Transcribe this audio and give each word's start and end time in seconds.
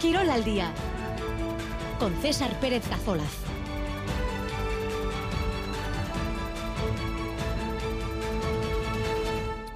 Quirol 0.00 0.28
al 0.28 0.44
día 0.44 0.72
con 1.98 2.14
César 2.16 2.60
Pérez 2.60 2.86
Cazolaz. 2.86 3.24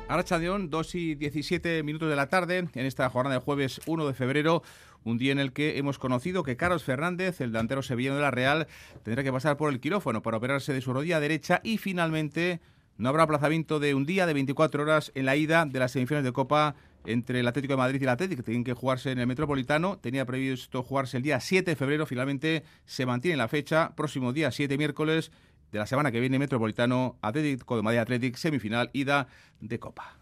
Aracha 0.08 0.36
León, 0.38 0.68
2 0.68 0.94
y 0.96 1.14
17 1.14 1.82
minutos 1.84 2.10
de 2.10 2.16
la 2.16 2.28
tarde, 2.28 2.68
en 2.74 2.86
esta 2.86 3.08
jornada 3.08 3.36
de 3.36 3.40
jueves 3.42 3.80
1 3.86 4.06
de 4.06 4.12
febrero, 4.12 4.62
un 5.04 5.16
día 5.16 5.32
en 5.32 5.38
el 5.38 5.54
que 5.54 5.78
hemos 5.78 5.98
conocido 5.98 6.42
que 6.42 6.56
Carlos 6.56 6.84
Fernández, 6.84 7.40
el 7.40 7.52
delantero 7.52 7.82
sevillano 7.82 8.16
de 8.16 8.22
la 8.22 8.30
Real, 8.30 8.66
tendrá 9.02 9.22
que 9.22 9.32
pasar 9.32 9.56
por 9.56 9.72
el 9.72 9.80
quirófano 9.80 10.20
para 10.20 10.36
operarse 10.36 10.74
de 10.74 10.82
su 10.82 10.92
rodilla 10.92 11.20
derecha 11.20 11.62
y 11.64 11.78
finalmente 11.78 12.60
no 12.98 13.08
habrá 13.08 13.22
aplazamiento 13.22 13.80
de 13.80 13.94
un 13.94 14.04
día 14.04 14.26
de 14.26 14.34
24 14.34 14.82
horas 14.82 15.12
en 15.14 15.24
la 15.24 15.36
ida 15.36 15.64
de 15.64 15.78
las 15.78 15.92
semifinales 15.92 16.24
de 16.24 16.32
Copa 16.32 16.74
entre 17.04 17.40
el 17.40 17.48
Atlético 17.48 17.74
de 17.74 17.78
Madrid 17.78 18.00
y 18.00 18.04
el 18.04 18.10
Atlético, 18.10 18.42
que 18.42 18.46
tienen 18.46 18.64
que 18.64 18.74
jugarse 18.74 19.10
en 19.10 19.18
el 19.18 19.26
Metropolitano. 19.26 19.98
Tenía 19.98 20.24
previsto 20.26 20.82
jugarse 20.82 21.16
el 21.16 21.22
día 21.22 21.40
7 21.40 21.70
de 21.70 21.76
febrero, 21.76 22.06
finalmente 22.06 22.64
se 22.84 23.06
mantiene 23.06 23.36
la 23.36 23.48
fecha. 23.48 23.94
Próximo 23.96 24.32
día 24.32 24.50
7 24.50 24.76
miércoles 24.78 25.32
de 25.72 25.78
la 25.78 25.86
semana 25.86 26.10
que 26.10 26.20
viene, 26.20 26.38
Metropolitano, 26.38 27.18
Atlético 27.22 27.76
de 27.76 27.82
Madrid 27.82 27.98
Atlético, 27.98 28.38
semifinal, 28.38 28.90
ida 28.92 29.28
de 29.60 29.78
Copa. 29.78 30.16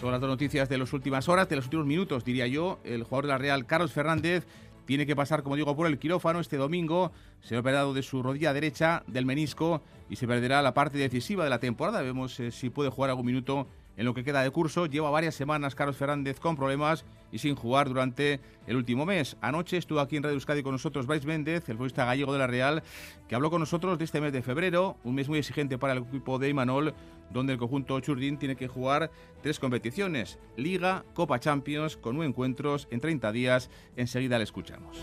Son 0.00 0.12
las 0.12 0.20
dos 0.22 0.30
noticias 0.30 0.66
de 0.70 0.78
las 0.78 0.94
últimas 0.94 1.28
horas, 1.28 1.46
de 1.50 1.56
los 1.56 1.66
últimos 1.66 1.84
minutos, 1.84 2.24
diría 2.24 2.46
yo. 2.46 2.80
El 2.84 3.02
jugador 3.02 3.26
de 3.26 3.32
la 3.32 3.38
Real, 3.38 3.66
Carlos 3.66 3.92
Fernández, 3.92 4.46
tiene 4.90 5.06
que 5.06 5.14
pasar, 5.14 5.44
como 5.44 5.54
digo, 5.54 5.76
por 5.76 5.86
el 5.86 6.00
quirófano 6.00 6.40
este 6.40 6.56
domingo. 6.56 7.12
Se 7.42 7.54
ha 7.54 7.60
operado 7.60 7.94
de 7.94 8.02
su 8.02 8.24
rodilla 8.24 8.52
derecha, 8.52 9.04
del 9.06 9.24
menisco, 9.24 9.82
y 10.08 10.16
se 10.16 10.26
perderá 10.26 10.62
la 10.62 10.74
parte 10.74 10.98
decisiva 10.98 11.44
de 11.44 11.50
la 11.50 11.60
temporada. 11.60 12.02
Vemos 12.02 12.40
eh, 12.40 12.50
si 12.50 12.70
puede 12.70 12.90
jugar 12.90 13.10
algún 13.10 13.26
minuto 13.26 13.68
en 14.00 14.06
lo 14.06 14.14
que 14.14 14.24
queda 14.24 14.42
de 14.42 14.50
curso. 14.50 14.86
Lleva 14.86 15.10
varias 15.10 15.34
semanas 15.34 15.74
Carlos 15.74 15.98
Fernández 15.98 16.40
con 16.40 16.56
problemas 16.56 17.04
y 17.30 17.38
sin 17.38 17.54
jugar 17.54 17.86
durante 17.86 18.40
el 18.66 18.76
último 18.76 19.04
mes. 19.04 19.36
Anoche 19.42 19.76
estuvo 19.76 20.00
aquí 20.00 20.16
en 20.16 20.22
Radio 20.22 20.36
Euskadi 20.36 20.62
con 20.62 20.72
nosotros 20.72 21.06
Bryce 21.06 21.26
Méndez, 21.26 21.68
el 21.68 21.76
futbolista 21.76 22.06
gallego 22.06 22.32
de 22.32 22.38
la 22.38 22.46
Real, 22.46 22.82
que 23.28 23.34
habló 23.34 23.50
con 23.50 23.60
nosotros 23.60 23.98
de 23.98 24.06
este 24.06 24.22
mes 24.22 24.32
de 24.32 24.40
febrero, 24.40 24.96
un 25.04 25.16
mes 25.16 25.28
muy 25.28 25.38
exigente 25.38 25.76
para 25.76 25.92
el 25.92 25.98
equipo 25.98 26.38
de 26.38 26.48
Imanol, 26.48 26.94
donde 27.30 27.52
el 27.52 27.58
conjunto 27.58 28.00
Churdin 28.00 28.38
tiene 28.38 28.56
que 28.56 28.68
jugar 28.68 29.10
tres 29.42 29.58
competiciones, 29.58 30.38
Liga, 30.56 31.04
Copa 31.12 31.38
Champions, 31.38 31.98
con 31.98 32.16
nueve 32.16 32.30
encuentros 32.30 32.88
en 32.90 33.00
30 33.00 33.32
días. 33.32 33.68
Enseguida 33.96 34.38
le 34.38 34.44
escuchamos. 34.44 34.96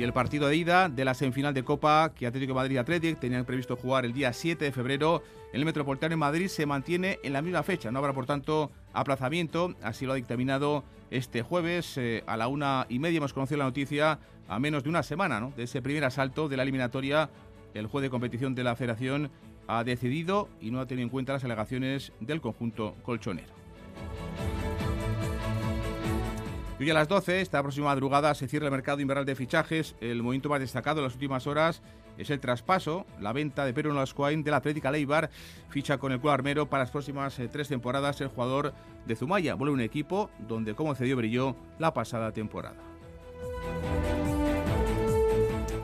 Y 0.00 0.02
el 0.02 0.14
partido 0.14 0.48
de 0.48 0.56
ida 0.56 0.88
de 0.88 1.04
la 1.04 1.12
semifinal 1.12 1.52
de 1.52 1.62
Copa 1.62 2.14
que 2.14 2.26
Atlético 2.26 2.54
de 2.54 2.60
Madrid 2.60 2.76
y 2.76 2.78
Athletic 2.78 3.20
tenían 3.20 3.44
previsto 3.44 3.76
jugar 3.76 4.06
el 4.06 4.14
día 4.14 4.32
7 4.32 4.64
de 4.64 4.72
febrero 4.72 5.22
en 5.52 5.60
el 5.60 5.66
Metropolitano 5.66 6.14
en 6.14 6.18
Madrid 6.18 6.48
se 6.48 6.64
mantiene 6.64 7.18
en 7.22 7.34
la 7.34 7.42
misma 7.42 7.62
fecha. 7.62 7.90
No 7.90 7.98
habrá, 7.98 8.14
por 8.14 8.24
tanto, 8.24 8.70
aplazamiento. 8.94 9.74
Así 9.82 10.06
lo 10.06 10.12
ha 10.12 10.14
dictaminado 10.14 10.84
este 11.10 11.42
jueves. 11.42 11.98
Eh, 11.98 12.24
a 12.26 12.38
la 12.38 12.48
una 12.48 12.86
y 12.88 12.98
media 12.98 13.18
hemos 13.18 13.34
conocido 13.34 13.58
la 13.58 13.64
noticia 13.64 14.18
a 14.48 14.58
menos 14.58 14.84
de 14.84 14.88
una 14.88 15.02
semana 15.02 15.50
de 15.54 15.64
ese 15.64 15.82
primer 15.82 16.06
asalto 16.06 16.48
de 16.48 16.56
la 16.56 16.62
eliminatoria. 16.62 17.28
El 17.74 17.86
juez 17.86 18.00
de 18.00 18.08
competición 18.08 18.54
de 18.54 18.64
la 18.64 18.76
Federación 18.76 19.30
ha 19.66 19.84
decidido 19.84 20.48
y 20.62 20.70
no 20.70 20.80
ha 20.80 20.86
tenido 20.86 21.04
en 21.04 21.10
cuenta 21.10 21.34
las 21.34 21.44
alegaciones 21.44 22.14
del 22.20 22.40
conjunto 22.40 22.94
colchonero. 23.02 23.52
Y 26.80 26.88
a 26.88 26.94
las 26.94 27.08
12, 27.08 27.42
esta 27.42 27.60
próxima 27.60 27.88
madrugada, 27.88 28.34
se 28.34 28.48
cierra 28.48 28.64
el 28.64 28.72
mercado 28.72 29.00
invernal 29.00 29.26
de 29.26 29.34
fichajes. 29.34 29.94
El 30.00 30.22
movimiento 30.22 30.48
más 30.48 30.60
destacado 30.60 31.00
en 31.00 31.04
las 31.04 31.12
últimas 31.12 31.46
horas 31.46 31.82
es 32.16 32.30
el 32.30 32.40
traspaso, 32.40 33.04
la 33.20 33.34
venta 33.34 33.66
de 33.66 33.74
Pedro 33.74 33.92
Nolascoain 33.92 34.42
de 34.42 34.50
la 34.50 34.56
Atlética 34.56 34.90
Leibar. 34.90 35.28
Ficha 35.68 35.98
con 35.98 36.10
el 36.10 36.20
club 36.20 36.30
armero 36.30 36.70
para 36.70 36.84
las 36.84 36.90
próximas 36.90 37.38
eh, 37.38 37.48
tres 37.48 37.68
temporadas 37.68 38.18
el 38.22 38.28
jugador 38.28 38.72
de 39.06 39.14
Zumaya. 39.14 39.56
Vuelve 39.56 39.74
un 39.74 39.82
equipo 39.82 40.30
donde, 40.38 40.74
como 40.74 40.94
cedió, 40.94 41.18
brilló 41.18 41.54
la 41.78 41.92
pasada 41.92 42.32
temporada. 42.32 42.76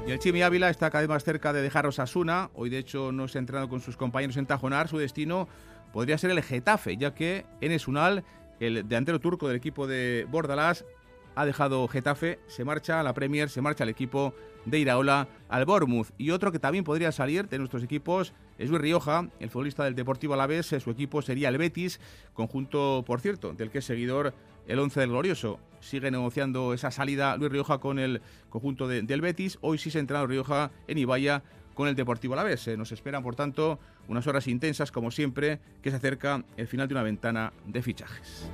Y 0.07 0.13
el 0.13 0.19
Chimi 0.19 0.41
Ávila 0.41 0.71
está 0.71 0.91
cada 0.91 1.03
vez 1.03 1.11
más 1.11 1.25
cerca 1.25 1.53
de 1.53 1.61
dejar 1.61 1.87
Osasuna. 1.87 2.49
Hoy, 2.55 2.71
de 2.71 2.79
hecho, 2.79 3.13
no 3.13 3.29
se 3.29 3.37
ha 3.37 3.41
entrenado 3.41 3.69
con 3.69 3.81
sus 3.81 3.99
compañeros 3.99 4.39
en 4.39 4.47
Tajonar. 4.47 4.89
Su 4.89 4.97
destino 4.97 5.47
podría 5.93 6.17
ser 6.17 6.31
el 6.31 6.43
Getafe, 6.43 6.97
ya 6.97 7.13
que 7.13 7.45
Enes 7.61 7.87
Unal 7.87 8.25
el 8.61 8.89
delantero 8.89 9.21
turco 9.21 9.49
del 9.49 9.57
equipo 9.57 9.87
de 9.87 10.27
Bordalás 10.31 10.85
ha 11.37 11.45
dejado 11.45 11.87
Getafe, 11.87 12.39
se 12.47 12.65
marcha 12.65 12.99
a 12.99 13.03
la 13.03 13.13
Premier, 13.13 13.51
se 13.51 13.61
marcha 13.61 13.85
al 13.85 13.91
equipo 13.91 14.35
de 14.65 14.79
Iraola 14.79 15.29
al 15.49 15.67
Bournemouth. 15.67 16.09
Y 16.17 16.31
otro 16.31 16.51
que 16.51 16.59
también 16.59 16.83
podría 16.83 17.13
salir 17.13 17.49
de 17.49 17.59
nuestros 17.59 17.83
equipos 17.83 18.33
es 18.59 18.71
Luis 18.71 18.81
Rioja, 18.81 19.29
el 19.39 19.51
futbolista 19.51 19.85
del 19.85 19.95
Deportivo 19.95 20.33
Alavés. 20.33 20.67
Su 20.67 20.91
equipo 20.91 21.21
sería 21.21 21.51
el 21.51 21.59
Betis, 21.59 22.01
conjunto, 22.33 23.05
por 23.07 23.21
cierto, 23.21 23.53
del 23.53 23.71
que 23.71 23.79
es 23.79 23.85
seguidor 23.85 24.35
el 24.67 24.79
11 24.79 25.01
del 25.01 25.11
Glorioso. 25.11 25.61
Sigue 25.81 26.11
negociando 26.11 26.73
esa 26.73 26.91
salida 26.91 27.37
Luis 27.37 27.53
Rioja 27.53 27.79
con 27.79 27.99
el 27.99 28.23
conjunto 28.49 28.89
del 28.89 29.21
Betis. 29.21 29.59
Hoy 29.61 29.77
sí 29.77 29.91
se 29.91 30.01
ha 30.09 30.27
Rioja 30.27 30.71
en 30.89 30.97
Ibaya 30.97 31.43
con 31.77 31.87
el 31.87 31.95
Deportivo 31.95 32.35
Alavés. 32.35 32.67
Nos 32.77 32.91
esperan, 32.91 33.23
por 33.23 33.37
tanto, 33.37 33.79
unas 34.09 34.27
horas 34.27 34.49
intensas, 34.49 34.91
como 34.91 35.13
siempre, 35.13 35.61
que 35.83 35.91
se 35.91 35.97
acerca 35.97 36.43
el 36.57 36.67
final 36.67 36.89
de 36.89 36.95
una 36.95 37.05
ventana 37.05 37.53
de 37.67 37.83
fichajes. 37.83 38.51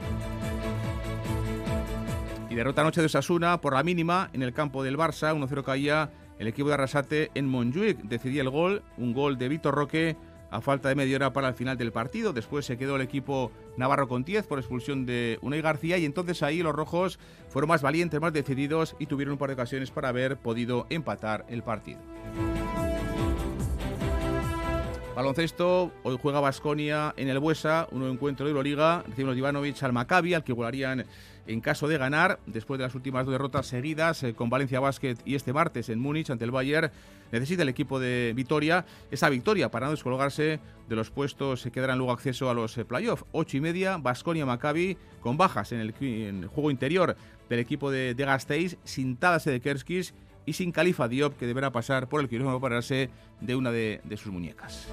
Y 2.50 2.55
derrota 2.55 2.83
anoche 2.83 3.00
de 3.00 3.06
Osasuna 3.06 3.62
por 3.62 3.72
la 3.72 3.83
mínima 3.83 4.28
en 4.34 4.43
el 4.43 4.53
campo 4.53 4.83
del 4.83 4.99
Barça, 4.99 5.34
1-0 5.34 5.65
caía 5.65 6.10
el 6.38 6.49
equipo 6.49 6.69
de 6.69 6.75
Arrasate 6.75 7.31
en 7.34 7.47
Montjuic. 7.47 8.03
Decidía 8.03 8.43
el 8.43 8.50
gol, 8.50 8.83
un 8.99 9.15
gol 9.15 9.39
de 9.39 9.49
Víctor 9.49 9.75
Roque 9.75 10.16
a 10.50 10.60
falta 10.60 10.89
de 10.89 10.97
media 10.97 11.16
hora 11.16 11.33
para 11.33 11.49
el 11.49 11.54
final 11.54 11.78
del 11.78 11.93
partido. 11.93 12.33
Después 12.33 12.66
se 12.66 12.77
quedó 12.77 12.97
el 12.97 13.03
equipo 13.03 13.53
Navarro 13.77 14.09
con 14.09 14.25
10 14.25 14.47
por 14.47 14.59
expulsión 14.59 15.06
de 15.06 15.39
Unai 15.41 15.62
García 15.62 15.97
y 15.97 16.04
entonces 16.04 16.43
ahí 16.43 16.62
los 16.62 16.75
rojos 16.75 17.19
fueron 17.49 17.69
más 17.69 17.81
valientes, 17.81 18.21
más 18.21 18.33
decididos 18.33 18.97
y 18.99 19.06
tuvieron 19.06 19.33
un 19.33 19.39
par 19.39 19.49
de 19.49 19.54
ocasiones 19.54 19.93
para 19.93 20.09
haber 20.09 20.37
podido 20.37 20.87
empatar 20.91 21.47
el 21.49 21.62
partido. 21.62 22.00
Baloncesto, 25.15 25.93
hoy 26.05 26.19
juega 26.21 26.41
Basconia 26.41 27.12
en 27.19 27.28
el 27.28 27.39
Buesa, 27.39 27.87
un 27.91 27.99
nuevo 27.99 28.15
encuentro 28.15 28.47
de 28.47 28.50
Euroliga. 28.50 29.05
Recibimos 29.06 29.37
Ivanovic 29.37 29.83
al 29.83 29.93
Maccabi, 29.93 30.33
al 30.33 30.43
que 30.43 30.55
volarían 30.55 31.05
en 31.47 31.61
caso 31.61 31.87
de 31.87 31.99
ganar, 31.99 32.41
después 32.47 32.78
de 32.78 32.84
las 32.84 32.95
últimas 32.95 33.27
dos 33.27 33.33
derrotas 33.33 33.67
seguidas 33.67 34.22
eh, 34.22 34.33
con 34.33 34.49
Valencia 34.49 34.81
Basket 34.81 35.17
y 35.27 35.34
este 35.34 35.53
martes 35.53 35.91
en 35.91 35.99
Múnich 35.99 36.31
ante 36.31 36.45
el 36.45 36.51
Bayern. 36.51 36.91
Necesita 37.31 37.62
el 37.62 37.69
equipo 37.69 38.01
de 38.01 38.33
Vitoria 38.34 38.87
esa 39.11 39.28
victoria 39.28 39.71
para 39.71 39.87
no 39.87 39.93
descolgarse 39.93 40.61
de 40.89 40.97
los 40.97 41.11
puestos 41.11 41.62
que 41.62 41.71
quedarán 41.71 41.99
luego 41.99 42.12
acceso 42.12 42.49
a 42.49 42.55
los 42.55 42.78
eh, 42.78 42.87
playoffs. 42.87 43.27
Ocho 43.33 43.59
y 43.59 43.61
media, 43.61 43.99
Basconia 43.99 44.47
Maccabi 44.47 44.97
con 45.21 45.37
bajas 45.37 45.72
en 45.72 45.81
el, 45.81 45.93
juego 46.47 46.71
interior 46.71 47.17
del 47.51 47.59
equipo 47.59 47.91
de, 47.91 48.15
de 48.15 48.25
Gasteiz, 48.25 48.78
sin 48.84 49.19
Tadas 49.19 49.45
de 49.45 49.61
Kerskis 49.61 50.15
y 50.47 50.54
sin 50.54 50.72
Califa 50.72 51.08
Diop, 51.08 51.36
que 51.36 51.47
deberá 51.47 51.72
pasar 51.72 52.08
por 52.08 52.20
el 52.20 52.28
quirófano 52.28 52.60
para 52.60 52.72
pararse 52.72 53.10
de 53.41 53.56
una 53.56 53.70
de, 53.70 54.00
sus 54.16 54.32
muñecas. 54.32 54.88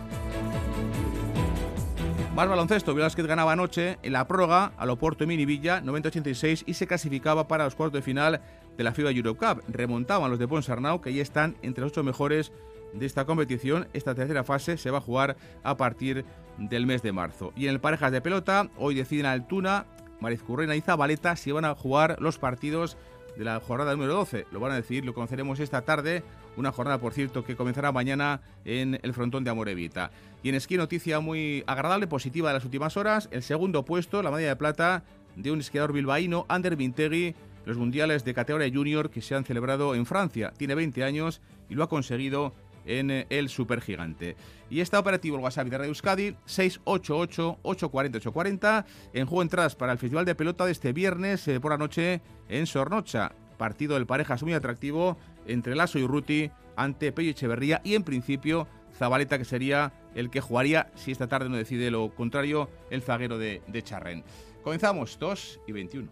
Más 2.36 2.48
baloncesto, 2.48 2.94
Velázquez 2.94 3.26
ganaba 3.26 3.52
anoche 3.52 3.98
en 4.02 4.14
la 4.14 4.28
prórroga 4.28 4.72
al 4.78 4.90
Oporto 4.92 5.28
Mini 5.28 5.46
Villa 5.46 5.82
90-86 5.82 6.64
y 6.66 6.74
se 6.74 6.88
clasificaba 6.88 7.48
para 7.48 7.66
los 7.66 7.76
cuartos 7.76 8.00
de 8.00 8.02
final 8.02 8.42
de 8.78 8.84
la 8.84 8.94
FIBA 8.94 9.12
Europe. 9.12 9.62
Remontaban 9.68 10.30
los 10.30 10.40
de 10.40 10.48
Ponsarnau, 10.48 11.02
que 11.02 11.14
ya 11.14 11.22
están 11.22 11.58
entre 11.62 11.82
los 11.82 11.92
ocho 11.92 12.04
mejores 12.04 12.54
de 12.94 13.06
esta 13.06 13.26
competición. 13.26 13.88
Esta 13.94 14.16
tercera 14.16 14.44
fase 14.44 14.78
se 14.78 14.92
va 14.92 15.00
a 15.00 15.02
jugar 15.02 15.36
a 15.64 15.76
partir 15.76 16.24
del 16.58 16.86
mes 16.86 17.02
de 17.02 17.12
marzo. 17.12 17.52
Y 17.56 17.66
en 17.66 17.72
el 17.72 17.82
parejas 17.82 18.12
de 18.12 18.22
pelota, 18.22 18.70
hoy 18.78 18.96
deciden 18.96 19.26
Altuna, 19.26 19.86
Marizcurrena 20.20 20.76
y 20.76 20.82
Zabaleta 20.82 21.36
si 21.36 21.52
van 21.52 21.66
a 21.66 21.76
jugar 21.76 22.18
los 22.20 22.38
partidos 22.38 22.98
de 23.40 23.46
la 23.46 23.62
jornada 23.62 23.94
número 23.94 24.14
12. 24.16 24.48
Lo 24.52 24.60
van 24.60 24.74
a 24.74 24.76
decir, 24.76 25.06
lo 25.06 25.14
conoceremos 25.14 25.62
esta 25.62 25.82
tarde. 25.84 26.24
Una 26.58 26.74
jornada, 26.74 27.00
por 27.00 27.14
cierto, 27.14 27.46
que 27.46 27.56
comenzará 27.56 27.94
mañana 27.94 28.42
en 28.66 29.00
el 29.02 29.14
frontón 29.14 29.46
de 29.46 29.50
Amorevita. 29.50 30.12
Y 30.44 30.50
en 30.50 30.56
esquí, 30.56 30.76
noticia 30.76 31.22
muy 31.22 31.64
agradable, 31.66 32.06
positiva 32.06 32.50
de 32.50 32.56
las 32.56 32.66
últimas 32.66 32.98
horas. 32.98 33.30
El 33.32 33.42
segundo 33.42 33.86
puesto, 33.86 34.22
la 34.22 34.30
medalla 34.30 34.50
de 34.50 34.56
plata 34.58 35.04
de 35.38 35.52
un 35.52 35.62
esquiador 35.62 35.94
bilbaíno, 35.94 36.46
Ander 36.50 36.76
Vintegui, 36.76 37.34
los 37.64 37.78
mundiales 37.78 38.26
de 38.26 38.34
categoría 38.34 38.70
junior 38.74 39.10
que 39.10 39.22
se 39.22 39.36
han 39.36 39.46
celebrado 39.46 39.96
en 39.96 40.06
Francia. 40.06 40.52
Tiene 40.58 40.76
20 40.76 41.06
años 41.06 41.40
y 41.70 41.76
lo 41.76 41.86
ha 41.86 41.90
conseguido 41.90 42.54
en 42.90 43.26
el 43.30 43.48
supergigante. 43.50 44.36
Y 44.70 44.82
está 44.82 45.00
operativo 45.00 45.38
el 45.38 45.44
WhatsApp 45.44 45.68
de 45.68 45.78
Radio 45.78 45.92
Euskadi 45.92 46.36
688-840-840 46.48 48.86
en 49.14 49.28
juego 49.28 49.44
entradas 49.44 49.76
para 49.76 49.94
el 49.94 50.00
Festival 50.00 50.26
de 50.26 50.36
Pelota 50.36 50.66
de 50.66 50.72
este 50.72 50.92
viernes 50.92 51.48
eh, 51.48 51.60
por 51.60 51.72
la 51.72 51.78
noche 51.78 52.22
en 52.50 52.66
Sornocha. 52.66 53.32
Partido 53.58 53.94
del 53.94 54.08
parejas 54.08 54.44
muy 54.44 54.54
atractivo 54.54 55.18
entre 55.46 55.76
Lasso 55.76 56.00
y 56.00 56.08
Ruti 56.08 56.50
ante 56.76 57.12
Pello 57.12 57.30
Echeverría 57.32 57.82
y 57.84 57.96
en 57.96 58.04
principio 58.04 58.68
Zabaleta 58.98 59.38
que 59.38 59.46
sería 59.46 59.94
el 60.16 60.32
que 60.32 60.42
jugaría 60.42 60.90
si 60.96 61.12
esta 61.12 61.28
tarde 61.28 61.50
no 61.50 61.58
decide 61.58 61.92
lo 61.92 62.16
contrario 62.16 62.72
el 62.90 63.04
zaguero 63.04 63.38
de, 63.38 63.62
de 63.68 63.84
Charren. 63.84 64.24
Comenzamos 64.64 65.20
2 65.20 65.60
y 65.68 65.74
21. 65.74 66.10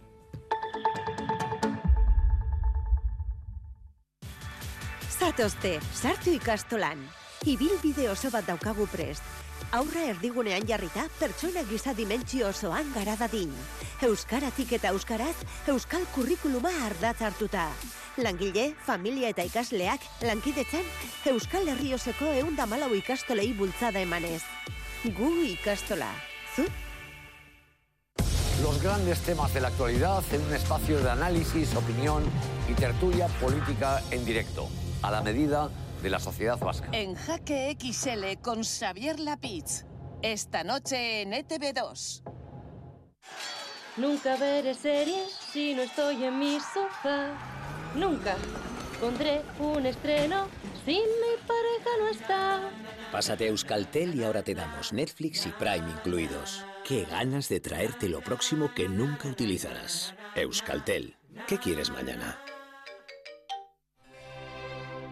Zatozte, 5.18 5.80
sartu 5.98 6.30
ikastolan. 6.38 7.00
Ibilbide 7.50 8.06
oso 8.12 8.30
bat 8.30 8.46
daukagu 8.46 8.86
prest. 8.92 9.25
Aurra 9.74 10.04
erdigunean 10.12 10.68
jarrita, 10.69 11.08
pertsona 11.18 11.64
gisa 11.66 11.96
dimentsio 11.98 12.52
osoan 12.52 12.92
gara 12.94 13.16
dadin. 13.18 13.50
Euskaratik 14.06 14.75
eta 14.78 14.94
euskaraz, 14.94 15.34
euskal 15.74 16.06
kurrikuluma 16.14 16.69
ardatz 16.86 17.24
hartuta. 17.25 17.66
Langile, 18.22 18.69
familia 18.86 19.34
eta 19.34 19.46
ikasleak, 19.50 20.06
lankidetzen, 20.22 20.86
euskal 21.34 21.66
herrioseko 21.74 22.31
eunda 22.38 22.69
malau 22.69 22.94
ikastolei 22.94 23.52
bultzada 23.58 24.06
emanez. 24.06 24.44
Gu 25.18 25.34
ikastola. 25.58 26.14
Zu? 26.56 26.69
Los 28.62 28.81
grandes 28.84 29.19
temas 29.22 29.54
de 29.54 29.62
la 29.62 29.69
actualidad 29.69 30.24
en 30.31 30.42
un 30.46 30.54
espacio 30.54 31.00
de 31.00 31.10
análisis, 31.10 31.75
opinión 31.75 32.24
y 32.69 32.74
tertulia 32.74 33.28
política 33.40 34.02
en 34.12 34.25
directo, 34.25 34.68
a 35.02 35.12
la 35.12 35.22
medida 35.22 35.70
de 36.02 36.10
la 36.10 36.20
sociedad 36.20 36.60
vasca. 36.60 36.90
En 36.92 37.16
Jaque 37.16 37.76
XL 37.80 38.42
con 38.42 38.64
Xavier 38.64 39.20
Lapitz. 39.20 39.86
Esta 40.22 40.64
noche 40.64 41.22
en 41.22 41.34
ETV2. 41.34 42.24
Nunca 43.98 44.38
veré 44.38 44.74
series 44.74 45.32
si 45.52 45.74
no 45.74 45.82
estoy 45.82 46.24
en 46.24 46.40
mi 46.40 46.60
sofá. 46.60 47.30
Nunca 47.96 48.36
pondré 49.00 49.42
un 49.60 49.86
estreno 49.86 50.48
si 50.86 50.94
mi 50.94 51.48
pareja 51.48 51.90
no 52.00 52.08
está. 52.10 52.70
Pásate 53.12 53.46
a 53.46 53.48
Euskaltel 53.48 54.16
y 54.16 54.24
ahora 54.24 54.44
te 54.44 54.54
damos 54.54 54.94
Netflix 54.94 55.46
y 55.46 55.50
Prime 55.50 55.90
incluidos. 55.90 56.66
Qué 56.84 57.06
ganas 57.06 57.50
de 57.50 57.60
traerte 57.60 58.10
lo 58.10 58.22
próximo 58.22 58.72
que 58.76 58.88
nunca 58.88 59.28
utilizarás. 59.28 60.14
Euskaltel. 60.36 61.16
¿Qué 61.48 61.58
quieres 61.58 61.90
mañana? 61.90 62.40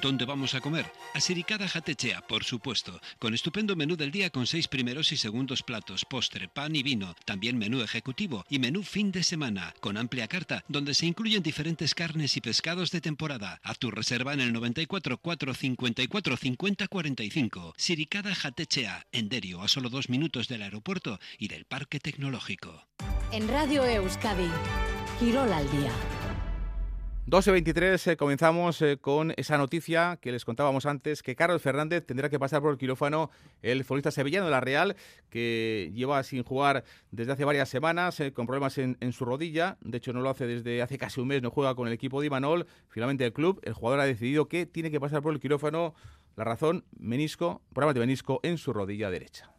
¿Dónde 0.00 0.24
vamos 0.24 0.54
a 0.54 0.60
comer? 0.60 0.90
A 1.14 1.20
Siricada 1.20 1.68
Jatechea, 1.68 2.26
por 2.26 2.42
supuesto, 2.42 3.00
con 3.18 3.32
estupendo 3.32 3.76
menú 3.76 3.96
del 3.96 4.10
día 4.10 4.30
con 4.30 4.46
seis 4.46 4.66
primeros 4.66 5.12
y 5.12 5.16
segundos 5.16 5.62
platos, 5.62 6.04
postre, 6.04 6.48
pan 6.48 6.74
y 6.74 6.82
vino, 6.82 7.14
también 7.24 7.58
menú 7.58 7.80
ejecutivo 7.80 8.44
y 8.48 8.58
menú 8.58 8.82
fin 8.82 9.12
de 9.12 9.22
semana, 9.22 9.74
con 9.80 9.96
amplia 9.96 10.26
carta, 10.26 10.64
donde 10.68 10.94
se 10.94 11.06
incluyen 11.06 11.42
diferentes 11.42 11.94
carnes 11.94 12.36
y 12.36 12.40
pescados 12.40 12.90
de 12.90 13.00
temporada. 13.00 13.60
Haz 13.62 13.78
tu 13.78 13.90
reserva 13.90 14.32
en 14.32 14.40
el 14.40 14.52
94 14.52 15.18
454 15.18 16.36
50 16.36 16.88
45. 16.88 17.74
Siricada 17.76 18.34
Jatechea, 18.34 19.06
en 19.12 19.28
Derio, 19.28 19.62
a 19.62 19.68
solo 19.68 19.90
dos 19.90 20.08
minutos 20.08 20.48
del 20.48 20.62
aeropuerto 20.62 21.20
y 21.38 21.48
del 21.48 21.66
Parque 21.66 22.00
Tecnológico. 22.00 22.86
En 23.30 23.48
Radio 23.48 23.84
Euskadi, 23.84 24.50
Quirol 25.20 25.52
al 25.52 25.70
día. 25.70 25.92
12.23 27.26 28.12
eh, 28.12 28.16
comenzamos 28.18 28.82
eh, 28.82 28.98
con 29.00 29.32
esa 29.38 29.56
noticia 29.56 30.18
que 30.20 30.30
les 30.30 30.44
contábamos 30.44 30.84
antes, 30.84 31.22
que 31.22 31.34
Carlos 31.34 31.62
Fernández 31.62 32.04
tendrá 32.04 32.28
que 32.28 32.38
pasar 32.38 32.60
por 32.60 32.70
el 32.70 32.76
quirófano, 32.76 33.30
el 33.62 33.82
futbolista 33.84 34.10
sevillano 34.10 34.44
de 34.44 34.50
la 34.50 34.60
Real, 34.60 34.94
que 35.30 35.90
lleva 35.94 36.22
sin 36.22 36.42
jugar 36.42 36.84
desde 37.12 37.32
hace 37.32 37.46
varias 37.46 37.70
semanas, 37.70 38.20
eh, 38.20 38.34
con 38.34 38.46
problemas 38.46 38.76
en, 38.76 38.98
en, 39.00 39.14
su 39.14 39.24
rodilla, 39.24 39.78
de 39.80 39.96
hecho 39.96 40.12
no 40.12 40.20
lo 40.20 40.28
hace 40.28 40.46
desde 40.46 40.82
hace 40.82 40.98
casi 40.98 41.18
un 41.18 41.28
mes, 41.28 41.40
no 41.40 41.50
juega 41.50 41.74
con 41.74 41.88
el 41.88 41.94
equipo 41.94 42.20
de 42.20 42.26
Imanol, 42.26 42.66
finalmente 42.90 43.24
el 43.24 43.32
club, 43.32 43.58
el 43.62 43.72
jugador 43.72 44.00
ha 44.00 44.04
decidido 44.04 44.46
que 44.46 44.66
tiene 44.66 44.90
que 44.90 45.00
pasar 45.00 45.22
por 45.22 45.32
el 45.32 45.40
quirófano, 45.40 45.94
la 46.36 46.44
razón, 46.44 46.84
menisco, 46.98 47.62
problema 47.72 47.94
de 47.94 48.00
menisco 48.00 48.40
en 48.42 48.58
su 48.58 48.74
rodilla 48.74 49.08
derecha. 49.08 49.53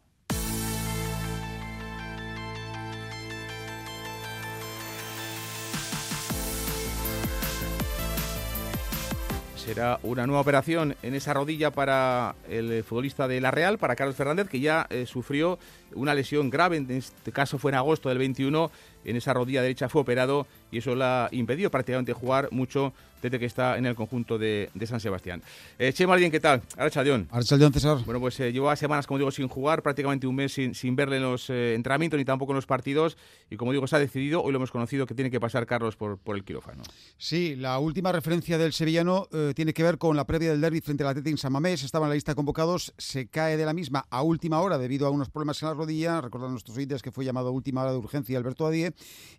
Será 9.66 9.98
una 10.04 10.28
nueva 10.28 10.42
operación 10.42 10.94
en 11.02 11.16
esa 11.16 11.34
rodilla 11.34 11.72
para 11.72 12.36
el 12.48 12.84
futbolista 12.84 13.26
de 13.26 13.40
La 13.40 13.50
Real, 13.50 13.78
para 13.78 13.96
Carlos 13.96 14.14
Fernández, 14.14 14.48
que 14.48 14.60
ya 14.60 14.86
eh, 14.90 15.06
sufrió 15.06 15.58
una 15.96 16.14
lesión 16.14 16.50
grave, 16.50 16.76
en 16.76 16.88
este 16.88 17.32
caso 17.32 17.58
fue 17.58 17.72
en 17.72 17.74
agosto 17.74 18.08
del 18.08 18.18
21, 18.18 18.70
en 19.06 19.16
esa 19.16 19.32
rodilla 19.32 19.62
derecha 19.62 19.88
fue 19.88 20.02
operado 20.02 20.46
y 20.70 20.78
eso 20.78 20.94
le 20.94 21.04
ha 21.04 21.28
impedido 21.30 21.70
prácticamente 21.70 22.12
jugar 22.12 22.48
mucho 22.50 22.92
desde 23.22 23.38
que 23.38 23.46
está 23.46 23.78
en 23.78 23.86
el 23.86 23.94
conjunto 23.94 24.38
de, 24.38 24.70
de 24.74 24.86
San 24.86 25.00
Sebastián. 25.00 25.42
Eh, 25.78 25.92
che 25.92 26.06
Mardien, 26.06 26.30
¿qué 26.30 26.38
tal? 26.38 26.62
Archaldeón. 26.76 27.26
Archaldeón, 27.30 27.72
César. 27.72 27.98
Bueno, 28.04 28.20
pues 28.20 28.38
eh, 28.40 28.52
llevaba 28.52 28.76
semanas, 28.76 29.06
como 29.06 29.18
digo, 29.18 29.30
sin 29.30 29.48
jugar, 29.48 29.82
prácticamente 29.82 30.26
un 30.26 30.34
mes 30.34 30.52
sin, 30.52 30.74
sin 30.74 30.94
verle 30.94 31.16
en 31.16 31.22
los 31.22 31.48
eh, 31.50 31.74
entrenamientos 31.74 32.18
ni 32.18 32.24
tampoco 32.24 32.52
en 32.52 32.56
los 32.56 32.66
partidos. 32.66 33.16
Y 33.50 33.56
como 33.56 33.72
digo, 33.72 33.86
se 33.86 33.96
ha 33.96 33.98
decidido, 33.98 34.42
hoy 34.42 34.52
lo 34.52 34.56
hemos 34.56 34.70
conocido, 34.70 35.06
que 35.06 35.14
tiene 35.14 35.30
que 35.30 35.40
pasar 35.40 35.66
Carlos 35.66 35.96
por, 35.96 36.18
por 36.18 36.36
el 36.36 36.44
quirófano. 36.44 36.82
Sí, 37.16 37.56
la 37.56 37.78
última 37.78 38.12
referencia 38.12 38.58
del 38.58 38.72
sevillano 38.72 39.28
eh, 39.32 39.52
tiene 39.56 39.72
que 39.72 39.82
ver 39.82 39.98
con 39.98 40.14
la 40.14 40.26
previa 40.26 40.50
del 40.50 40.60
derby 40.60 40.80
frente 40.80 41.02
al 41.02 41.10
Atlético 41.10 41.30
en 41.30 41.38
San 41.38 41.52
Mamés. 41.52 41.82
Estaba 41.82 42.06
en 42.06 42.10
la 42.10 42.14
lista 42.14 42.32
de 42.32 42.36
convocados, 42.36 42.92
se 42.98 43.28
cae 43.28 43.56
de 43.56 43.64
la 43.64 43.72
misma 43.72 44.06
a 44.10 44.22
última 44.22 44.60
hora 44.60 44.78
debido 44.78 45.06
a 45.06 45.10
unos 45.10 45.30
problemas 45.30 45.60
en 45.62 45.68
la 45.68 45.74
rodilla. 45.74 46.20
Recordad 46.20 46.48
a 46.48 46.52
nuestros 46.52 46.76
oyentes 46.76 47.02
que 47.02 47.10
fue 47.10 47.24
llamado 47.24 47.48
a 47.48 47.52
última 47.52 47.82
hora 47.82 47.92
de 47.92 47.98
urgencia 47.98 48.36
Alberto 48.38 48.66
Adie. 48.66 48.92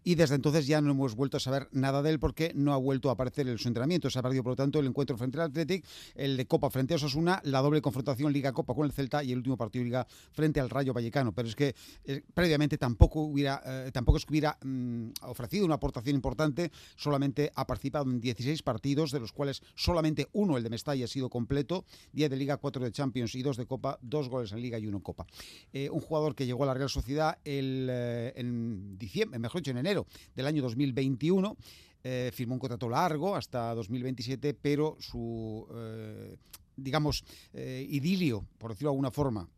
Y 0.04 0.16
desde 0.16 0.36
entonces 0.36 0.68
ya 0.68 0.80
no 0.80 0.92
hemos 0.92 1.16
vuelto 1.16 1.36
a 1.36 1.40
saber 1.40 1.68
nada 1.74 2.02
de 2.02 2.12
él 2.12 2.20
porque 2.20 2.54
no 2.56 2.74
ha 2.74 2.78
vuelto 2.78 3.10
a 3.10 3.14
aparecer 3.14 3.48
en 3.50 3.58
su 3.58 3.68
entrenamiento. 3.68 4.10
Se 4.10 4.18
ha 4.20 4.22
perdido, 4.22 4.44
por 4.44 4.54
lo 4.54 4.56
tanto, 4.56 4.80
el 4.80 4.88
encuentro 4.88 5.18
frente 5.18 5.38
al 5.38 5.48
Athletic, 5.48 5.86
el 6.16 6.38
de 6.38 6.46
Copa 6.46 6.70
frente 6.70 6.94
a 6.94 6.98
Osasuna, 6.98 7.42
la 7.44 7.60
doble 7.60 7.82
confrontación 7.82 8.32
Liga-Copa 8.32 8.74
con 8.74 8.86
el 8.86 8.94
Celta 8.94 9.24
y 9.24 9.34
el 9.34 9.40
último 9.40 9.58
partido 9.58 9.84
Liga 9.84 10.08
frente 10.32 10.62
al 10.62 10.70
Rayo 10.70 10.94
Vallecano. 10.94 11.34
Pero 11.34 11.50
es 11.50 11.56
que 11.56 11.76
eh, 12.06 12.22
previamente 12.34 12.78
tampoco 12.78 13.22
hubiera, 13.22 13.62
eh, 13.66 13.92
tampoco 13.92 14.18
es 14.18 14.26
que 14.26 14.32
hubiera 14.32 14.58
mm, 14.64 15.10
ofrecido 15.24 15.66
una 15.66 15.76
aportación 15.76 16.16
importante, 16.16 16.72
solamente 16.96 17.52
ha 17.54 17.68
participado 17.68 18.10
en 18.10 18.22
16 18.22 18.64
partidos, 18.64 19.12
de 19.12 19.20
los 19.20 19.34
cuales 19.34 19.62
solamente 19.76 20.30
uno, 20.34 20.58
el 20.58 20.64
de 20.64 20.70
Mestalla, 20.70 21.04
ha 21.04 21.08
sido 21.10 21.30
completo, 21.30 21.84
10 22.14 22.30
de 22.30 22.38
Liga, 22.38 22.56
4 22.56 22.84
de 22.84 22.92
Champions 22.92 23.36
y 23.36 23.42
2 23.42 23.58
de 23.58 23.66
Copa, 23.66 24.00
dos 24.02 24.30
goles 24.30 24.52
en 24.54 24.62
Liga 24.62 24.80
y 24.80 24.88
uno 24.88 24.98
en 24.98 25.04
Copa. 25.04 25.28
Eh, 25.74 25.90
un 25.90 26.00
jugador 26.00 26.34
que 26.34 26.46
llegó 26.46 26.64
a 26.64 26.68
la 26.68 26.74
Real 26.74 26.90
Sociedad 26.90 27.40
el, 27.44 27.90
en 27.90 28.98
diciembre, 28.98 29.38
mejor 29.48 29.70
en 29.70 29.78
enero 29.78 30.06
del 30.36 30.46
año 30.46 30.62
2021. 30.62 31.56
Eh, 32.04 32.32
firmó 32.34 32.54
un 32.54 32.60
contrato 32.60 32.88
largo 32.88 33.36
hasta 33.36 33.74
2027, 33.74 34.54
pero 34.54 34.96
su, 35.00 35.68
eh, 35.74 36.38
digamos, 36.76 37.24
eh, 37.54 37.86
idilio, 37.90 38.46
por 38.58 38.72
decirlo 38.72 38.92
de 38.92 38.94
alguna 38.94 39.12
forma, 39.12 39.50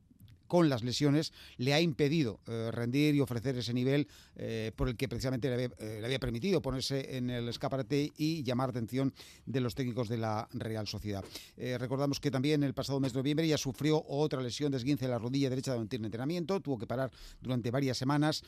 con 0.50 0.68
las 0.68 0.84
lesiones 0.84 1.32
le 1.56 1.74
ha 1.74 1.80
impedido 1.80 2.42
eh, 2.48 2.72
rendir 2.74 3.16
y 3.16 3.22
ofrecer 3.22 3.58
ese 3.58 3.74
nivel 3.74 4.10
eh, 4.36 4.72
por 4.76 4.90
el 4.90 4.98
que 4.98 5.08
precisamente 5.08 5.48
le 5.50 5.54
había, 5.54 5.68
eh, 5.80 5.98
le 6.00 6.06
había, 6.06 6.20
permitido 6.20 6.62
ponerse 6.62 7.18
en 7.18 7.30
el 7.30 7.48
escaparate 7.50 8.12
y 8.18 8.42
llamar 8.44 8.70
atención 8.70 9.14
de 9.46 9.60
los 9.62 9.76
técnicos 9.76 10.10
de 10.10 10.18
la 10.18 10.48
Real 10.54 10.88
Sociedad. 10.88 11.24
Eh, 11.56 11.78
recordamos 11.78 12.20
que 12.20 12.32
también 12.32 12.64
el 12.64 12.74
pasado 12.74 13.00
mes 13.00 13.14
de 13.14 13.20
noviembre 13.20 13.48
ya 13.48 13.58
sufrió 13.58 14.04
otra 14.08 14.42
lesión 14.42 14.72
de 14.72 14.78
esguince 14.78 15.06
de 15.06 15.12
la 15.12 15.20
rodilla 15.20 15.50
derecha 15.50 15.74
durante 15.74 15.98
el 15.98 16.06
entrenamiento, 16.06 16.60
tuvo 16.62 16.80
que 16.80 16.88
parar 16.88 17.12
durante 17.42 17.70
varias 17.70 17.98
semanas. 17.98 18.42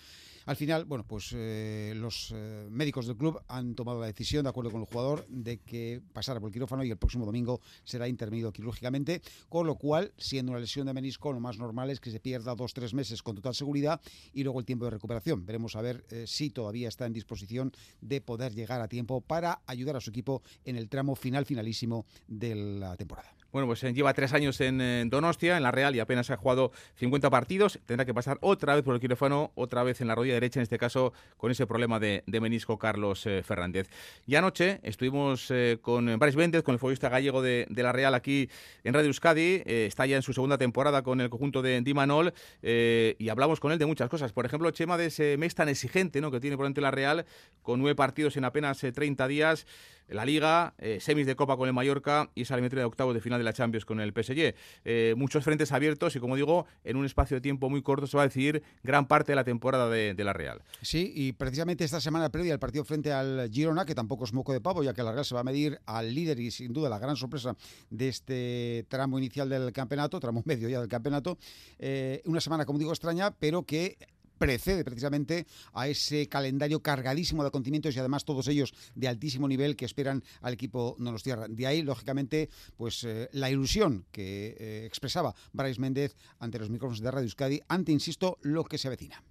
Al 0.48 0.55
final, 0.55 0.86
bueno, 0.86 1.05
pues 1.08 1.36
eh, 1.36 1.93
los 1.96 2.34
médicos 2.70 3.05
del 3.05 3.15
club 3.15 3.39
han 3.48 3.75
tomado 3.75 4.00
la 4.00 4.08
decisión, 4.08 4.43
de 4.43 4.50
acuerdo 4.50 4.72
con 4.72 4.81
el 4.81 4.88
jugador, 4.88 5.27
de 5.27 5.60
que 5.60 6.01
pasara 6.13 6.39
por 6.39 6.50
el 6.50 6.53
quirófano 6.53 6.84
y 6.84 6.89
el 6.89 6.98
próximo 6.98 7.25
domingo 7.25 7.62
será 7.84 8.08
intervenido 8.08 8.51
quirúrgicamente, 8.51 9.22
con 9.50 9.67
lo 9.67 9.75
cual, 9.75 10.13
siendo 10.17 10.53
una 10.53 10.62
lesión 10.62 10.88
de 10.88 10.93
menisco, 10.93 11.31
lo 11.31 11.39
más 11.39 11.60
normal 11.60 11.90
es 11.91 12.00
que 12.00 12.12
se 12.12 12.19
pierda 12.19 12.55
dos 12.55 12.74
tres 12.74 12.93
meses 12.93 13.21
con 13.21 13.36
total 13.36 13.55
seguridad 13.55 14.01
y 14.33 14.43
luego 14.43 14.60
el 14.60 14.65
tiempo 14.65 14.86
de 14.86 14.91
recuperación. 14.91 15.45
Veremos 15.45 15.75
a 15.75 15.81
ver 15.81 16.05
eh, 16.10 16.25
si 16.27 16.50
todavía 16.50 16.88
está 16.88 17.05
en 17.05 17.13
disposición 17.13 17.71
de 18.01 18.21
poder 18.21 18.53
llegar 18.53 18.81
a 18.81 18.88
tiempo 18.88 19.21
para 19.21 19.62
ayudar 19.67 19.95
a 19.95 20.01
su 20.01 20.10
equipo 20.10 20.41
en 20.65 20.75
el 20.75 20.89
tramo 20.89 21.15
final 21.15 21.45
finalísimo 21.45 22.05
de 22.27 22.55
la 22.55 22.95
temporada. 22.98 23.40
Bueno, 23.51 23.67
pues 23.67 23.84
eh, 23.84 23.93
lleva 23.93 24.13
tres 24.13 24.31
años 24.31 24.62
en 24.62 25.10
Donostia, 25.10 25.58
en 25.58 25.63
la 25.63 25.72
Real, 25.72 25.93
y 25.93 26.00
apenas 26.00 26.29
ha 26.29 26.38
jugado 26.38 26.72
50 26.96 27.29
partidos. 27.29 27.79
Tendrá 27.86 28.05
que 28.05 28.13
pasar 28.13 28.38
otra 28.39 28.75
vez 28.75 28.84
por 28.84 28.96
el 28.96 29.01
quirófano, 29.01 29.51
otra 29.55 29.84
vez 29.84 30.00
en 30.00 30.08
la 30.08 30.15
rodilla 30.15 30.36
derecha, 30.36 30.62
en 30.62 30.63
este 30.63 30.77
caso 30.77 31.12
con 31.36 31.51
ese 31.51 31.67
problema 31.67 32.00
de, 32.00 32.24
menisco 32.27 32.79
Carlos 32.79 33.25
eh, 33.25 33.43
Fernández. 33.43 33.89
Y 34.25 34.36
anoche 34.36 34.79
estuvimos 34.84 35.51
eh, 35.51 35.79
con 35.81 36.17
Brais 36.17 36.38
Méndez, 36.38 36.63
con 36.63 36.74
el 36.74 36.79
futbolista 36.79 37.10
gallego 37.10 37.41
de, 37.41 37.67
la 37.70 37.91
Real 37.91 38.15
aquí 38.15 38.50
en 38.86 38.93
Radio 38.93 39.08
Euskadi. 39.08 39.63
Está 39.65 40.05
ya 40.05 40.15
en 40.15 40.22
su 40.22 40.31
segunda 40.31 40.58
temporada 40.58 41.01
con 41.01 41.20
el 41.20 41.29
conjunto 41.29 41.62
de 41.62 41.81
Dimanol 41.81 42.34
y 42.62 43.29
hablamos 43.29 43.60
con 43.60 43.72
él 43.72 43.79
de 43.79 43.86
muchas 43.86 44.08
cosas. 44.08 44.31
Por 44.31 44.46
ejemplo, 44.46 44.72
Chema, 44.72 44.98
de 44.98 45.08
ese 45.08 45.36
mes 45.38 45.55
tan 45.55 45.67
exigente 45.67 46.22
¿no? 46.22 46.31
que 46.31 46.39
tiene 46.39 46.55
por 46.55 46.63
delante 46.63 46.81
la 46.81 46.91
Real, 46.91 47.25
con 47.63 47.79
nueve 47.79 47.96
partidos 47.96 48.38
en 48.38 48.46
apenas 48.46 48.79
30 48.79 49.27
días. 49.27 49.65
La 50.12 50.25
Liga, 50.25 50.74
eh, 50.77 51.00
semis 51.00 51.25
de 51.25 51.36
Copa 51.36 51.58
con 51.58 51.68
el 51.68 51.74
Mallorca 51.74 52.30
y 52.36 52.44
esa 52.44 52.56
eliminatoria 52.56 52.82
de 52.82 52.88
octavos 52.88 53.13
de 53.13 53.22
final 53.22 53.39
de 53.39 53.44
la 53.44 53.53
Champions 53.53 53.86
con 53.86 54.00
el 54.00 54.12
PSG. 54.12 54.53
Eh, 54.86 55.15
muchos 55.18 55.44
frentes 55.44 55.72
abiertos 55.72 56.15
y, 56.15 56.20
como 56.20 56.36
digo, 56.36 56.65
en 56.84 56.98
un 56.98 57.06
espacio 57.06 57.38
de 57.38 57.41
tiempo 57.41 57.70
muy 57.70 57.82
corto 57.82 58.08
se 58.08 58.18
va 58.18 58.24
a 58.24 58.27
decidir 58.27 58.63
gran 58.84 59.08
parte 59.08 59.32
de 59.32 59.36
la 59.36 59.44
temporada 59.44 59.89
de, 59.89 60.22
la 60.22 60.34
Real. 60.34 60.62
Sí, 60.82 61.12
y 61.15 61.32
precisamente 61.34 61.84
esta 61.84 62.00
semana 62.00 62.30
previa 62.30 62.53
al 62.53 62.60
partido 62.60 62.84
frente 62.84 63.12
al 63.12 63.50
Girona, 63.51 63.86
que 63.86 63.96
tampoco 63.96 64.25
es 64.25 64.34
moco 64.34 64.53
de 64.53 64.62
pavo, 64.62 64.84
ya 64.84 64.94
que 64.94 65.01
la 65.01 65.12
Real 65.12 65.25
se 65.25 65.34
va 65.34 65.41
a 65.41 65.44
medir 65.44 65.80
al 65.86 66.13
líder 66.13 66.39
y 66.39 66.51
sin 66.51 66.74
duda 66.74 66.89
la 66.89 67.00
gran 67.00 67.15
sorpresa 67.15 67.56
de 67.89 68.08
este 68.08 68.86
tramo 68.88 69.18
inicial 69.18 69.50
del 69.50 69.72
campeonato, 69.72 70.20
tramo 70.20 70.44
medio 70.46 70.70
ya 70.70 70.80
del 70.80 70.89
campeonato. 70.89 71.38
Eh, 71.80 72.22
una 72.25 72.39
semana, 72.39 72.65
como 72.65 72.77
digo, 72.77 72.91
extraña, 72.91 73.32
pero 73.32 73.63
que 73.63 73.98
precede 74.41 74.83
precisamente 74.83 75.45
a 75.71 75.88
ese 75.88 76.27
calendario 76.27 76.81
cargadísimo 76.81 77.43
de 77.43 77.50
acontecimientos 77.50 77.95
y 77.95 78.00
además 78.00 78.25
todos 78.25 78.48
ellos 78.48 78.74
de 78.95 79.07
altísimo 79.07 79.48
nivel 79.48 79.75
que 79.75 79.86
esperan 79.86 80.24
al 80.41 80.53
equipo 80.53 80.95
Donostiarra. 80.98 81.45
De 81.48 81.67
ahí, 81.67 81.83
lógicamente, 81.83 82.50
pues 82.75 83.03
eh, 83.03 83.29
la 83.33 83.51
ilusión 83.51 84.05
que 84.12 84.55
eh, 84.57 84.86
expresaba 84.88 85.36
Brais 85.53 85.77
Méndez 85.77 86.15
ante 86.39 86.57
los 86.57 86.71
micrófonos 86.71 87.01
de 87.01 87.12
Radio 87.12 87.25
Euskadi 87.25 87.62
ante, 87.67 87.91
insisto, 87.91 88.39
lo 88.41 88.63
que 88.63 88.79
se 88.79 88.88
avecina. 88.88 89.21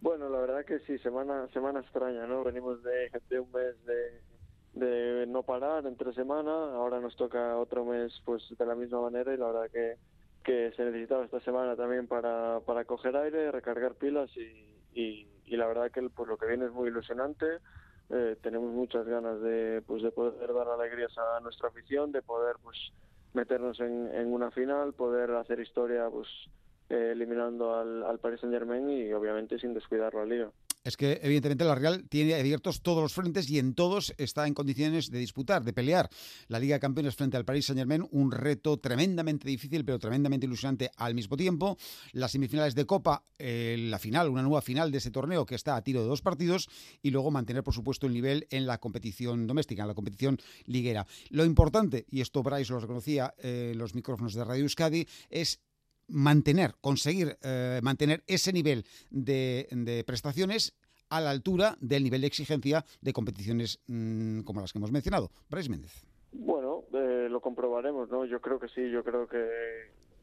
Bueno, 0.00 0.30
la 0.30 0.38
verdad 0.38 0.64
que 0.64 0.78
sí, 0.86 0.98
semana 1.00 1.46
semana 1.52 1.80
extraña, 1.80 2.26
¿no? 2.26 2.44
Venimos 2.44 2.82
de, 2.82 3.10
de 3.28 3.40
un 3.40 3.52
mes 3.52 3.74
de, 3.84 4.86
de 4.86 5.26
no 5.26 5.42
parar 5.42 5.84
entre 5.84 6.14
semana, 6.14 6.50
ahora 6.50 6.98
nos 7.00 7.14
toca 7.16 7.58
otro 7.58 7.84
mes 7.84 8.22
pues 8.24 8.42
de 8.56 8.64
la 8.64 8.74
misma 8.74 9.02
manera 9.02 9.34
y 9.34 9.36
la 9.36 9.46
verdad 9.46 9.70
que 9.70 9.96
que 10.46 10.72
se 10.76 10.84
necesitaba 10.84 11.24
esta 11.24 11.40
semana 11.40 11.74
también 11.74 12.06
para, 12.06 12.60
para 12.60 12.84
coger 12.84 13.16
aire, 13.16 13.50
recargar 13.50 13.96
pilas 13.96 14.30
y, 14.36 14.78
y, 14.94 15.56
la 15.56 15.66
verdad 15.66 15.90
que 15.90 16.00
pues, 16.08 16.28
lo 16.28 16.38
que 16.38 16.46
viene 16.46 16.66
es 16.66 16.72
muy 16.72 16.88
ilusionante. 16.88 17.58
Eh, 18.10 18.36
tenemos 18.40 18.72
muchas 18.72 19.04
ganas 19.06 19.40
de, 19.40 19.82
pues, 19.84 20.04
de 20.04 20.12
poder 20.12 20.54
dar 20.54 20.68
alegrías 20.68 21.10
a 21.18 21.40
nuestra 21.40 21.68
afición, 21.68 22.12
de 22.12 22.22
poder 22.22 22.54
pues, 22.62 22.78
meternos 23.34 23.80
en, 23.80 24.08
en 24.14 24.32
una 24.32 24.52
final, 24.52 24.92
poder 24.92 25.32
hacer 25.32 25.58
historia 25.58 26.08
pues, 26.08 26.28
eh, 26.90 27.10
eliminando 27.10 27.74
al, 27.74 28.04
al 28.04 28.20
Paris 28.20 28.38
Saint 28.38 28.54
Germain 28.54 28.88
y 28.88 29.12
obviamente 29.12 29.58
sin 29.58 29.74
descuidar 29.74 30.14
la 30.14 30.26
liga 30.26 30.52
es 30.86 30.96
que 30.96 31.18
evidentemente 31.22 31.64
la 31.64 31.74
Real 31.74 32.04
tiene 32.08 32.34
abiertos 32.34 32.80
todos 32.80 33.02
los 33.02 33.12
frentes 33.12 33.50
y 33.50 33.58
en 33.58 33.74
todos 33.74 34.14
está 34.18 34.46
en 34.46 34.54
condiciones 34.54 35.10
de 35.10 35.18
disputar, 35.18 35.64
de 35.64 35.72
pelear. 35.72 36.08
La 36.46 36.60
Liga 36.60 36.76
de 36.76 36.80
Campeones 36.80 37.16
frente 37.16 37.36
al 37.36 37.44
Paris 37.44 37.66
Saint-Germain, 37.66 38.06
un 38.12 38.30
reto 38.30 38.78
tremendamente 38.78 39.48
difícil, 39.48 39.84
pero 39.84 39.98
tremendamente 39.98 40.46
ilusionante 40.46 40.92
al 40.96 41.16
mismo 41.16 41.36
tiempo. 41.36 41.76
Las 42.12 42.30
semifinales 42.30 42.76
de 42.76 42.86
Copa, 42.86 43.24
eh, 43.36 43.76
la 43.90 43.98
final, 43.98 44.28
una 44.28 44.42
nueva 44.42 44.62
final 44.62 44.92
de 44.92 44.98
ese 44.98 45.10
torneo 45.10 45.44
que 45.44 45.56
está 45.56 45.74
a 45.74 45.82
tiro 45.82 46.02
de 46.02 46.08
dos 46.08 46.22
partidos 46.22 46.68
y 47.02 47.10
luego 47.10 47.32
mantener, 47.32 47.64
por 47.64 47.74
supuesto, 47.74 48.06
el 48.06 48.12
nivel 48.12 48.46
en 48.50 48.66
la 48.66 48.78
competición 48.78 49.48
doméstica, 49.48 49.82
en 49.82 49.88
la 49.88 49.94
competición 49.94 50.38
liguera. 50.66 51.04
Lo 51.30 51.44
importante, 51.44 52.06
y 52.08 52.20
esto 52.20 52.44
Bryce 52.44 52.72
lo 52.72 52.78
reconocía 52.78 53.34
en 53.38 53.76
los 53.76 53.96
micrófonos 53.96 54.34
de 54.34 54.44
Radio 54.44 54.62
Euskadi, 54.62 55.08
es 55.30 55.58
mantener, 56.08 56.74
conseguir 56.80 57.36
eh, 57.42 57.80
mantener 57.82 58.22
ese 58.26 58.52
nivel 58.52 58.84
de, 59.10 60.04
prestaciones 60.06 60.74
a 61.08 61.20
la 61.20 61.30
altura 61.30 61.76
del 61.80 62.02
nivel 62.04 62.22
de 62.22 62.26
exigencia 62.26 62.84
de 63.00 63.12
competiciones 63.12 63.80
mm, 63.86 64.40
como 64.40 64.60
las 64.60 64.72
que 64.72 64.78
hemos 64.78 64.92
mencionado. 64.92 65.30
Bryce 65.48 65.70
Méndez. 65.70 66.04
Bueno, 66.32 66.84
eh, 66.92 67.28
lo 67.30 67.40
comprobaremos, 67.40 68.10
¿no? 68.10 68.24
Yo 68.24 68.40
creo 68.40 68.58
que 68.58 68.68
sí, 68.68 68.90
yo 68.90 69.04
creo 69.04 69.28
que 69.28 69.46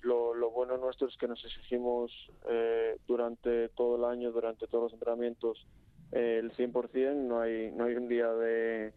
lo, 0.01 0.33
bueno 0.51 0.77
nuestro 0.77 1.07
es 1.07 1.17
que 1.17 1.27
nos 1.27 1.43
exigimos 1.43 2.11
eh, 2.49 2.97
durante 3.07 3.69
todo 3.69 3.95
el 3.95 4.03
año, 4.03 4.31
durante 4.31 4.67
todos 4.67 4.85
los 4.85 4.93
entrenamientos, 4.93 5.65
el 6.11 6.51
100%, 6.51 7.15
no 7.15 7.39
hay, 7.39 7.71
no 7.71 7.85
hay 7.85 7.95
un 7.95 8.07
día 8.07 8.27
de 8.33 8.93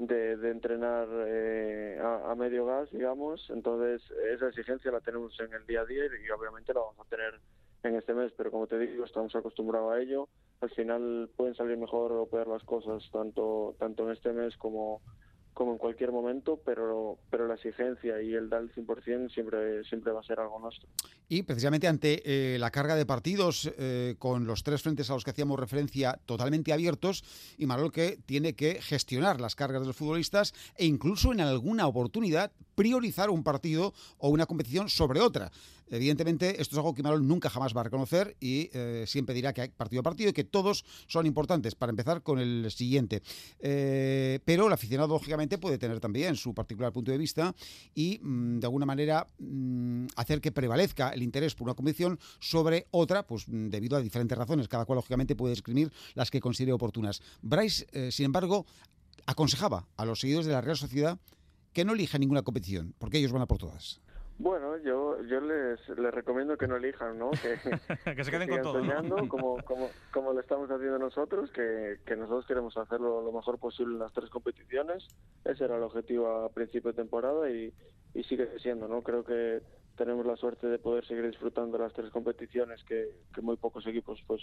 de, 0.00 0.50
entrenar 0.50 1.08
eh, 1.26 2.00
a, 2.02 2.34
medio 2.34 2.64
gas, 2.64 2.90
digamos. 2.90 3.48
Entonces, 3.50 4.02
esa 4.32 4.48
exigencia 4.48 4.90
la 4.90 5.00
tenemos 5.00 5.38
en 5.40 5.52
el 5.52 5.66
día 5.66 5.82
a 5.82 5.84
día 5.84 6.04
y, 6.04 6.30
obviamente 6.30 6.72
la 6.72 6.80
vamos 6.80 7.06
a 7.06 7.10
tener 7.10 7.38
en 7.82 7.96
este 7.96 8.14
mes, 8.14 8.32
pero 8.36 8.50
como 8.50 8.66
te 8.66 8.78
digo, 8.78 9.04
estamos 9.04 9.34
acostumbrados 9.34 9.92
a 9.92 10.00
ello. 10.00 10.28
Al 10.60 10.70
final 10.70 11.30
pueden 11.36 11.54
salir 11.54 11.76
mejor 11.76 12.12
o 12.12 12.26
peor 12.26 12.48
las 12.48 12.64
cosas, 12.64 13.02
tanto, 13.12 13.74
tanto 13.78 14.04
en 14.04 14.12
este 14.12 14.32
mes 14.32 14.56
como, 14.56 15.02
como 15.54 15.72
en 15.72 15.78
cualquier 15.78 16.12
momento, 16.12 16.60
pero, 16.64 17.18
pero 17.30 17.46
la 17.46 17.54
exigencia 17.54 18.22
y 18.22 18.34
el 18.34 18.48
dar 18.48 18.62
el 18.62 18.72
100% 18.72 19.32
siempre, 19.32 19.84
siempre 19.84 20.12
va 20.12 20.20
a 20.20 20.22
ser 20.22 20.40
algo 20.40 20.58
nuestro. 20.58 20.88
Y 21.28 21.42
precisamente 21.42 21.88
ante 21.88 22.22
eh, 22.24 22.58
la 22.58 22.70
carga 22.70 22.94
de 22.94 23.06
partidos, 23.06 23.70
eh, 23.78 24.14
con 24.18 24.46
los 24.46 24.62
tres 24.62 24.82
frentes 24.82 25.10
a 25.10 25.14
los 25.14 25.24
que 25.24 25.30
hacíamos 25.30 25.58
referencia 25.58 26.18
totalmente 26.26 26.72
abiertos, 26.72 27.24
y 27.58 27.66
Marol 27.66 27.92
que 27.92 28.18
tiene 28.26 28.54
que 28.54 28.80
gestionar 28.80 29.40
las 29.40 29.54
cargas 29.54 29.82
de 29.82 29.88
los 29.88 29.96
futbolistas 29.96 30.54
e 30.76 30.86
incluso 30.86 31.32
en 31.32 31.40
alguna 31.40 31.86
oportunidad 31.86 32.52
priorizar 32.74 33.28
un 33.30 33.44
partido 33.44 33.92
o 34.18 34.30
una 34.30 34.46
competición 34.46 34.88
sobre 34.88 35.20
otra. 35.20 35.50
Evidentemente, 35.90 36.60
esto 36.60 36.74
es 36.74 36.78
algo 36.78 36.94
que 36.94 37.02
Marol 37.02 37.26
nunca 37.26 37.50
jamás 37.50 37.76
va 37.76 37.80
a 37.80 37.84
reconocer 37.84 38.36
y 38.40 38.70
eh, 38.72 39.04
siempre 39.06 39.34
dirá 39.34 39.52
que 39.52 39.62
hay 39.62 39.68
partido 39.68 40.00
a 40.00 40.02
partido 40.02 40.30
y 40.30 40.32
que 40.32 40.44
todos 40.44 40.84
son 41.06 41.26
importantes. 41.26 41.74
Para 41.74 41.90
empezar 41.90 42.22
con 42.22 42.38
el 42.38 42.70
siguiente. 42.70 43.22
Eh, 43.58 44.38
pero 44.44 44.66
el 44.66 44.72
aficionado, 44.72 45.08
lógicamente, 45.14 45.58
puede 45.58 45.78
tener 45.78 46.00
también 46.00 46.36
su 46.36 46.54
particular 46.54 46.92
punto 46.92 47.10
de 47.10 47.18
vista 47.18 47.54
y, 47.94 48.20
mm, 48.22 48.60
de 48.60 48.66
alguna 48.66 48.86
manera, 48.86 49.26
mm, 49.38 50.06
hacer 50.16 50.40
que 50.40 50.52
prevalezca 50.52 51.10
el 51.10 51.22
interés 51.22 51.54
por 51.54 51.66
una 51.66 51.74
competición 51.74 52.18
sobre 52.38 52.86
otra, 52.90 53.26
pues 53.26 53.48
mm, 53.48 53.68
debido 53.68 53.96
a 53.96 54.00
diferentes 54.00 54.36
razones. 54.36 54.68
Cada 54.68 54.84
cual, 54.84 54.96
lógicamente, 54.96 55.34
puede 55.34 55.54
escribir 55.54 55.92
las 56.14 56.30
que 56.30 56.40
considere 56.40 56.72
oportunas. 56.72 57.20
Bryce, 57.42 57.86
eh, 57.92 58.10
sin 58.12 58.26
embargo, 58.26 58.66
aconsejaba 59.26 59.88
a 59.96 60.04
los 60.04 60.20
seguidores 60.20 60.46
de 60.46 60.52
la 60.52 60.60
Real 60.60 60.76
Sociedad 60.76 61.18
que 61.72 61.84
no 61.84 61.94
elijan 61.94 62.20
ninguna 62.20 62.42
competición, 62.42 62.94
porque 62.98 63.18
ellos 63.18 63.32
van 63.32 63.42
a 63.42 63.46
por 63.46 63.58
todas. 63.58 64.00
Bueno, 64.40 64.78
yo 64.78 65.22
yo 65.24 65.38
les, 65.38 65.86
les 65.90 66.14
recomiendo 66.14 66.56
que 66.56 66.66
no 66.66 66.76
elijan, 66.76 67.18
¿no? 67.18 67.30
Que, 67.30 67.58
que 68.16 68.24
se 68.24 68.30
queden 68.30 68.48
con 68.48 68.62
todo. 68.62 68.72
Soñando, 68.72 69.16
como, 69.28 69.62
como, 69.64 69.90
como 70.10 70.32
lo 70.32 70.40
estamos 70.40 70.70
haciendo 70.70 70.98
nosotros, 70.98 71.50
que, 71.50 71.98
que 72.06 72.16
nosotros 72.16 72.46
queremos 72.46 72.74
hacerlo 72.78 73.20
lo 73.20 73.32
mejor 73.32 73.58
posible 73.58 73.92
en 73.92 73.98
las 73.98 74.14
tres 74.14 74.30
competiciones. 74.30 75.06
Ese 75.44 75.64
era 75.64 75.76
el 75.76 75.82
objetivo 75.82 76.26
a 76.26 76.48
principio 76.48 76.92
de 76.92 76.96
temporada 76.96 77.50
y, 77.50 77.70
y 78.14 78.24
sigue 78.24 78.48
siendo, 78.60 78.88
¿no? 78.88 79.02
Creo 79.02 79.24
que 79.24 79.60
tenemos 79.98 80.24
la 80.24 80.36
suerte 80.36 80.68
de 80.68 80.78
poder 80.78 81.06
seguir 81.06 81.26
disfrutando 81.26 81.76
de 81.76 81.84
las 81.84 81.92
tres 81.92 82.10
competiciones 82.10 82.82
que, 82.84 83.10
que 83.34 83.42
muy 83.42 83.58
pocos 83.58 83.86
equipos 83.86 84.22
pues 84.26 84.40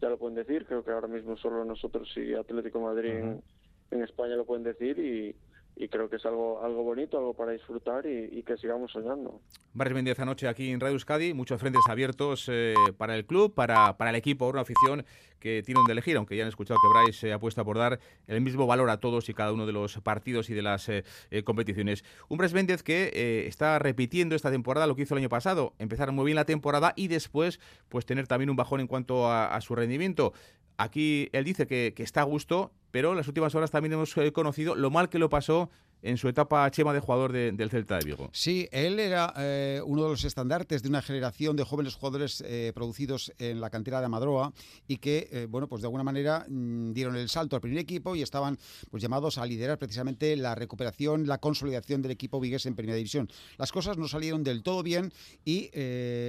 ya 0.00 0.08
lo 0.08 0.18
pueden 0.18 0.36
decir. 0.36 0.66
Creo 0.66 0.84
que 0.84 0.92
ahora 0.92 1.08
mismo 1.08 1.36
solo 1.36 1.64
nosotros 1.64 2.08
y 2.16 2.32
Atlético 2.34 2.80
Madrid 2.80 3.10
en, 3.10 3.42
en 3.90 4.02
España 4.04 4.36
lo 4.36 4.46
pueden 4.46 4.62
decir 4.62 5.00
y 5.00 5.34
y 5.76 5.88
creo 5.88 6.08
que 6.08 6.16
es 6.16 6.26
algo 6.26 6.62
algo 6.62 6.82
bonito, 6.82 7.18
algo 7.18 7.34
para 7.34 7.52
disfrutar 7.52 8.06
y, 8.06 8.42
que 8.42 8.56
sigamos 8.56 8.92
soñando. 8.92 9.40
Barrio 9.72 9.94
Méndez 9.94 10.18
anoche 10.20 10.48
aquí 10.48 10.70
en 10.70 10.80
Radio 10.80 10.94
Euskadi, 10.94 11.32
muchos 11.32 11.60
frentes 11.60 11.82
abiertos 11.88 12.48
eh, 12.50 12.74
para 12.98 13.16
el 13.16 13.24
club, 13.24 13.54
para, 13.54 13.96
para 13.96 14.10
el 14.10 14.16
equipo, 14.16 14.48
una 14.48 14.62
afición 14.62 15.04
que 15.38 15.62
tiene 15.64 15.78
donde 15.78 15.92
elegir, 15.92 16.16
aunque 16.16 16.36
ya 16.36 16.42
han 16.42 16.48
escuchado 16.48 16.78
que 16.80 17.00
Bryce 17.00 17.28
eh, 17.28 17.32
apuesta 17.32 17.64
por 17.64 17.78
dar 17.78 17.98
el 18.26 18.40
mismo 18.40 18.66
valor 18.66 18.90
a 18.90 18.98
todos 18.98 19.28
y 19.28 19.34
cada 19.34 19.52
uno 19.52 19.66
de 19.66 19.72
los 19.72 19.98
partidos 20.00 20.50
y 20.50 20.54
de 20.54 20.62
las 20.62 20.88
eh, 20.88 21.04
competiciones. 21.44 22.04
Un 22.28 22.38
Bryce 22.38 22.54
Méndez 22.54 22.82
que 22.82 23.46
está 23.46 23.78
repitiendo 23.78 24.36
esta 24.36 24.50
temporada 24.50 24.86
lo 24.86 24.94
que 24.94 25.02
hizo 25.02 25.14
el 25.14 25.18
año 25.18 25.28
pasado, 25.28 25.74
empezar 25.78 26.12
muy 26.12 26.26
bien 26.26 26.36
la 26.36 26.44
temporada 26.44 26.92
y 26.96 27.08
después 27.08 27.60
pues 27.88 28.06
tener 28.06 28.26
también 28.26 28.50
un 28.50 28.56
bajón 28.56 28.80
en 28.80 28.86
cuanto 28.86 29.30
a, 29.30 29.60
su 29.60 29.74
rendimiento. 29.74 30.32
Aquí 30.82 31.28
él 31.32 31.44
dice 31.44 31.68
que, 31.68 31.94
está 31.98 32.22
a 32.22 32.24
gusto 32.24 32.72
pero 32.90 33.12
en 33.12 33.16
las 33.16 33.28
últimas 33.28 33.54
horas 33.54 33.70
también 33.70 33.92
hemos 33.92 34.14
eh, 34.18 34.32
conocido 34.32 34.74
lo 34.74 34.90
mal 34.90 35.08
que 35.08 35.18
lo 35.18 35.30
pasó 35.30 35.70
en 36.02 36.18
su 36.18 36.28
etapa 36.28 36.68
Chema 36.70 36.92
de 36.92 37.00
jugador 37.00 37.32
del 37.32 37.70
Celta 37.70 37.98
de 37.98 38.04
Vigo. 38.04 38.30
Sí, 38.32 38.68
él 38.72 38.98
era 38.98 39.32
eh, 39.38 39.80
uno 39.84 40.02
de 40.02 40.10
los 40.10 40.24
estandartes 40.24 40.82
de 40.82 40.88
una 40.88 41.00
generación 41.00 41.56
de 41.56 41.64
jóvenes 41.64 41.94
jugadores 41.94 42.42
eh, 42.44 42.72
producidos 42.74 43.32
en 43.38 43.60
la 43.60 43.70
cantera 43.70 44.00
de 44.00 44.06
Amadroa 44.06 44.52
y 44.88 44.96
que, 44.96 45.28
eh, 45.30 45.46
bueno, 45.48 45.68
pues 45.68 45.82
de 45.82 45.86
alguna 45.86 46.02
manera 46.02 46.44
mm, 46.48 46.92
dieron 46.92 47.16
el 47.16 47.28
salto 47.28 47.56
al 47.56 47.62
primer 47.62 47.78
equipo 47.78 48.16
y 48.16 48.22
estaban 48.22 48.58
pues 48.90 49.02
llamados 49.02 49.38
a 49.38 49.46
liderar 49.46 49.78
precisamente 49.78 50.36
la 50.36 50.54
recuperación, 50.54 51.26
la 51.26 51.38
consolidación 51.38 52.02
del 52.02 52.10
equipo 52.10 52.40
vigués 52.40 52.66
en 52.66 52.74
Primera 52.74 52.96
División. 52.96 53.30
Las 53.56 53.70
cosas 53.70 53.96
no 53.96 54.08
salieron 54.08 54.42
del 54.42 54.62
todo 54.62 54.82
bien 54.82 55.12
y 55.44 55.70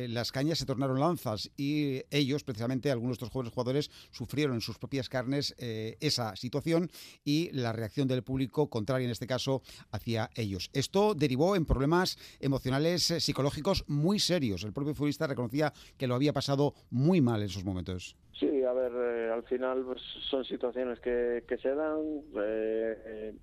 las 0.07 0.31
cañas 0.31 0.59
se 0.59 0.65
tornaron 0.65 0.99
lanzas 0.99 1.49
y 1.57 2.03
ellos, 2.11 2.43
precisamente 2.43 2.91
algunos 2.91 3.17
de 3.17 3.25
estos 3.25 3.29
jóvenes 3.29 3.53
jugadores, 3.53 3.91
sufrieron 4.11 4.55
en 4.55 4.61
sus 4.61 4.77
propias 4.77 5.09
carnes 5.09 5.55
esa 5.57 6.35
situación 6.35 6.91
y 7.23 7.49
la 7.51 7.73
reacción 7.73 8.07
del 8.07 8.23
público, 8.23 8.69
contraria 8.69 9.05
en 9.05 9.11
este 9.11 9.27
caso 9.27 9.62
hacia 9.91 10.29
ellos. 10.35 10.69
Esto 10.73 11.13
derivó 11.13 11.55
en 11.55 11.65
problemas 11.65 12.17
emocionales 12.39 13.11
eh, 13.11 13.19
psicológicos 13.19 13.83
muy 13.87 14.19
serios. 14.19 14.63
El 14.63 14.73
propio 14.73 14.93
futbolista 14.93 15.27
reconocía 15.27 15.73
que 15.97 16.07
lo 16.07 16.15
había 16.15 16.33
pasado 16.33 16.73
muy 16.89 17.21
mal 17.21 17.41
en 17.41 17.47
esos 17.47 17.63
momentos. 17.63 18.15
Sí, 18.39 18.63
a 18.63 18.73
ver, 18.73 18.91
eh, 18.95 19.31
al 19.31 19.43
final 19.43 19.83
pues, 19.85 20.01
son 20.29 20.43
situaciones 20.45 20.99
que, 20.99 21.43
que 21.47 21.57
se 21.57 21.73
dan. 21.73 22.21
Eh, 22.41 23.33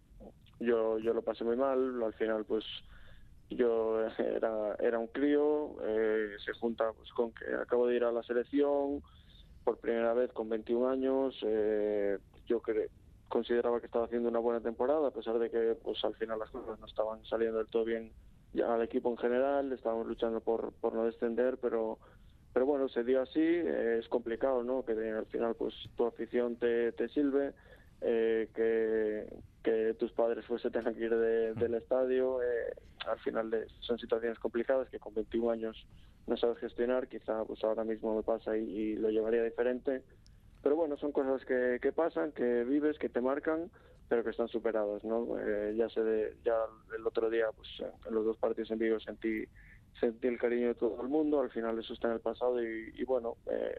yo, 0.60 0.98
yo 0.98 1.14
lo 1.14 1.22
pasé 1.22 1.44
muy 1.44 1.56
mal. 1.56 2.02
Al 2.02 2.14
final, 2.14 2.44
pues 2.44 2.64
yo 3.50 4.00
era, 4.18 4.76
era 4.78 4.98
un 4.98 5.08
crío. 5.08 5.76
se 6.44 6.52
junta 6.54 6.92
pues, 6.92 7.10
con 7.12 7.32
que 7.32 7.46
acabo 7.54 7.86
de 7.86 7.96
ir 7.96 8.04
a 8.04 8.12
la 8.12 8.22
selección 8.22 9.02
por 9.64 9.78
primera 9.78 10.14
vez 10.14 10.32
con 10.32 10.48
21 10.48 10.88
años. 10.88 11.38
yo 12.46 12.60
creo 12.60 12.88
consideraba 13.30 13.80
que 13.80 13.87
estaba 13.87 14.04
haciendo 14.04 14.28
una 14.28 14.40
buena 14.40 14.60
temporada, 14.60 15.08
a 15.08 15.12
pesar 15.12 15.38
de 15.38 15.50
que 15.50 15.76
pues 15.82 16.04
al 16.04 16.14
final 16.16 16.38
las 16.38 16.50
cosas 16.50 16.78
no 16.78 16.87
estaban 16.87 17.25
saliendo 17.25 17.58
del 17.58 17.68
todo 17.68 17.84
bien 17.84 18.12
ya 18.52 18.75
al 18.75 18.82
equipo 18.82 19.10
en 19.10 19.16
general, 19.16 19.72
estábamos 19.72 20.06
luchando 20.06 20.40
por, 20.40 20.72
por 20.75 20.92
no 20.92 21.06
descender, 21.06 21.56
pero 21.58 21.99
pero 22.52 22.66
bueno, 22.66 22.88
se 22.88 23.04
dio 23.04 23.22
así, 23.22 23.40
es 23.40 24.08
complicado, 24.08 24.64
¿no? 24.64 24.84
Que 24.84 24.92
al 24.92 25.26
final 25.26 25.54
pues 25.54 25.72
tu 25.96 26.04
afición 26.04 26.56
te, 26.56 26.90
te 26.92 27.08
sirve, 27.08 27.52
eh, 28.00 28.49
que, 28.54 29.32
que 29.62 29.94
tus 29.94 30.10
padres 30.12 30.44
pues 30.49 30.62
se 30.62 30.70
tengan 30.70 30.94
que 30.94 31.04
ir 31.04 31.14
del 31.14 31.75
estadio, 31.75 32.42
eh, 32.42 32.75
al 33.06 33.18
final 33.20 33.50
de, 33.50 33.66
son 33.80 33.99
situaciones 33.99 34.38
complicadas 34.38 34.88
que 34.88 34.99
con 34.99 35.14
21 35.14 35.50
años 35.50 35.87
no 36.26 36.37
sabes 36.37 36.58
gestionar, 36.58 37.08
quizá 37.08 37.44
pues 37.44 37.62
ahora 37.62 37.84
mismo 37.84 38.16
me 38.16 38.22
pasa 38.22 38.56
y, 38.56 38.96
lo 38.96 39.10
llevaría 39.10 39.44
diferente, 39.44 40.02
pero 40.62 40.76
bueno, 40.76 40.96
son 40.96 41.12
cosas 41.12 41.44
que, 41.44 41.78
que, 41.80 41.92
pasan, 41.92 42.32
que 42.32 42.64
vives, 42.64 42.98
que 42.98 43.08
te 43.08 43.20
marcan, 43.20 43.70
pero 44.08 44.24
que 44.24 44.30
están 44.30 44.48
superadas, 44.48 45.04
¿no? 45.04 45.38
Eh, 45.38 45.74
ya 45.76 45.88
sé 45.88 46.02
de, 46.02 46.36
ya 46.44 46.56
el 46.96 47.06
otro 47.06 47.30
día, 47.30 47.46
pues 47.54 47.68
en 48.06 48.14
los 48.14 48.24
dos 48.24 48.36
partidos 48.36 48.70
en 48.70 48.78
vivo 48.78 49.00
sentí 49.00 49.44
sentí 49.98 50.28
el 50.28 50.38
cariño 50.38 50.68
de 50.68 50.74
todo 50.74 51.00
el 51.02 51.08
mundo, 51.08 51.40
al 51.40 51.50
final 51.50 51.78
eso 51.78 51.92
está 51.92 52.08
en 52.08 52.14
el 52.14 52.20
pasado 52.20 52.62
y, 52.62 53.04
bueno, 53.04 53.36
eh, 53.50 53.78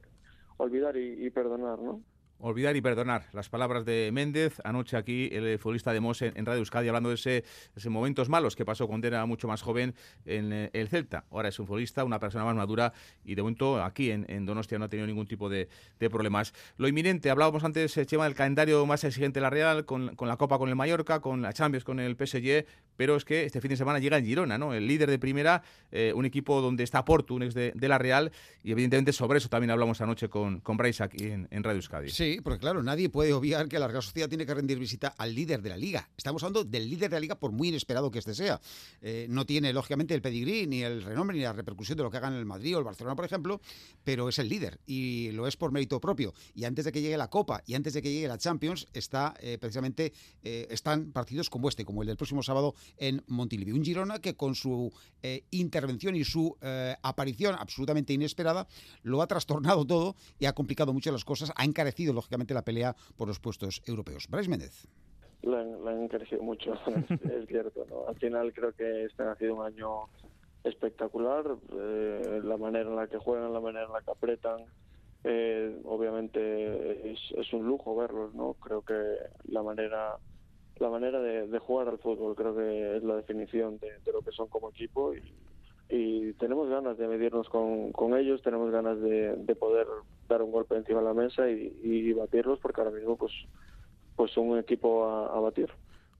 olvidar 0.57 0.95
y 0.97 1.29
perdonar, 1.31 1.79
¿no? 1.79 2.01
Olvidar 2.43 2.75
y 2.75 2.81
perdonar. 2.81 3.27
Las 3.33 3.49
palabras 3.49 3.85
de 3.85 4.09
Méndez, 4.11 4.59
anoche 4.63 4.97
aquí 4.97 5.29
el 5.31 5.59
futbolista 5.59 5.93
de 5.93 5.99
Mos 5.99 6.23
en, 6.23 6.43
Radio 6.43 6.59
Euskadi, 6.59 6.87
hablando 6.87 7.09
de 7.09 7.15
ese, 7.15 7.43
momentos 7.87 8.29
malos 8.29 8.55
que 8.55 8.65
pasó 8.65 8.87
cuando 8.87 9.05
era 9.05 9.23
mucho 9.27 9.47
más 9.47 9.61
joven 9.61 9.93
en 10.25 10.51
eh, 10.51 10.69
el 10.73 10.87
Celta. 10.87 11.25
Ahora 11.29 11.49
es 11.49 11.59
un 11.59 11.67
futbolista, 11.67 12.03
una 12.03 12.19
persona 12.19 12.43
más 12.43 12.55
madura 12.55 12.93
y 13.23 13.35
de 13.35 13.43
momento 13.43 13.83
aquí 13.83 14.09
en, 14.09 14.45
Donostia 14.45 14.79
no 14.79 14.85
ha 14.85 14.89
tenido 14.89 15.05
ningún 15.05 15.27
tipo 15.27 15.49
de, 15.49 15.69
problemas. 16.09 16.53
Lo 16.77 16.87
inminente, 16.87 17.29
hablábamos 17.29 17.63
antes, 17.63 17.95
eh, 17.95 18.07
Chema, 18.07 18.23
del 18.25 18.33
calendario 18.33 18.87
más 18.87 19.03
exigente 19.03 19.39
de 19.39 19.41
la 19.43 19.51
Real, 19.51 19.85
con, 19.85 20.15
la 20.19 20.37
Copa 20.37 20.57
con 20.57 20.67
el 20.67 20.75
Mallorca, 20.75 21.19
con 21.19 21.43
la 21.43 21.53
Champions 21.53 21.83
con 21.83 21.99
el 21.99 22.15
PSG, 22.15 22.65
pero 22.97 23.15
es 23.15 23.23
que 23.23 23.45
este 23.45 23.61
fin 23.61 23.69
de 23.69 23.77
semana 23.77 23.99
llega 23.99 24.17
el 24.17 24.25
Girona, 24.25 24.57
¿no? 24.57 24.73
El 24.73 24.87
líder 24.87 25.11
de 25.11 25.19
primera, 25.19 25.61
eh, 25.91 26.11
un 26.15 26.25
equipo 26.25 26.59
donde 26.59 26.83
está 26.83 27.05
Porto, 27.05 27.35
un 27.35 27.43
ex 27.43 27.53
de, 27.53 27.87
la 27.87 27.99
Real, 27.99 28.31
y 28.63 28.71
evidentemente 28.71 29.13
sobre 29.13 29.37
eso 29.37 29.47
también 29.47 29.69
hablamos 29.69 30.01
anoche 30.01 30.27
con, 30.27 30.59
con 30.59 30.79
aquí 30.81 31.27
en, 31.27 31.47
en 31.51 31.63
Radio 31.63 31.77
Euskadi. 31.77 32.09
Sí, 32.09 32.30
porque 32.39 32.59
claro, 32.59 32.81
nadie 32.83 33.09
puede 33.09 33.33
obviar 33.33 33.67
que 33.67 33.79
la 33.79 33.87
Real 33.87 34.03
Sociedad 34.03 34.29
tiene 34.29 34.45
que 34.45 34.53
rendir 34.53 34.79
visita 34.79 35.09
al 35.17 35.35
líder 35.35 35.61
de 35.61 35.69
la 35.69 35.77
liga. 35.77 36.09
Estamos 36.15 36.41
hablando 36.43 36.63
del 36.63 36.89
líder 36.89 37.09
de 37.09 37.15
la 37.15 37.19
liga 37.19 37.35
por 37.35 37.51
muy 37.51 37.69
inesperado 37.69 38.11
que 38.11 38.19
este 38.19 38.33
sea. 38.33 38.61
Eh, 39.01 39.25
no 39.29 39.45
tiene, 39.45 39.73
lógicamente, 39.73 40.13
el 40.13 40.21
pedigrí, 40.21 40.67
ni 40.67 40.83
el 40.83 41.03
renombre, 41.03 41.35
ni 41.35 41.43
la 41.43 41.53
repercusión 41.53 41.97
de 41.97 42.03
lo 42.03 42.11
que 42.11 42.17
hagan 42.17 42.33
el 42.33 42.45
Madrid 42.45 42.75
o 42.75 42.79
el 42.79 42.85
Barcelona, 42.85 43.15
por 43.15 43.25
ejemplo, 43.25 43.59
pero 44.03 44.29
es 44.29 44.39
el 44.39 44.47
líder 44.47 44.79
y 44.85 45.31
lo 45.31 45.47
es 45.47 45.57
por 45.57 45.71
mérito 45.71 45.99
propio. 45.99 46.33
Y 46.53 46.63
antes 46.63 46.85
de 46.85 46.91
que 46.91 47.01
llegue 47.01 47.17
la 47.17 47.29
Copa 47.29 47.63
y 47.65 47.73
antes 47.73 47.93
de 47.93 48.01
que 48.01 48.11
llegue 48.11 48.27
la 48.27 48.37
Champions, 48.37 48.87
está 48.93 49.33
eh, 49.39 49.57
precisamente 49.59 50.13
eh, 50.43 50.67
están 50.69 51.11
partidos 51.11 51.49
como 51.49 51.67
este, 51.67 51.83
como 51.83 52.03
el 52.03 52.07
del 52.07 52.17
próximo 52.17 52.43
sábado 52.43 52.75
en 52.97 53.23
Montilivi. 53.27 53.71
Un 53.71 53.83
Girona 53.83 54.19
que 54.19 54.35
con 54.35 54.55
su 54.55 54.93
intervención 55.51 56.15
y 56.15 56.23
su 56.23 56.57
aparición 57.03 57.55
absolutamente 57.59 58.11
inesperada 58.13 58.67
lo 59.03 59.21
ha 59.21 59.27
trastornado 59.27 59.85
todo 59.85 60.15
y 60.39 60.45
ha 60.45 60.53
complicado 60.53 60.93
mucho 60.93 61.11
las 61.11 61.25
cosas, 61.25 61.51
ha 61.55 61.63
encarecido, 61.63 62.13
lógicamente, 62.21 62.53
la 62.53 62.61
pelea 62.63 62.95
por 63.17 63.27
los 63.27 63.39
puestos 63.39 63.81
europeos. 63.85 64.27
Bryce 64.29 64.49
Méndez. 64.49 64.87
La, 65.41 65.61
han 65.61 66.03
encarecido 66.03 66.43
mucho, 66.43 66.73
es, 66.85 67.47
cierto. 67.47 67.85
¿no? 67.89 68.07
Al 68.07 68.15
final 68.15 68.53
creo 68.53 68.71
que 68.73 69.05
este 69.05 69.23
ha 69.23 69.35
sido 69.35 69.55
un 69.55 69.65
año 69.65 69.89
espectacular. 70.63 71.45
Eh, 71.73 72.41
la 72.43 72.57
manera 72.57 72.87
en 72.89 72.95
la 72.95 73.07
que 73.07 73.17
juegan, 73.17 73.51
la 73.51 73.59
manera 73.59 73.85
en 73.85 73.93
la 73.93 74.01
que 74.01 74.11
apretan, 74.11 74.59
eh, 75.23 75.81
obviamente 75.85 77.11
es, 77.11 77.53
un 77.53 77.65
lujo 77.65 77.95
verlos, 77.95 78.33
¿no? 78.35 78.53
Creo 78.53 78.83
que 78.83 78.93
la 79.45 79.63
manera 79.63 80.17
la 80.79 80.89
manera 80.89 81.19
de, 81.19 81.59
jugar 81.59 81.89
al 81.89 81.99
fútbol 81.99 82.35
creo 82.35 82.55
que 82.55 82.97
es 82.97 83.03
la 83.03 83.15
definición 83.15 83.77
de, 83.77 84.11
lo 84.11 84.21
que 84.21 84.31
son 84.31 84.47
como 84.47 84.69
equipo 84.69 85.13
y, 85.13 85.21
y 85.91 86.31
tenemos 86.33 86.69
ganas 86.69 86.97
de 86.97 87.07
medirnos 87.07 87.49
con, 87.49 87.91
con 87.91 88.17
ellos, 88.17 88.41
tenemos 88.41 88.71
ganas 88.71 88.99
de, 89.01 89.35
de, 89.35 89.55
poder 89.55 89.85
dar 90.29 90.41
un 90.41 90.51
golpe 90.51 90.77
encima 90.77 90.99
de 90.99 91.05
la 91.05 91.13
mesa 91.13 91.49
y, 91.49 91.77
y, 91.83 92.13
batirlos 92.13 92.59
porque 92.59 92.79
ahora 92.79 92.95
mismo 92.95 93.17
pues, 93.17 93.33
pues 94.15 94.37
un 94.37 94.57
equipo 94.57 95.05
a, 95.05 95.37
batir. 95.41 95.69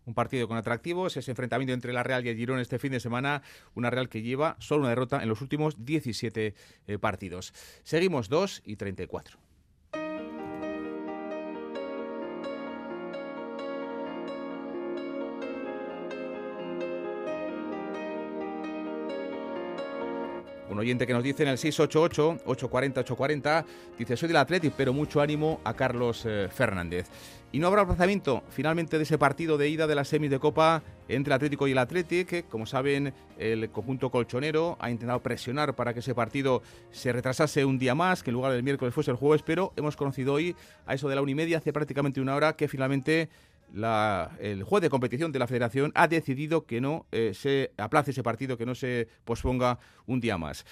Un 0.05 0.13
partido 0.13 0.49
con 0.49 0.57
atractivos, 0.57 1.15
ese 1.15 1.31
enfrentamiento 1.31 1.73
entre 1.73 1.93
la 1.93 2.03
Real 2.03 2.25
y 2.25 2.29
el 2.29 2.35
Girón 2.35 2.59
este 2.59 2.79
fin 2.79 2.91
de 2.91 2.99
semana, 2.99 3.43
una 3.73 3.89
Real 3.89 4.09
que 4.09 4.21
lleva 4.21 4.57
solo 4.59 4.81
una 4.81 4.89
derrota 4.89 5.23
en 5.23 5.29
los 5.29 5.41
últimos 5.41 5.85
17 5.85 6.53
eh, 6.87 6.97
partidos. 6.99 7.53
Seguimos 7.83 8.27
2 8.27 8.63
y 8.65 8.75
34. 8.75 9.50
Un 20.71 20.79
oyente 20.79 21.05
que 21.05 21.11
nos 21.11 21.21
dice 21.21 21.43
en 21.43 21.49
el 21.49 21.57
688-840-840, 21.57 23.65
dice, 23.99 24.15
soy 24.15 24.29
del 24.29 24.37
Atlético, 24.37 24.73
pero 24.77 24.93
mucho 24.93 25.19
ánimo 25.19 25.59
a 25.65 25.73
Carlos 25.73 26.23
eh, 26.25 26.47
Fernández. 26.49 27.09
Y 27.51 27.59
no 27.59 27.67
habrá 27.67 27.81
aplazamiento 27.81 28.41
finalmente 28.49 28.95
de 28.95 29.03
ese 29.03 29.17
partido 29.17 29.57
de 29.57 29.67
ida 29.67 29.85
de 29.85 29.95
las 29.95 30.07
semis 30.07 30.31
de 30.31 30.39
Copa 30.39 30.81
entre 31.09 31.31
el 31.31 31.35
Atlético 31.35 31.67
y 31.67 31.73
el 31.73 31.77
Atlético, 31.77 32.29
que 32.29 32.43
como 32.43 32.65
saben 32.65 33.13
el 33.37 33.69
conjunto 33.69 34.09
colchonero 34.09 34.77
ha 34.79 34.89
intentado 34.89 35.21
presionar 35.21 35.75
para 35.75 35.93
que 35.93 35.99
ese 35.99 36.15
partido 36.15 36.61
se 36.91 37.11
retrasase 37.11 37.65
un 37.65 37.77
día 37.77 37.93
más, 37.93 38.23
que 38.23 38.29
en 38.29 38.35
lugar 38.35 38.53
del 38.53 38.63
miércoles 38.63 38.93
fuese 38.93 39.11
el 39.11 39.17
jueves, 39.17 39.43
pero 39.45 39.73
hemos 39.75 39.97
conocido 39.97 40.35
hoy 40.35 40.55
a 40.85 40.93
eso 40.93 41.09
de 41.09 41.15
la 41.15 41.21
una 41.21 41.31
y 41.31 41.35
media, 41.35 41.57
hace 41.57 41.73
prácticamente 41.73 42.21
una 42.21 42.33
hora, 42.33 42.55
que 42.55 42.69
finalmente 42.69 43.27
el 44.39 44.63
juez 44.63 44.81
de 44.81 44.89
competición 44.89 45.31
de 45.31 45.39
la 45.39 45.47
federación 45.47 45.91
ha 45.95 46.07
decidido 46.07 46.65
que 46.65 46.81
no 46.81 47.05
eh, 47.11 47.33
se 47.33 47.71
aplace 47.77 48.11
ese 48.11 48.23
partido, 48.23 48.57
que 48.57 48.65
no 48.65 48.75
se 48.75 49.07
posponga 49.25 49.79
un 50.07 50.19
día 50.19 50.37
más. 50.37 50.65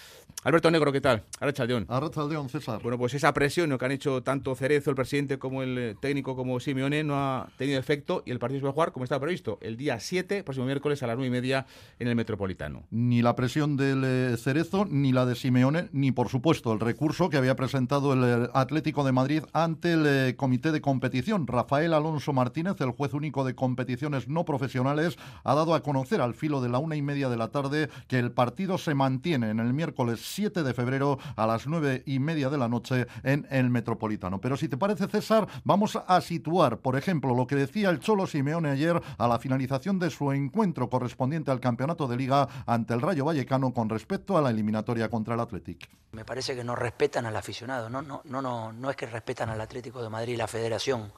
Alberto 0.44 0.72
Negro, 0.72 0.92
¿qué 0.92 1.02
tal? 1.02 1.24
Arrachaldeón. 1.40 1.86
Arrachaldeón, 1.90 2.50
César. 2.50 2.82
Bueno, 2.82 2.98
pues 2.98 3.14
esa 3.14 3.34
presión 3.34 3.78
que 3.78 3.86
han 3.86 3.92
hecho 3.92 4.24
tanto 4.24 4.56
Cerezo, 4.56 4.90
el 4.90 4.96
presidente, 4.96 5.38
como 5.38 5.64
el 5.64 5.78
eh, 5.78 5.96
técnico, 6.00 6.36
como 6.36 6.60
Simeone, 6.60 7.04
no 7.04 7.16
ha 7.16 7.50
tenido 7.58 7.80
efecto 7.80 8.24
y 8.26 8.32
el 8.32 8.40
partido 8.40 8.60
se 8.60 8.64
va 8.64 8.70
a 8.70 8.74
jugar 8.74 8.92
como 8.92 9.04
estaba 9.04 9.22
previsto, 9.22 9.58
el 9.62 9.76
día 9.76 10.00
7, 10.00 10.44
próximo 10.44 10.66
miércoles 10.66 11.04
a 11.04 11.08
las 11.08 11.18
9 11.18 11.28
y 11.28 11.32
media 11.32 11.66
en 12.00 12.08
el 12.08 12.16
Metropolitano. 12.16 12.84
Ni 12.90 13.22
la 13.22 13.36
presión 13.36 13.76
del 13.76 14.04
eh, 14.06 14.38
Cerezo, 14.38 14.86
ni 14.86 15.12
la 15.12 15.26
de 15.26 15.36
Simeone, 15.36 15.90
ni 15.92 16.12
por 16.12 16.30
supuesto 16.30 16.72
el 16.74 16.80
recurso 16.80 17.30
que 17.30 17.38
había 17.38 17.56
presentado 17.56 18.14
el 18.14 18.50
Atlético 18.54 19.04
de 19.04 19.12
Madrid 19.12 19.44
ante 19.54 19.94
el 19.94 20.36
comité 20.36 20.72
de 20.72 20.82
competición. 20.82 21.48
Rafael 21.48 21.94
Alonso 21.94 22.34
Martínez, 22.34 22.80
el 22.80 22.89
el 22.90 22.96
juez 22.96 23.14
único 23.14 23.44
de 23.44 23.56
competiciones 23.56 24.28
no 24.28 24.46
profesionales, 24.46 25.18
ha 25.44 25.56
dado 25.56 25.74
a 25.74 25.84
conocer 25.84 26.22
al 26.22 26.34
filo 26.34 26.62
de 26.62 26.70
la 26.70 26.80
una 26.80 26.96
y 26.96 27.02
media 27.02 27.30
de 27.30 27.38
la 27.38 27.50
tarde 27.50 27.90
que 28.08 28.20
el 28.20 28.32
partido 28.32 28.78
se 28.78 28.96
mantiene 28.96 29.50
en 29.50 29.60
el 29.60 29.74
miércoles 29.74 30.22
7 30.24 30.64
de 30.64 30.74
febrero 30.74 31.20
a 31.36 31.48
las 31.48 31.68
nueve 31.68 32.04
y 32.06 32.20
media 32.20 32.50
de 32.50 32.58
la 32.58 32.68
noche 32.68 33.08
en 33.24 33.48
el 33.50 33.70
Metropolitano. 33.70 34.42
Pero 34.42 34.58
si 34.58 34.68
te 34.68 34.78
parece, 34.78 35.08
César, 35.08 35.48
vamos 35.64 35.98
a 36.08 36.22
situar, 36.22 36.80
por 36.80 36.98
ejemplo, 36.98 37.36
lo 37.36 37.48
que 37.48 37.56
decía 37.56 37.90
el 37.90 38.00
Cholo 38.00 38.28
Simeone 38.28 38.70
ayer 38.70 39.00
a 39.18 39.28
la 39.28 39.40
finalización 39.40 40.00
de 40.00 40.10
su 40.10 40.32
encuentro 40.32 40.90
correspondiente 40.90 41.52
al 41.52 41.60
campeonato 41.60 42.08
de 42.08 42.18
liga 42.18 42.48
ante 42.66 42.94
el 42.94 43.02
Rayo 43.02 43.26
Vallecano 43.26 43.74
con 43.74 43.90
respecto 43.90 44.38
a 44.38 44.42
la 44.42 44.50
eliminatoria 44.50 45.10
contra 45.10 45.36
el 45.36 45.40
Athletic. 45.40 45.90
Me 46.12 46.26
parece 46.26 46.56
que 46.56 46.64
no 46.64 46.76
respetan 46.76 47.26
al 47.26 47.36
aficionado, 47.36 47.90
no, 47.90 48.02
no, 48.02 48.22
no, 48.26 48.42
no, 48.42 48.72
no 48.72 48.90
es 48.90 48.96
que 48.96 49.06
respetan 49.06 49.50
al 49.50 49.62
Atlético 49.62 50.02
de 50.02 50.10
Madrid 50.10 50.34
y 50.34 50.38
la 50.38 50.48
federación 50.48 51.12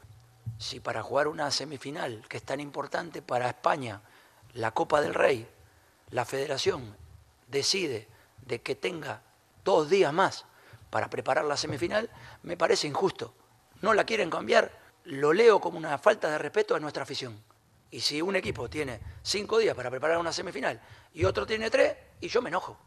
si 0.57 0.79
para 0.79 1.01
jugar 1.01 1.27
una 1.27 1.49
semifinal 1.51 2.23
que 2.29 2.37
es 2.37 2.43
tan 2.43 2.59
importante 2.59 3.21
para 3.21 3.49
España, 3.49 4.01
la 4.53 4.71
Copa 4.71 5.01
del 5.01 5.13
Rey, 5.13 5.47
la 6.09 6.25
federación 6.25 6.95
decide 7.47 8.07
de 8.45 8.61
que 8.61 8.75
tenga 8.75 9.21
dos 9.63 9.89
días 9.89 10.13
más 10.13 10.45
para 10.89 11.09
preparar 11.09 11.45
la 11.45 11.57
semifinal, 11.57 12.09
me 12.43 12.57
parece 12.57 12.87
injusto. 12.87 13.33
No 13.81 13.93
la 13.93 14.03
quieren 14.03 14.29
cambiar, 14.29 14.71
lo 15.05 15.33
leo 15.33 15.59
como 15.59 15.77
una 15.77 15.97
falta 15.97 16.29
de 16.29 16.37
respeto 16.37 16.75
a 16.75 16.79
nuestra 16.79 17.03
afición. 17.03 17.41
Y 17.89 18.01
si 18.01 18.21
un 18.21 18.35
equipo 18.35 18.69
tiene 18.69 18.99
cinco 19.23 19.57
días 19.57 19.75
para 19.75 19.89
preparar 19.89 20.17
una 20.17 20.31
semifinal 20.31 20.79
y 21.13 21.25
otro 21.25 21.45
tiene 21.45 21.69
tres, 21.69 21.95
y 22.19 22.27
yo 22.27 22.41
me 22.41 22.49
enojo. 22.49 22.77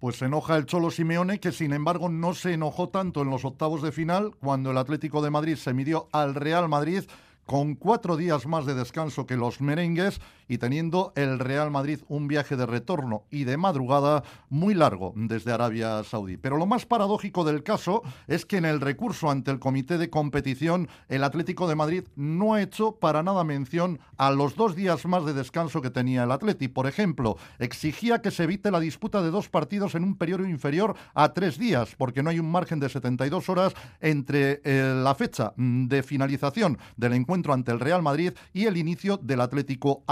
Pues 0.00 0.16
se 0.16 0.24
enoja 0.24 0.56
el 0.56 0.64
Cholo 0.64 0.90
Simeone, 0.90 1.40
que 1.40 1.52
sin 1.52 1.74
embargo 1.74 2.08
no 2.08 2.32
se 2.32 2.54
enojó 2.54 2.88
tanto 2.88 3.20
en 3.20 3.28
los 3.28 3.44
octavos 3.44 3.82
de 3.82 3.92
final, 3.92 4.34
cuando 4.40 4.70
el 4.70 4.78
Atlético 4.78 5.20
de 5.20 5.28
Madrid 5.28 5.56
se 5.56 5.74
midió 5.74 6.08
al 6.10 6.34
Real 6.34 6.70
Madrid 6.70 7.04
con 7.44 7.74
cuatro 7.74 8.16
días 8.16 8.46
más 8.46 8.64
de 8.64 8.74
descanso 8.74 9.26
que 9.26 9.36
los 9.36 9.60
merengues 9.60 10.20
y 10.50 10.58
teniendo 10.58 11.12
el 11.14 11.38
Real 11.38 11.70
Madrid 11.70 12.00
un 12.08 12.26
viaje 12.26 12.56
de 12.56 12.66
retorno 12.66 13.22
y 13.30 13.44
de 13.44 13.56
madrugada 13.56 14.24
muy 14.48 14.74
largo 14.74 15.12
desde 15.14 15.52
Arabia 15.52 16.02
Saudí. 16.02 16.38
Pero 16.38 16.56
lo 16.56 16.66
más 16.66 16.86
paradójico 16.86 17.44
del 17.44 17.62
caso 17.62 18.02
es 18.26 18.44
que 18.44 18.56
en 18.56 18.64
el 18.64 18.80
recurso 18.80 19.30
ante 19.30 19.52
el 19.52 19.60
comité 19.60 19.96
de 19.96 20.10
competición 20.10 20.88
el 21.08 21.22
Atlético 21.22 21.68
de 21.68 21.76
Madrid 21.76 22.02
no 22.16 22.54
ha 22.54 22.62
hecho 22.62 22.96
para 22.96 23.22
nada 23.22 23.44
mención 23.44 24.00
a 24.16 24.32
los 24.32 24.56
dos 24.56 24.74
días 24.74 25.06
más 25.06 25.24
de 25.24 25.34
descanso 25.34 25.80
que 25.82 25.90
tenía 25.90 26.24
el 26.24 26.32
Atlético. 26.32 26.74
Por 26.74 26.88
ejemplo, 26.88 27.36
exigía 27.60 28.20
que 28.20 28.32
se 28.32 28.42
evite 28.42 28.72
la 28.72 28.80
disputa 28.80 29.22
de 29.22 29.30
dos 29.30 29.48
partidos 29.48 29.94
en 29.94 30.02
un 30.02 30.16
periodo 30.16 30.48
inferior 30.48 30.96
a 31.14 31.32
tres 31.32 31.58
días, 31.58 31.94
porque 31.96 32.24
no 32.24 32.30
hay 32.30 32.40
un 32.40 32.50
margen 32.50 32.80
de 32.80 32.88
72 32.88 33.48
horas 33.48 33.72
entre 34.00 34.60
eh, 34.64 35.00
la 35.00 35.14
fecha 35.14 35.52
de 35.56 36.02
finalización 36.02 36.76
del 36.96 37.12
encuentro 37.12 37.52
ante 37.52 37.70
el 37.70 37.78
Real 37.78 38.02
Madrid 38.02 38.32
y 38.52 38.66
el 38.66 38.76
inicio 38.76 39.16
del 39.16 39.42
Atlético 39.42 40.02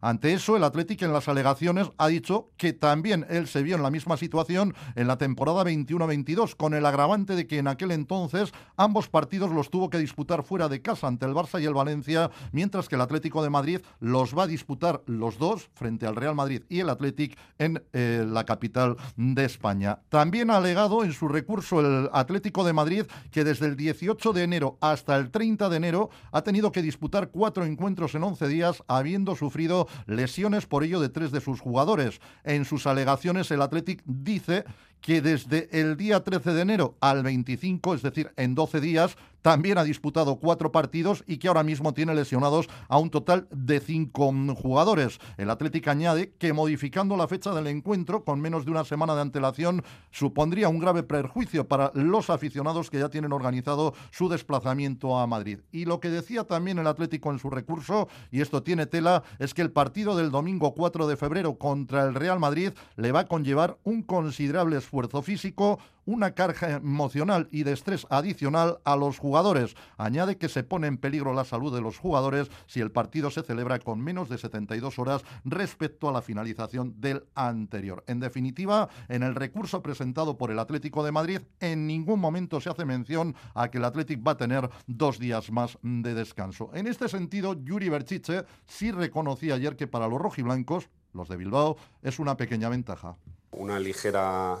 Ante 0.00 0.32
eso, 0.32 0.56
el 0.56 0.64
Athletic 0.64 1.02
en 1.02 1.12
las 1.12 1.28
alegaciones 1.28 1.90
ha 1.98 2.08
dicho 2.08 2.50
que 2.56 2.72
también 2.72 3.26
él 3.28 3.46
se 3.46 3.62
vio 3.62 3.76
en 3.76 3.82
la 3.82 3.90
misma 3.90 4.16
situación 4.16 4.74
en 4.96 5.06
la 5.06 5.18
temporada 5.18 5.64
21-22, 5.64 6.56
con 6.56 6.74
el 6.74 6.86
agravante 6.86 7.34
de 7.34 7.46
que 7.46 7.58
en 7.58 7.68
aquel 7.68 7.90
entonces 7.92 8.52
ambos 8.76 9.08
partidos 9.08 9.50
los 9.50 9.70
tuvo 9.70 9.90
que 9.90 9.98
disputar 9.98 10.42
fuera 10.42 10.68
de 10.68 10.82
casa 10.82 11.06
ante 11.06 11.26
el 11.26 11.34
Barça 11.34 11.60
y 11.60 11.66
el 11.66 11.74
Valencia, 11.74 12.30
mientras 12.52 12.88
que 12.88 12.96
el 12.96 13.00
Atlético 13.00 13.42
de 13.42 13.50
Madrid 13.50 13.80
los 14.00 14.36
va 14.36 14.44
a 14.44 14.46
disputar 14.46 15.02
los 15.06 15.38
dos 15.38 15.70
frente 15.74 16.06
al 16.06 16.16
Real 16.16 16.34
Madrid 16.34 16.62
y 16.68 16.80
el 16.80 16.90
Athletic 16.90 17.38
en 17.58 17.82
eh, 17.92 18.24
la 18.26 18.44
capital 18.44 18.96
de 19.16 19.44
España. 19.44 20.00
También 20.08 20.50
ha 20.50 20.56
alegado 20.56 21.04
en 21.04 21.12
su 21.12 21.28
recurso 21.28 21.80
el 21.80 22.08
Atlético 22.12 22.64
de 22.64 22.72
Madrid 22.72 23.04
que 23.30 23.44
desde 23.44 23.66
el 23.66 23.76
18 23.76 24.32
de 24.32 24.42
enero 24.42 24.78
hasta 24.80 25.16
el 25.16 25.30
30 25.30 25.68
de 25.68 25.76
enero 25.76 26.10
ha 26.30 26.42
tenido 26.42 26.72
que 26.72 26.82
disputar 26.82 27.30
cuatro 27.30 27.64
encuentros 27.64 28.14
en 28.14 28.22
11 28.22 28.48
días, 28.48 28.82
habiendo 28.88 29.36
sufrido 29.42 29.88
lesiones 30.06 30.66
por 30.66 30.84
ello 30.84 31.00
de 31.00 31.08
tres 31.08 31.32
de 31.32 31.40
sus 31.40 31.60
jugadores. 31.60 32.20
En 32.44 32.64
sus 32.64 32.86
alegaciones, 32.86 33.50
el 33.50 33.60
Athletic 33.60 34.02
dice 34.06 34.64
que 35.02 35.20
desde 35.20 35.68
el 35.78 35.96
día 35.96 36.20
13 36.20 36.54
de 36.54 36.62
enero 36.62 36.96
al 37.00 37.22
25, 37.24 37.94
es 37.94 38.02
decir, 38.02 38.32
en 38.36 38.54
12 38.54 38.80
días, 38.80 39.16
también 39.42 39.76
ha 39.76 39.82
disputado 39.82 40.36
cuatro 40.36 40.70
partidos 40.70 41.24
y 41.26 41.38
que 41.38 41.48
ahora 41.48 41.64
mismo 41.64 41.92
tiene 41.92 42.14
lesionados 42.14 42.68
a 42.88 42.98
un 42.98 43.10
total 43.10 43.48
de 43.50 43.80
cinco 43.80 44.32
jugadores. 44.54 45.18
El 45.36 45.50
Atlético 45.50 45.90
añade 45.90 46.32
que 46.38 46.52
modificando 46.52 47.16
la 47.16 47.26
fecha 47.26 47.52
del 47.52 47.66
encuentro 47.66 48.24
con 48.24 48.40
menos 48.40 48.64
de 48.64 48.70
una 48.70 48.84
semana 48.84 49.16
de 49.16 49.22
antelación 49.22 49.82
supondría 50.12 50.68
un 50.68 50.78
grave 50.78 51.02
perjuicio 51.02 51.66
para 51.66 51.90
los 51.94 52.30
aficionados 52.30 52.88
que 52.88 53.00
ya 53.00 53.08
tienen 53.08 53.32
organizado 53.32 53.94
su 54.12 54.28
desplazamiento 54.28 55.18
a 55.18 55.26
Madrid. 55.26 55.58
Y 55.72 55.86
lo 55.86 55.98
que 55.98 56.10
decía 56.10 56.44
también 56.44 56.78
el 56.78 56.86
Atlético 56.86 57.32
en 57.32 57.40
su 57.40 57.50
recurso, 57.50 58.06
y 58.30 58.42
esto 58.42 58.62
tiene 58.62 58.86
tela, 58.86 59.24
es 59.40 59.54
que 59.54 59.62
el 59.62 59.72
partido 59.72 60.16
del 60.16 60.30
domingo 60.30 60.72
4 60.72 61.08
de 61.08 61.16
febrero 61.16 61.54
contra 61.58 62.04
el 62.04 62.14
Real 62.14 62.38
Madrid 62.38 62.70
le 62.94 63.10
va 63.10 63.20
a 63.20 63.26
conllevar 63.26 63.76
un 63.82 64.02
considerable 64.02 64.76
esfuerzo 64.76 64.91
físico, 65.22 65.78
una 66.04 66.34
carga 66.34 66.76
emocional 66.76 67.48
y 67.50 67.62
de 67.62 67.72
estrés 67.72 68.06
adicional 68.10 68.78
a 68.84 68.96
los 68.96 69.18
jugadores. 69.18 69.74
Añade 69.96 70.36
que 70.36 70.48
se 70.48 70.64
pone 70.64 70.86
en 70.86 70.98
peligro 70.98 71.32
la 71.32 71.44
salud 71.44 71.74
de 71.74 71.80
los 71.80 71.98
jugadores 71.98 72.50
si 72.66 72.80
el 72.80 72.90
partido 72.90 73.30
se 73.30 73.42
celebra 73.42 73.78
con 73.78 74.00
menos 74.00 74.28
de 74.28 74.38
72 74.38 74.98
horas 74.98 75.22
respecto 75.44 76.08
a 76.08 76.12
la 76.12 76.22
finalización 76.22 77.00
del 77.00 77.24
anterior. 77.34 78.04
En 78.06 78.20
definitiva, 78.20 78.88
en 79.08 79.22
el 79.22 79.34
recurso 79.34 79.82
presentado 79.82 80.36
por 80.36 80.50
el 80.50 80.58
Atlético 80.58 81.04
de 81.04 81.12
Madrid, 81.12 81.40
en 81.60 81.86
ningún 81.86 82.20
momento 82.20 82.60
se 82.60 82.70
hace 82.70 82.84
mención 82.84 83.34
a 83.54 83.70
que 83.70 83.78
el 83.78 83.84
Atlético 83.84 84.24
va 84.24 84.32
a 84.32 84.36
tener 84.36 84.68
dos 84.86 85.18
días 85.18 85.50
más 85.50 85.78
de 85.82 86.14
descanso. 86.14 86.70
En 86.74 86.86
este 86.86 87.08
sentido, 87.08 87.54
Yuri 87.54 87.88
Berchiche 87.88 88.44
sí 88.66 88.90
reconocía 88.90 89.54
ayer 89.54 89.76
que 89.76 89.86
para 89.86 90.08
los 90.08 90.20
rojiblancos, 90.20 90.88
los 91.12 91.28
de 91.28 91.36
Bilbao, 91.36 91.76
es 92.02 92.18
una 92.18 92.36
pequeña 92.36 92.68
ventaja. 92.68 93.16
Una 93.52 93.78
ligera 93.78 94.58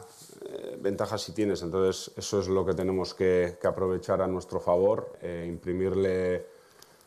eh, 0.52 0.76
ventaja 0.78 1.16
si 1.16 1.32
tienes, 1.32 1.62
entonces 1.62 2.12
eso 2.16 2.40
es 2.40 2.48
lo 2.48 2.66
que 2.66 2.74
tenemos 2.74 3.14
que, 3.14 3.56
aprovechar 3.64 4.20
a 4.20 4.26
nuestro 4.26 4.60
favor, 4.60 5.16
eh, 5.22 5.46
imprimirle 5.48 6.46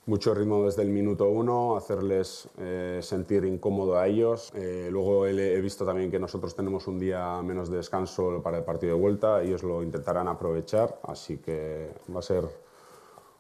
mucho 0.08 0.34
ritmo 0.34 0.63
desde 0.65 0.81
el 0.81 0.89
minuto 0.89 1.29
uno, 1.29 1.75
hacerles 1.75 2.49
eh, 2.58 2.99
sentir 3.03 3.45
incómodo 3.45 3.97
a 3.97 4.08
ellos. 4.08 4.51
luego 4.89 5.27
he, 5.27 5.62
visto 5.62 5.86
también 5.86 6.10
que 6.10 6.19
nosotros 6.19 6.55
tenemos 6.55 6.88
un 6.88 6.99
día 6.99 7.41
menos 7.43 7.69
de 7.69 7.77
descanso 7.77 8.41
para 8.41 8.58
el 8.58 8.63
partido 8.63 8.95
de 8.95 9.01
vuelta, 9.01 9.41
ellos 9.43 9.63
lo 9.63 9.84
intentarán 9.84 10.27
aprovechar, 10.27 10.99
así 11.03 11.38
que 11.38 11.91
va 12.13 12.19
a 12.19 12.23
ser 12.23 12.43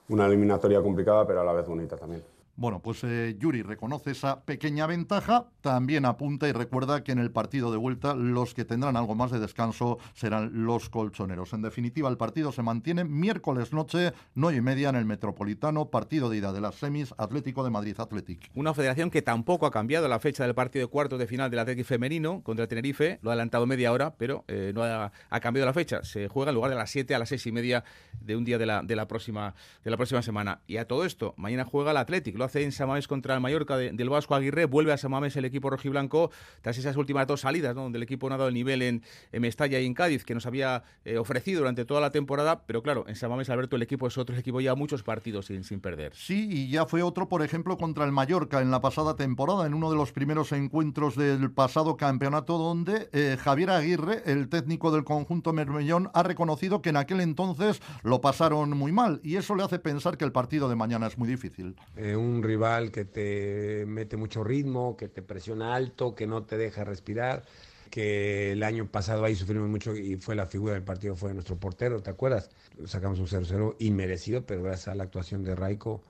una 0.09 0.27
eliminatoria 0.27 0.81
complicada, 0.81 1.25
pero 1.25 1.41
a 1.41 1.43
la 1.43 1.53
vez 1.53 1.67
bonita 1.67 1.97
también. 1.97 2.34
Bueno, 2.57 2.81
pues 2.81 3.03
eh, 3.03 3.35
Yuri 3.37 3.63
reconoce 3.63 4.11
esa 4.11 4.45
pequeña 4.45 4.87
ventaja, 4.87 5.47
también 5.59 6.05
apunta 6.05 6.47
y 6.47 6.53
recuerda 6.53 7.03
que 7.03 7.11
en 7.11 7.19
el 7.19 7.29
partido 7.29 7.69
de 7.69 7.75
vuelta 7.75 8.15
los 8.15 8.53
que 8.53 8.63
tendrán 8.63 8.95
algo 8.95 9.13
más 9.13 9.31
de 9.31 9.39
descanso 9.39 9.97
serán 10.13 10.65
los 10.65 10.89
colchoneros. 10.89 11.51
En 11.51 11.61
definitiva, 11.61 12.07
el 12.07 12.15
partido 12.15 12.53
se 12.53 12.61
mantiene 12.61 13.03
miércoles 13.03 13.73
noche, 13.73 14.13
nueve 14.35 14.59
y 14.59 14.61
media 14.61 14.87
en 14.87 14.95
el 14.95 15.03
Metropolitano, 15.03 15.89
partido 15.89 16.29
de 16.29 16.37
ida 16.37 16.53
de 16.53 16.61
las 16.61 16.75
semis, 16.75 17.13
Atlético 17.17 17.61
de 17.65 17.71
Madrid 17.71 17.99
Athletic. 17.99 18.49
Una 18.55 18.73
federación 18.73 19.11
que 19.11 19.21
tampoco 19.21 19.65
ha 19.65 19.71
cambiado 19.71 20.07
la 20.07 20.21
fecha 20.21 20.45
del 20.45 20.55
partido 20.55 20.85
de 20.85 20.91
cuartos 20.91 21.19
de 21.19 21.27
final 21.27 21.51
del 21.51 21.59
Atlético 21.59 21.85
femenino 21.85 22.41
contra 22.41 22.67
Tenerife, 22.67 23.19
lo 23.21 23.31
ha 23.31 23.33
adelantado 23.33 23.65
media 23.65 23.91
hora, 23.91 24.15
pero 24.15 24.45
eh, 24.47 24.71
no 24.73 24.81
ha, 24.81 25.11
cambiado 25.41 25.65
la 25.65 25.73
fecha. 25.73 26.03
Se 26.03 26.29
juega 26.29 26.51
en 26.51 26.55
lugar 26.55 26.71
de 26.71 26.77
las 26.77 26.89
siete 26.89 27.15
a 27.15 27.19
las 27.19 27.27
seis 27.27 27.45
y 27.47 27.51
media 27.51 27.83
de 28.21 28.37
un 28.37 28.45
día 28.45 28.57
de 28.57 28.65
la, 28.65 28.81
de 28.81 28.95
la, 28.95 29.09
próxima, 29.09 29.55
de 29.83 29.91
la 29.91 29.97
próxima 29.97 30.21
semana. 30.21 30.61
Y 30.67 30.77
a 30.77 30.87
todo 30.87 31.03
esto, 31.03 31.33
mañana 31.35 31.65
juega 31.65 31.91
el 31.91 31.97
Atlético 31.97 32.44
hace 32.45 32.63
en 32.63 32.71
Samamés 32.71 33.07
contra 33.07 33.35
el 33.35 33.41
Mallorca 33.41 33.77
del 33.77 34.09
Vasco 34.09 34.35
Aguirre, 34.35 34.65
vuelve 34.65 34.93
a 34.93 34.97
Samamés 34.97 35.35
el 35.35 35.45
equipo 35.45 35.69
rojiblanco 35.69 36.31
tras 36.61 36.77
esas 36.77 36.95
últimas 36.95 37.27
dos 37.27 37.41
salidas, 37.41 37.75
donde 37.75 37.97
el 37.97 38.03
equipo 38.03 38.29
no 38.29 38.35
ha 38.35 38.37
dado 38.37 38.47
el 38.47 38.53
nivel 38.53 38.81
en, 38.81 39.03
Mestalla 39.33 39.79
y 39.79 39.85
en 39.85 39.93
Cádiz 39.93 40.23
que 40.23 40.33
nos 40.33 40.45
había 40.45 40.83
eh, 41.03 41.17
ofrecido 41.17 41.59
durante 41.59 41.85
toda 41.85 42.01
la 42.01 42.11
temporada, 42.11 42.63
pero 42.65 42.81
claro, 42.81 43.05
en 43.07 43.15
Samamés 43.15 43.49
Alberto 43.49 43.75
el 43.75 43.81
equipo 43.81 44.07
es 44.07 44.17
otro 44.17 44.35
equipo 44.35 44.61
ya 44.61 44.75
muchos 44.75 45.03
partidos 45.03 45.47
sin, 45.47 45.63
sin 45.63 45.81
perder. 45.81 46.13
Sí, 46.15 46.47
y 46.49 46.69
ya 46.69 46.85
fue 46.85 47.03
otro, 47.03 47.27
por 47.27 47.41
ejemplo, 47.41 47.77
contra 47.77 48.05
el 48.05 48.11
Mallorca 48.11 48.61
en 48.61 48.71
la 48.71 48.81
pasada 48.81 49.15
temporada, 49.15 49.65
en 49.65 49.73
uno 49.73 49.89
de 49.89 49.97
los 49.97 50.11
primeros 50.11 50.51
encuentros 50.51 51.15
del 51.15 51.51
pasado 51.51 51.97
campeonato, 51.97 52.57
donde 52.57 53.09
eh, 53.11 53.37
Javier 53.39 53.71
Aguirre, 53.71 54.23
el 54.25 54.49
técnico 54.49 54.91
del 54.91 55.03
conjunto 55.03 55.53
Mermellón, 55.53 56.09
ha 56.13 56.23
reconocido 56.23 56.81
que 56.81 56.89
en 56.89 56.97
aquel 56.97 57.21
entonces 57.21 57.81
lo 58.03 58.21
pasaron 58.21 58.71
muy 58.71 58.91
mal, 58.91 59.19
y 59.23 59.35
eso 59.35 59.55
le 59.55 59.63
hace 59.63 59.79
pensar 59.79 60.17
que 60.17 60.25
el 60.25 60.31
partido 60.31 60.69
de 60.69 60.75
mañana 60.75 61.07
es 61.07 61.17
muy 61.17 61.27
difícil. 61.27 61.75
Eh, 61.95 62.15
un 62.15 62.34
rival 62.43 62.91
que 62.91 63.05
te 63.05 63.85
mete 63.87 64.17
mucho 64.17 64.43
ritmo, 64.43 64.95
que 64.97 65.07
te 65.07 65.21
presiona 65.21 65.75
alto, 65.75 66.15
que 66.15 66.27
no 66.27 66.43
te 66.43 66.57
deja 66.57 66.83
respirar, 66.83 67.43
que 67.89 68.51
el 68.51 68.63
año 68.63 68.87
pasado 68.91 69.23
ahí 69.23 69.35
sufrimos 69.35 69.69
mucho 69.69 69.95
y 69.95 70.15
fue 70.17 70.35
la 70.35 70.47
figura 70.47 70.73
del 70.73 70.83
partido, 70.83 71.15
fue 71.15 71.33
nuestro 71.33 71.57
portero, 71.57 72.01
¿te 72.01 72.09
acuerdas? 72.09 72.49
Sacamos 72.85 73.19
un 73.19 73.27
0-0 73.27 73.75
inmerecido, 73.79 74.45
pero 74.45 74.63
gracias 74.63 74.89
a 74.89 74.95
la 74.95 75.03
actuación 75.03 75.43
de 75.43 75.55
Raico, 75.55 76.03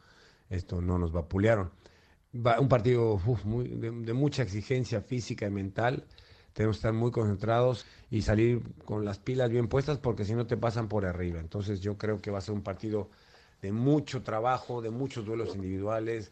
esto 0.50 0.82
no 0.82 0.98
nos 0.98 1.12
vapulearon. 1.12 1.72
un 2.34 2.70
partido 2.70 3.22
de, 3.64 3.92
de 3.92 4.14
mucha 4.14 4.44
exigencia 4.44 5.02
física 5.02 5.48
y 5.48 5.52
mental, 5.52 6.06
tenemos 6.56 6.78
que 6.78 6.80
estar 6.80 6.94
muy 6.94 7.12
concentrados 7.12 7.86
y 8.10 8.22
salir 8.22 8.62
con 8.86 9.04
las 9.04 9.20
pilas 9.20 9.50
bien 9.50 9.68
puestas 9.68 9.98
porque 9.98 10.24
si 10.24 10.34
no 10.34 10.48
te 10.48 10.56
pasan 10.56 10.88
por 10.88 11.06
arriba. 11.06 11.40
Entonces 11.42 11.82
yo 11.82 11.98
creo 11.98 12.22
que 12.22 12.32
va 12.32 12.38
a 12.38 12.42
ser 12.42 12.56
un 12.56 12.64
partido 12.64 13.10
de 13.66 13.72
mucho 13.72 14.22
trabajo, 14.22 14.80
de 14.84 14.92
muchos 14.92 15.26
duelos 15.26 15.56
individuales, 15.56 16.32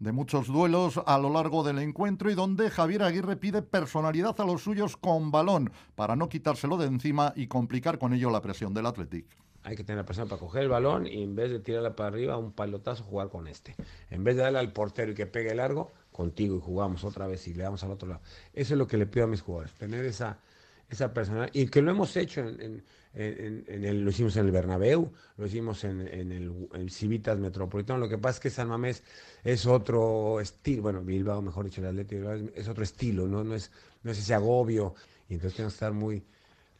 de 0.00 0.10
muchos 0.10 0.48
duelos 0.48 1.00
a 1.06 1.16
lo 1.16 1.30
largo 1.30 1.62
del 1.62 1.78
encuentro 1.78 2.32
y 2.32 2.34
donde 2.34 2.68
Javier 2.68 3.04
Aguirre 3.04 3.36
pide 3.36 3.62
personalidad 3.62 4.34
a 4.40 4.44
los 4.44 4.64
suyos 4.64 4.96
con 4.96 5.30
balón 5.30 5.70
para 5.94 6.16
no 6.16 6.28
quitárselo 6.28 6.76
de 6.76 6.86
encima 6.86 7.32
y 7.36 7.46
complicar 7.46 8.00
con 8.00 8.12
ello 8.12 8.28
la 8.30 8.42
presión 8.42 8.74
del 8.74 8.86
Athletic. 8.86 9.24
Hay 9.62 9.76
que 9.76 9.84
tener 9.84 9.98
la 9.98 10.04
presión 10.04 10.28
para 10.28 10.40
coger 10.40 10.64
el 10.64 10.68
balón 10.68 11.06
y 11.06 11.22
en 11.22 11.36
vez 11.36 11.52
de 11.52 11.60
tirarla 11.60 11.94
para 11.94 12.08
arriba, 12.08 12.36
un 12.36 12.50
palotazo, 12.50 13.04
jugar 13.04 13.28
con 13.28 13.46
este. 13.46 13.76
En 14.10 14.24
vez 14.24 14.34
de 14.34 14.42
darle 14.42 14.58
al 14.58 14.72
portero 14.72 15.12
y 15.12 15.14
que 15.14 15.26
pegue 15.26 15.54
largo, 15.54 15.92
contigo 16.10 16.56
y 16.56 16.60
jugamos 16.60 17.04
otra 17.04 17.28
vez 17.28 17.46
y 17.46 17.54
le 17.54 17.62
damos 17.62 17.84
al 17.84 17.92
otro 17.92 18.08
lado. 18.08 18.20
Eso 18.52 18.74
es 18.74 18.78
lo 18.78 18.88
que 18.88 18.96
le 18.96 19.06
pido 19.06 19.26
a 19.26 19.28
mis 19.28 19.42
jugadores, 19.42 19.74
tener 19.74 20.04
esa, 20.04 20.40
esa 20.88 21.14
personalidad. 21.14 21.54
Y 21.54 21.68
que 21.68 21.82
lo 21.82 21.92
hemos 21.92 22.16
hecho 22.16 22.40
en 22.40 22.60
en, 22.60 22.82
el, 23.18 24.04
lo 24.04 24.10
hicimos 24.10 24.36
en 24.36 24.46
el 24.46 24.52
Bernabéu, 24.52 25.12
lo 25.36 25.46
hicimos 25.46 25.82
en, 25.84 26.00
el, 26.00 26.90
Civitas 26.90 27.38
Metropolitano. 27.38 27.98
Lo 27.98 28.08
que 28.08 28.18
pasa 28.18 28.36
es 28.36 28.40
que 28.40 28.50
San 28.50 28.68
Mamés 28.68 29.02
es 29.42 29.66
otro 29.66 30.40
estilo, 30.40 30.82
bueno, 30.82 31.02
Bilbao, 31.02 31.42
mejor 31.42 31.64
dicho, 31.64 31.80
el 31.80 31.88
Atlético 31.88 32.32
es 32.32 32.68
otro 32.68 32.84
estilo, 32.84 33.26
¿no? 33.26 33.42
No, 33.42 33.54
es, 33.54 33.70
no 34.02 34.12
es 34.12 34.18
ese 34.18 34.34
agobio. 34.34 34.94
Y 35.28 35.34
entonces 35.34 35.56
tenemos 35.56 35.72
que 35.74 35.76
estar 35.76 35.92
muy, 35.92 36.22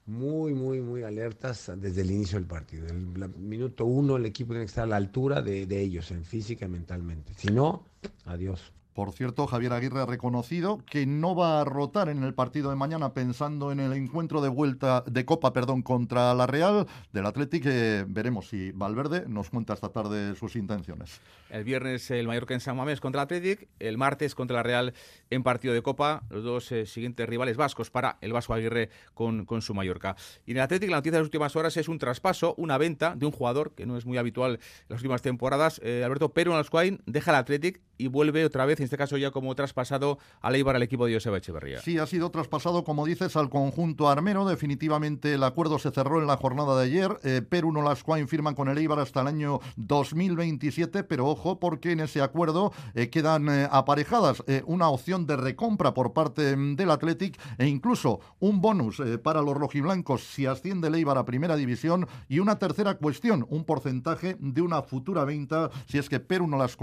muy, 0.06 0.54
muy, 0.54 0.80
muy 0.80 1.02
alertas 1.02 1.72
desde 1.76 2.02
el 2.02 2.10
inicio 2.10 2.38
del 2.38 2.46
partido. 2.46 2.86
El, 2.86 3.28
minuto 3.38 3.84
uno 3.84 4.16
el 4.16 4.26
equipo 4.26 4.52
tiene 4.52 4.64
que 4.64 4.70
estar 4.70 4.84
a 4.84 4.88
la 4.88 4.96
altura 4.96 5.42
de, 5.42 5.66
de 5.66 5.80
ellos, 5.80 6.10
en 6.12 6.24
física 6.24 6.66
y 6.66 6.68
mentalmente. 6.68 7.34
Si 7.34 7.48
no, 7.48 7.84
adiós. 8.26 8.72
Por 8.98 9.12
cierto, 9.12 9.46
Javier 9.46 9.72
Aguirre 9.74 10.00
ha 10.00 10.06
reconocido 10.06 10.78
que 10.84 11.06
no 11.06 11.36
va 11.36 11.60
a 11.60 11.64
rotar 11.64 12.08
en 12.08 12.24
el 12.24 12.34
partido 12.34 12.70
de 12.70 12.74
mañana 12.74 13.14
pensando 13.14 13.70
en 13.70 13.78
el 13.78 13.92
encuentro 13.92 14.40
de 14.40 14.48
vuelta 14.48 15.04
de 15.06 15.24
Copa, 15.24 15.52
perdón, 15.52 15.82
contra 15.82 16.34
la 16.34 16.48
Real 16.48 16.84
del 17.12 17.26
Atlético. 17.26 17.68
veremos 18.08 18.48
si 18.48 18.72
Valverde 18.72 19.28
nos 19.28 19.50
cuenta 19.50 19.74
esta 19.74 19.90
tarde 19.90 20.34
sus 20.34 20.56
intenciones. 20.56 21.20
El 21.48 21.62
viernes 21.62 22.10
el 22.10 22.26
Mallorca 22.26 22.54
en 22.54 22.60
San 22.60 22.76
Mamés 22.76 23.00
contra 23.00 23.20
el 23.20 23.26
Atlético, 23.26 23.70
el 23.78 23.98
martes 23.98 24.34
contra 24.34 24.56
la 24.56 24.62
Real 24.64 24.92
en 25.30 25.44
partido 25.44 25.74
de 25.74 25.82
Copa, 25.82 26.24
los 26.28 26.42
dos 26.42 26.72
eh, 26.72 26.84
siguientes 26.84 27.28
rivales 27.28 27.56
vascos 27.56 27.90
para 27.90 28.18
el 28.20 28.32
Vasco 28.32 28.52
Aguirre 28.52 28.90
con, 29.14 29.44
con 29.44 29.62
su 29.62 29.74
Mallorca. 29.74 30.16
Y 30.44 30.50
en 30.50 30.56
el 30.56 30.64
Atlético 30.64 30.90
la 30.90 30.96
noticia 30.96 31.12
de 31.12 31.18
las 31.18 31.26
últimas 31.26 31.54
horas 31.54 31.76
es 31.76 31.86
un 31.86 32.00
traspaso, 32.00 32.56
una 32.56 32.78
venta 32.78 33.14
de 33.14 33.26
un 33.26 33.32
jugador 33.32 33.76
que 33.76 33.86
no 33.86 33.96
es 33.96 34.06
muy 34.06 34.18
habitual 34.18 34.54
en 34.54 34.86
las 34.88 34.98
últimas 34.98 35.22
temporadas. 35.22 35.80
Eh, 35.84 36.02
Alberto 36.04 36.30
Pero 36.30 36.56
Alsquain 36.56 37.00
deja 37.06 37.30
el 37.30 37.36
Atlético 37.36 37.78
y 37.96 38.08
vuelve 38.08 38.44
otra 38.44 38.64
vez, 38.64 38.80
en 38.80 38.87
este 38.88 38.96
caso 38.96 39.18
ya 39.18 39.30
como 39.30 39.54
traspasado 39.54 40.18
a 40.40 40.50
Leibar 40.50 40.74
al 40.74 40.82
equipo 40.82 41.04
de 41.04 41.12
Joseba 41.12 41.36
Echeverría. 41.36 41.80
Sí, 41.82 41.98
ha 41.98 42.06
sido 42.06 42.30
traspasado, 42.30 42.84
como 42.84 43.04
dices, 43.04 43.36
al 43.36 43.50
conjunto 43.50 44.08
armero. 44.08 44.46
Definitivamente 44.46 45.34
el 45.34 45.42
acuerdo 45.42 45.78
se 45.78 45.90
cerró 45.90 46.20
en 46.20 46.26
la 46.26 46.38
jornada 46.38 46.74
de 46.78 46.86
ayer. 46.86 47.20
Eh, 47.22 47.42
Perú 47.46 47.70
no 47.70 47.82
las 47.82 48.02
firman 48.26 48.54
con 48.54 48.68
el 48.68 48.78
Eibar 48.78 48.98
hasta 48.98 49.20
el 49.20 49.26
año 49.26 49.60
2027, 49.76 51.04
pero 51.04 51.26
ojo 51.26 51.60
porque 51.60 51.92
en 51.92 52.00
ese 52.00 52.22
acuerdo 52.22 52.72
eh, 52.94 53.10
quedan 53.10 53.50
eh, 53.50 53.68
aparejadas 53.70 54.42
una 54.64 54.88
opción 54.88 55.26
de 55.26 55.36
recompra 55.36 55.92
por 55.92 56.14
parte 56.14 56.56
mm, 56.56 56.76
del 56.76 56.90
Athletic 56.90 57.38
e 57.58 57.66
incluso 57.66 58.20
un 58.38 58.62
bonus 58.62 59.02
para 59.22 59.42
los 59.42 59.54
rojiblancos 59.54 60.24
si 60.24 60.46
asciende 60.46 60.88
el 60.88 60.94
Eibar 60.94 61.18
a 61.18 61.26
primera 61.26 61.56
división 61.56 62.06
y 62.28 62.38
una 62.38 62.58
tercera 62.58 62.94
cuestión, 62.94 63.46
un 63.50 63.64
porcentaje 63.64 64.36
de 64.40 64.62
una 64.62 64.80
futura 64.82 65.24
venta 65.24 65.70
si 65.86 65.98
es 65.98 66.08
que 66.08 66.20
Perú 66.20 66.46
no 66.46 66.56
las 66.56 66.76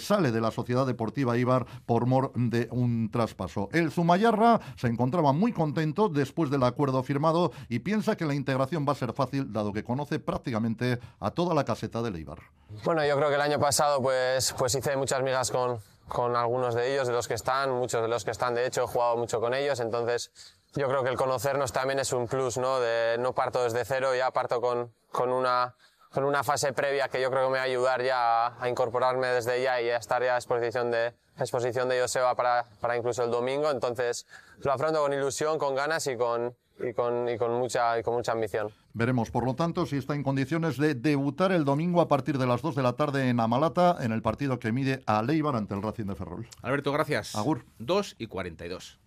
sale 0.00 0.32
de 0.32 0.40
la 0.40 0.50
Sociedad 0.50 0.86
Deportiva 0.86 1.17
Eibar 1.22 1.66
por 1.86 2.06
mor 2.06 2.32
de 2.34 2.68
un 2.70 3.10
traspaso. 3.10 3.68
El 3.72 3.90
Zumayarra 3.90 4.60
se 4.76 4.86
encontraba 4.86 5.32
muy 5.32 5.52
contento 5.52 6.08
después 6.08 6.50
del 6.50 6.62
acuerdo 6.62 7.02
firmado 7.02 7.52
y 7.68 7.80
piensa 7.80 8.16
que 8.16 8.24
la 8.24 8.34
integración 8.34 8.86
va 8.88 8.92
a 8.92 8.96
ser 8.96 9.12
fácil 9.12 9.52
dado 9.52 9.72
que 9.72 9.84
conoce 9.84 10.18
prácticamente 10.18 10.98
a 11.20 11.30
toda 11.30 11.54
la 11.54 11.64
caseta 11.64 12.02
del 12.02 12.16
Eibar. 12.16 12.38
Bueno, 12.84 13.04
yo 13.04 13.16
creo 13.16 13.28
que 13.28 13.34
el 13.34 13.40
año 13.40 13.58
pasado 13.58 14.02
pues, 14.02 14.54
pues 14.58 14.74
hice 14.74 14.96
muchas 14.96 15.22
migas 15.22 15.50
con, 15.50 15.78
con 16.08 16.36
algunos 16.36 16.74
de 16.74 16.92
ellos, 16.92 17.06
de 17.06 17.12
los 17.12 17.28
que 17.28 17.34
están, 17.34 17.70
muchos 17.70 18.02
de 18.02 18.08
los 18.08 18.24
que 18.24 18.30
están, 18.30 18.54
de 18.54 18.66
hecho, 18.66 18.84
he 18.84 18.86
jugado 18.86 19.16
mucho 19.16 19.40
con 19.40 19.54
ellos, 19.54 19.80
entonces 19.80 20.32
yo 20.74 20.88
creo 20.88 21.02
que 21.02 21.10
el 21.10 21.16
conocernos 21.16 21.72
también 21.72 21.98
es 21.98 22.12
un 22.12 22.26
plus, 22.26 22.58
¿no? 22.58 22.80
De, 22.80 23.16
no 23.18 23.34
parto 23.34 23.62
desde 23.62 23.84
cero, 23.84 24.14
ya 24.14 24.30
parto 24.30 24.60
con, 24.60 24.92
con, 25.10 25.30
una, 25.30 25.74
con 26.18 26.24
una 26.24 26.42
fase 26.42 26.72
previa 26.72 27.06
que 27.06 27.22
yo 27.22 27.30
creo 27.30 27.44
que 27.44 27.52
me 27.52 27.58
va 27.58 27.62
a 27.62 27.66
ayudar 27.66 28.02
ya 28.02 28.48
a, 28.48 28.56
a 28.60 28.68
incorporarme 28.68 29.28
desde 29.28 29.62
ya 29.62 29.80
y 29.80 29.88
a 29.88 29.98
estar 29.98 30.20
ya 30.20 30.34
a 30.34 30.38
exposición 30.38 30.90
de, 30.90 31.14
a 31.36 31.42
exposición 31.42 31.88
de 31.88 32.00
Joseba 32.00 32.34
para, 32.34 32.64
para 32.80 32.96
incluso 32.96 33.22
el 33.22 33.30
domingo, 33.30 33.70
entonces 33.70 34.26
lo 34.64 34.72
afronto 34.72 35.00
con 35.00 35.12
ilusión, 35.12 35.60
con 35.60 35.76
ganas 35.76 36.08
y 36.08 36.16
con, 36.16 36.56
y 36.80 36.92
con, 36.92 37.28
y 37.28 37.38
con, 37.38 37.52
mucha, 37.52 38.00
y 38.00 38.02
con 38.02 38.14
mucha 38.14 38.32
ambición. 38.32 38.72
Veremos, 38.94 39.30
por 39.30 39.44
lo 39.44 39.54
tanto, 39.54 39.86
si 39.86 39.96
está 39.96 40.16
en 40.16 40.24
condiciones 40.24 40.76
de 40.76 40.96
debutar 40.96 41.52
el 41.52 41.64
domingo 41.64 42.00
a 42.00 42.08
partir 42.08 42.36
de 42.36 42.48
las 42.48 42.62
2 42.62 42.74
de 42.74 42.82
la 42.82 42.94
tarde 42.94 43.28
en 43.28 43.38
Amalata, 43.38 43.98
en 44.00 44.10
el 44.10 44.20
partido 44.20 44.58
que 44.58 44.72
mide 44.72 45.04
a 45.06 45.22
Leibar 45.22 45.54
ante 45.54 45.74
el 45.74 45.82
Racing 45.82 46.06
de 46.06 46.16
Ferrol. 46.16 46.48
Alberto, 46.62 46.90
gracias. 46.90 47.36
Agur. 47.36 47.64
2 47.78 48.16
y 48.18 48.26
42. 48.26 48.98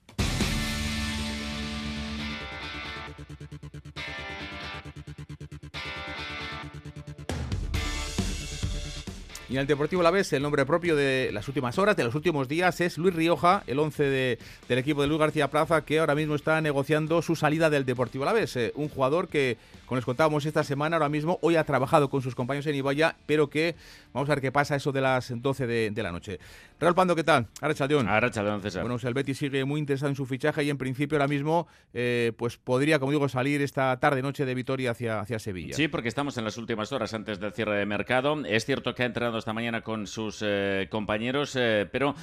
Y 9.52 9.56
en 9.56 9.60
el 9.60 9.68
Deportivo 9.68 10.02
La 10.02 10.12
Vez, 10.12 10.32
el 10.32 10.42
nombre 10.42 10.66
propio 10.66 10.96
de 10.96 11.30
las 11.34 11.46
últimas 11.50 11.78
horas, 11.78 11.98
de 11.98 12.06
los 12.06 12.16
últimos 12.16 12.48
días, 12.48 12.80
es 12.80 12.98
Luis 12.98 13.14
Rioja, 13.14 13.64
el 13.68 13.80
11 13.80 14.04
de, 14.04 14.40
del 14.70 14.78
equipo 14.78 15.02
de 15.02 15.10
Luis 15.10 15.20
García 15.20 15.50
Plaza, 15.50 15.84
que 15.84 16.00
ahora 16.00 16.16
mismo 16.16 16.36
está 16.36 16.62
negociando 16.62 17.22
su 17.22 17.36
salida 17.36 17.70
del 17.70 17.84
Deportivo 17.84 18.24
La 18.24 18.32
Vez. 18.32 18.56
Eh, 18.56 18.72
un 18.76 18.88
jugador 18.88 19.28
que, 19.28 19.58
como 19.88 19.98
les 19.98 20.06
contábamos 20.06 20.46
esta 20.46 20.64
semana, 20.64 20.96
ahora 20.96 21.10
mismo, 21.10 21.38
hoy 21.42 21.58
ha 21.58 21.66
trabajado 21.66 22.10
con 22.10 22.22
sus 22.22 22.34
compañeros 22.34 22.66
en 22.68 22.76
Ibaya, 22.76 23.18
pero 23.26 23.50
que 23.50 23.76
vamos 24.14 24.30
a 24.30 24.36
ver 24.36 24.42
qué 24.42 24.54
pasa 24.54 24.78
eso 24.78 24.94
de 24.94 25.02
las 25.02 25.34
12 25.36 25.68
de, 25.68 25.92
de 25.92 26.02
la 26.02 26.14
noche. 26.14 26.40
Real 26.82 26.96
Pando, 26.96 27.16
¿qué 27.16 27.24
tal? 27.24 27.46
Arrachaldeón. 27.62 28.08
Arrachaldeón, 28.08 28.60
César. 28.64 28.82
Bueno, 28.82 28.96
o 28.96 28.98
sea, 28.98 29.10
el 29.10 29.14
Betis 29.14 29.38
sigue 29.38 29.64
muy 29.66 29.80
interesado 29.80 30.10
en 30.10 30.16
su 30.16 30.26
fichaje 30.26 30.64
y 30.64 30.72
en 30.72 30.80
principio 30.80 31.16
ahora 31.16 31.28
mismo 31.28 31.68
eh, 31.94 32.32
pues 32.38 32.58
podría, 32.58 32.98
como 32.98 33.12
digo, 33.12 33.30
salir 33.30 33.62
esta 33.62 34.00
tarde-noche 34.00 34.46
de 34.46 34.56
Vitoria 34.56 34.90
hacia, 34.90 35.20
hacia 35.20 35.38
Sevilla. 35.38 35.76
Sí, 35.76 35.88
porque 35.88 36.08
estamos 36.08 36.40
en 36.40 36.44
las 36.44 36.58
últimas 36.58 36.92
horas 36.92 37.14
antes 37.14 37.40
del 37.40 37.54
cierre 37.54 37.78
de 37.78 37.86
mercado. 37.86 38.44
Es 38.46 38.66
cierto 38.66 38.96
que 38.96 39.04
ha 39.04 39.06
entrenado 39.06 39.38
esta 39.38 39.54
mañana 39.54 39.82
con 39.82 40.08
sus 40.08 40.40
eh, 40.44 40.88
compañeros, 40.90 41.56
eh, 41.56 41.88
pero 41.92 42.16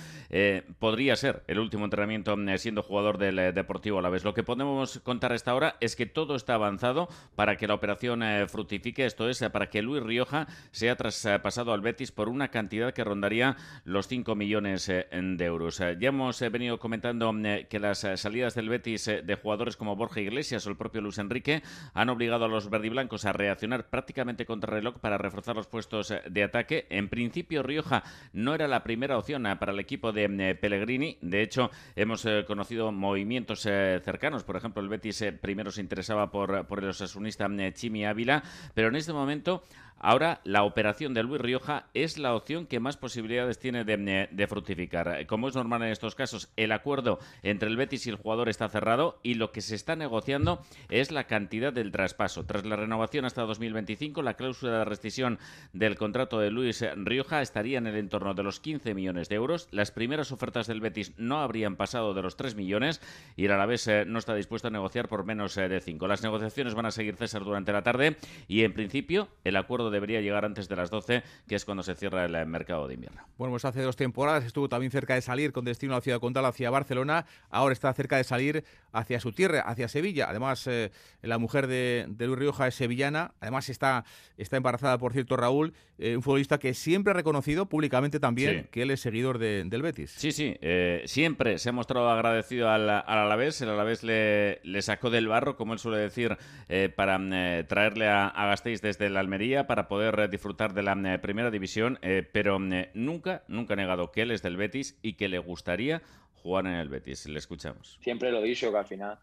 podría 0.81 1.15
ser 1.15 1.45
el 1.47 1.61
último 1.61 1.85
entrenamiento 1.85 2.37
siendo 2.57 2.83
jugador 2.83 3.17
del 3.19 3.55
Deportivo 3.55 4.01
a 4.01 4.03
la 4.03 4.09
vez. 4.09 4.25
Lo 4.25 4.35
que 4.35 4.43
podemos 4.43 4.99
contar 5.05 5.31
a 5.31 5.37
esta 5.37 5.55
hora 5.55 5.77
es 5.79 5.95
que 5.95 6.07
todo 6.07 6.35
está 6.35 6.55
avanzado 6.55 7.09
para 7.37 7.57
que 7.57 7.69
la 7.69 7.75
operación 7.75 8.25
fructifique, 8.49 9.07
esto 9.07 9.29
es, 9.29 9.39
para 9.53 9.71
que 9.71 9.83
Luis 9.83 10.03
Rioja 10.03 10.49
sea 10.73 10.97
traspasado 10.97 11.73
al 11.73 11.81
Betis 11.81 12.11
por 12.11 12.29
una 12.29 12.49
cantidad 12.49 12.93
que 12.93 13.05
rondaría 13.05 13.57
los 13.85 14.09
5 14.09 14.35
millones 14.35 14.48
eh, 14.89 15.07
de 15.13 15.45
euros. 15.45 15.79
Eh, 15.81 15.97
ya 16.01 16.09
hemos 16.09 16.41
eh, 16.41 16.49
venido 16.49 16.79
comentando 16.79 17.35
que 17.69 17.79
las 17.79 18.07
salidas 18.17 18.55
del 18.55 18.69
Betis 18.71 19.05
de 19.07 19.39
jugadores 19.41 19.77
como 19.77 19.95
Borja 19.95 20.21
Iglesias 20.21 20.67
o 20.67 20.71
el 20.71 20.77
propio 20.77 21.03
Luis 21.03 21.19
Enrique 21.19 21.63
han 21.93 22.09
obligado 22.09 22.47
a 22.47 22.49
los 22.49 22.71
verdiblancos 22.71 23.27
a 23.27 23.33
reaccionar 23.33 23.91
prácticamente 23.91 24.47
contra 24.47 24.73
reloj 24.73 24.99
para 25.01 25.19
reforzar 25.19 25.57
los 25.57 25.67
puestos 25.67 26.15
de 26.29 26.43
ataque. 26.43 26.87
En 26.89 27.09
principio, 27.09 27.63
Rioja 27.63 28.03
no 28.33 28.55
era 28.55 28.69
la 28.69 28.83
primera 28.83 29.19
opción 29.19 29.43
para 29.59 29.73
el 29.73 29.81
equipo 29.81 30.13
de 30.13 30.57
Pellegrini. 30.61 31.19
De 31.21 31.43
hecho, 31.43 31.71
hemos 31.95 32.27
conocido 32.47 32.91
movimientos 32.91 33.61
cercanos. 33.61 34.45
Por 34.45 34.57
ejemplo, 34.57 34.83
el 34.83 34.89
Betis 34.89 35.25
primero 35.41 35.71
se 35.71 35.83
interesaba 35.83 36.31
por, 36.31 36.67
por 36.67 36.83
el 36.83 36.91
osasunista 36.91 37.49
Chimi 37.75 38.07
Ávila, 38.07 38.43
pero 38.75 38.89
en 38.89 38.97
este 38.97 39.13
momento 39.13 39.63
Ahora 40.01 40.41
la 40.45 40.63
operación 40.63 41.15
de 41.15 41.23
Luis 41.23 41.41
Rioja 41.41 41.87
es 41.95 42.19
la 42.19 42.35
opción 42.35 42.67
que 42.67 42.81
más 42.81 42.97
posibilidades 42.97 43.59
tiene 43.59 43.85
de, 43.85 43.95
eh, 43.95 44.29
de, 44.31 44.47
fructificar. 44.47 45.27
Como 45.27 45.49
es 45.49 45.55
normal 45.55 45.83
en 45.83 45.91
estos 45.91 46.15
casos, 46.15 46.51
el 46.57 46.73
acuerdo 46.73 47.19
entre 47.43 47.69
el 47.69 47.77
Betis 47.77 48.07
y 48.07 48.11
el 48.11 48.17
jugador 48.17 48.49
está 48.49 48.69
cerrado 48.69 49.19
y 49.23 49.35
lo 49.35 49.53
que 49.53 49.61
se 49.61 49.75
está 49.75 49.97
negociando 49.97 50.63
es 50.89 51.11
la 51.11 51.25
cantidad 51.25 51.73
del 51.73 51.93
traspaso. 51.93 52.45
Tras 52.45 52.65
la 52.65 52.77
renovación 52.77 53.25
hasta 53.25 53.43
2025, 53.43 54.23
la 54.23 54.35
cláusula 54.35 54.79
de 54.79 54.85
rescisión 54.85 55.39
del 55.73 55.97
contrato 55.97 56.39
de 56.39 56.51
Luis 56.51 56.85
Rioja 56.97 57.43
estaría 57.43 57.79
en 57.79 57.87
el 57.87 57.97
entorno 57.97 58.35
de 58.35 58.43
los 58.43 58.61
15 58.61 58.95
millones 58.95 59.29
de 59.29 59.37
euros. 59.37 59.69
Las 59.71 59.91
primeras 59.91 60.33
ofertas 60.33 60.67
del 60.67 60.81
Betis 60.81 61.13
no 61.17 61.41
habrían 61.41 61.77
pasado 61.77 62.15
de 62.15 62.23
los 62.23 62.37
3 62.37 62.55
millones 62.55 63.01
y 63.37 63.47
el 63.47 63.53
Alavés 63.53 63.87
eh, 63.89 64.05
no 64.07 64.19
está 64.19 64.35
dispuesto 64.35 64.69
a 64.69 64.71
negociar 64.71 65.09
por 65.09 65.25
menos 65.25 65.57
eh, 65.57 65.69
de 65.69 65.81
5. 65.81 66.07
Las 66.07 66.23
negociaciones 66.23 66.75
van 66.75 66.87
a 66.87 66.91
seguir 66.91 67.17
César 67.17 67.45
durante 67.45 67.73
la 67.73 67.83
tarde 67.83 68.17
y 68.47 68.63
en 68.63 68.73
principio 68.73 69.29
el 69.45 69.57
acuerdo 69.57 69.88
debería 69.91 70.21
llegar 70.21 70.45
antes 70.45 70.69
de 70.69 70.77
las 70.77 70.91
12, 70.91 71.23
que 71.47 71.55
es 71.55 71.65
cuando 71.65 71.83
se 71.83 71.95
cierra 71.95 72.25
el 72.25 72.47
mercado 72.47 72.89
de 72.89 72.95
invierno. 72.95 73.23
Bueno, 73.37 73.53
pues 73.53 73.65
hace 73.65 73.83
dos 73.83 73.97
temporadas 73.97 74.45
estuvo 74.45 74.69
también 74.69 74.91
cerca 74.91 75.15
de 75.15 75.23
salir 75.23 75.53
con 75.53 75.65
destino 75.65 75.95
a 75.95 75.97
la 75.97 76.01
ciudad 76.01 76.21
condal 76.21 76.45
hacia 76.47 76.71
Barcelona, 76.71 77.27
ahora 77.51 77.73
está 77.73 77.93
cerca 77.93 78.17
de 78.17 78.25
salir 78.25 78.65
hacia 78.93 79.21
su 79.21 79.33
tierra, 79.33 79.61
hacia 79.61 79.89
Sevilla. 79.89 80.27
Además, 80.29 80.67
eh, 80.67 80.91
la 81.23 81.39
mujer 81.39 81.67
de, 81.67 82.07
de, 82.09 82.27
Luis 82.27 82.39
Rioja 82.39 82.67
es 82.67 82.75
sevillana, 82.75 83.33
además 83.41 83.69
está, 83.69 84.05
está 84.37 84.57
embarazada, 84.57 84.99
por 84.99 85.13
cierto, 85.13 85.37
Raúl, 85.37 85.75
eh, 85.99 86.17
un 86.17 86.23
futbolista 86.23 86.59
que 86.59 86.75
siempre 86.75 87.11
ha 87.11 87.15
reconocido 87.15 87.67
públicamente 87.67 88.21
también 88.21 88.63
sí. 88.63 88.69
que 88.71 88.83
él 88.83 88.93
es 88.93 89.01
seguidor 89.01 89.39
de, 89.39 89.65
del 89.65 89.83
Betis. 89.83 90.13
Sí, 90.13 90.31
sí, 90.31 90.57
eh, 90.61 91.03
siempre 91.07 91.59
se 91.59 91.71
ha 91.71 91.73
mostrado 91.73 92.09
agradecido 92.09 92.71
al, 92.71 92.89
al 92.89 93.05
Alavés, 93.07 93.61
el 93.63 93.71
Alavés 93.71 94.05
le, 94.05 94.61
le, 94.63 94.83
sacó 94.83 95.11
del 95.11 95.27
barro, 95.27 95.57
como 95.57 95.73
él 95.73 95.81
suele 95.81 95.99
decir, 95.99 96.37
eh, 96.69 96.89
para 96.95 97.19
traerle 97.67 98.07
a, 98.07 98.29
a 98.29 98.47
Gasteiz 98.47 98.81
desde 98.81 99.11
la 99.11 99.21
Almería, 99.21 99.67
para 99.67 99.78
poder 99.87 100.19
eh, 100.19 100.29
disfrutar 100.29 100.75
de 100.75 100.83
la 100.83 100.95
eh, 100.95 101.19
primera 101.19 101.51
división, 101.51 101.99
eh, 102.03 102.29
pero 102.33 102.59
nunca, 102.59 103.45
nunca 103.47 103.75
ha 103.75 103.77
negado 103.77 104.11
que 104.11 104.23
él 104.23 104.33
es 104.33 104.43
del 104.43 104.57
Betis 104.57 104.99
y 105.03 105.13
que 105.13 105.29
le 105.29 105.39
gustaría 105.39 106.03
jugar 106.35 106.67
en 106.67 106.75
el 106.75 106.89
Betis. 106.89 107.29
Le 107.29 107.39
escuchamos. 107.39 107.99
Siempre 108.01 108.33
lo 108.33 108.39
he 108.39 108.43
dicho, 108.43 108.73
que 108.73 108.79
al 108.79 108.87
final 108.87 109.19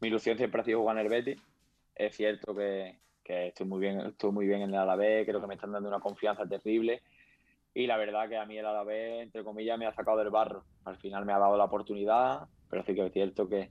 mi 0.00 0.08
ilusión 0.08 0.38
siempre 0.38 0.62
ha 0.62 0.64
sido 0.64 0.78
jugar 0.80 0.96
en 0.96 1.02
el 1.02 1.10
Betis. 1.10 1.42
Es 1.94 2.16
cierto 2.16 2.54
que, 2.54 2.98
que 3.22 3.48
estoy 3.48 3.66
muy 3.66 3.80
bien, 3.80 4.00
estoy 4.00 4.32
muy 4.32 4.46
bien 4.46 4.62
en 4.62 4.70
el 4.70 4.76
Alavés, 4.76 5.26
creo 5.26 5.40
que 5.40 5.46
me 5.46 5.54
están 5.54 5.72
dando 5.72 5.88
una 5.88 6.00
confianza 6.00 6.46
terrible. 6.46 7.02
Y 7.74 7.86
la 7.86 7.96
verdad 7.96 8.28
que 8.28 8.36
a 8.36 8.46
mí 8.46 8.56
el 8.56 8.66
Alavés, 8.66 9.22
entre 9.22 9.44
comillas, 9.44 9.78
me 9.78 9.86
ha 9.86 9.92
sacado 9.92 10.18
del 10.18 10.30
barro. 10.30 10.64
Al 10.84 10.96
final 10.96 11.24
me 11.24 11.32
ha 11.32 11.38
dado 11.38 11.56
la 11.56 11.64
oportunidad, 11.64 12.48
pero 12.68 12.82
sí 12.84 12.94
que 12.94 13.06
es 13.06 13.12
cierto 13.12 13.48
que, 13.48 13.70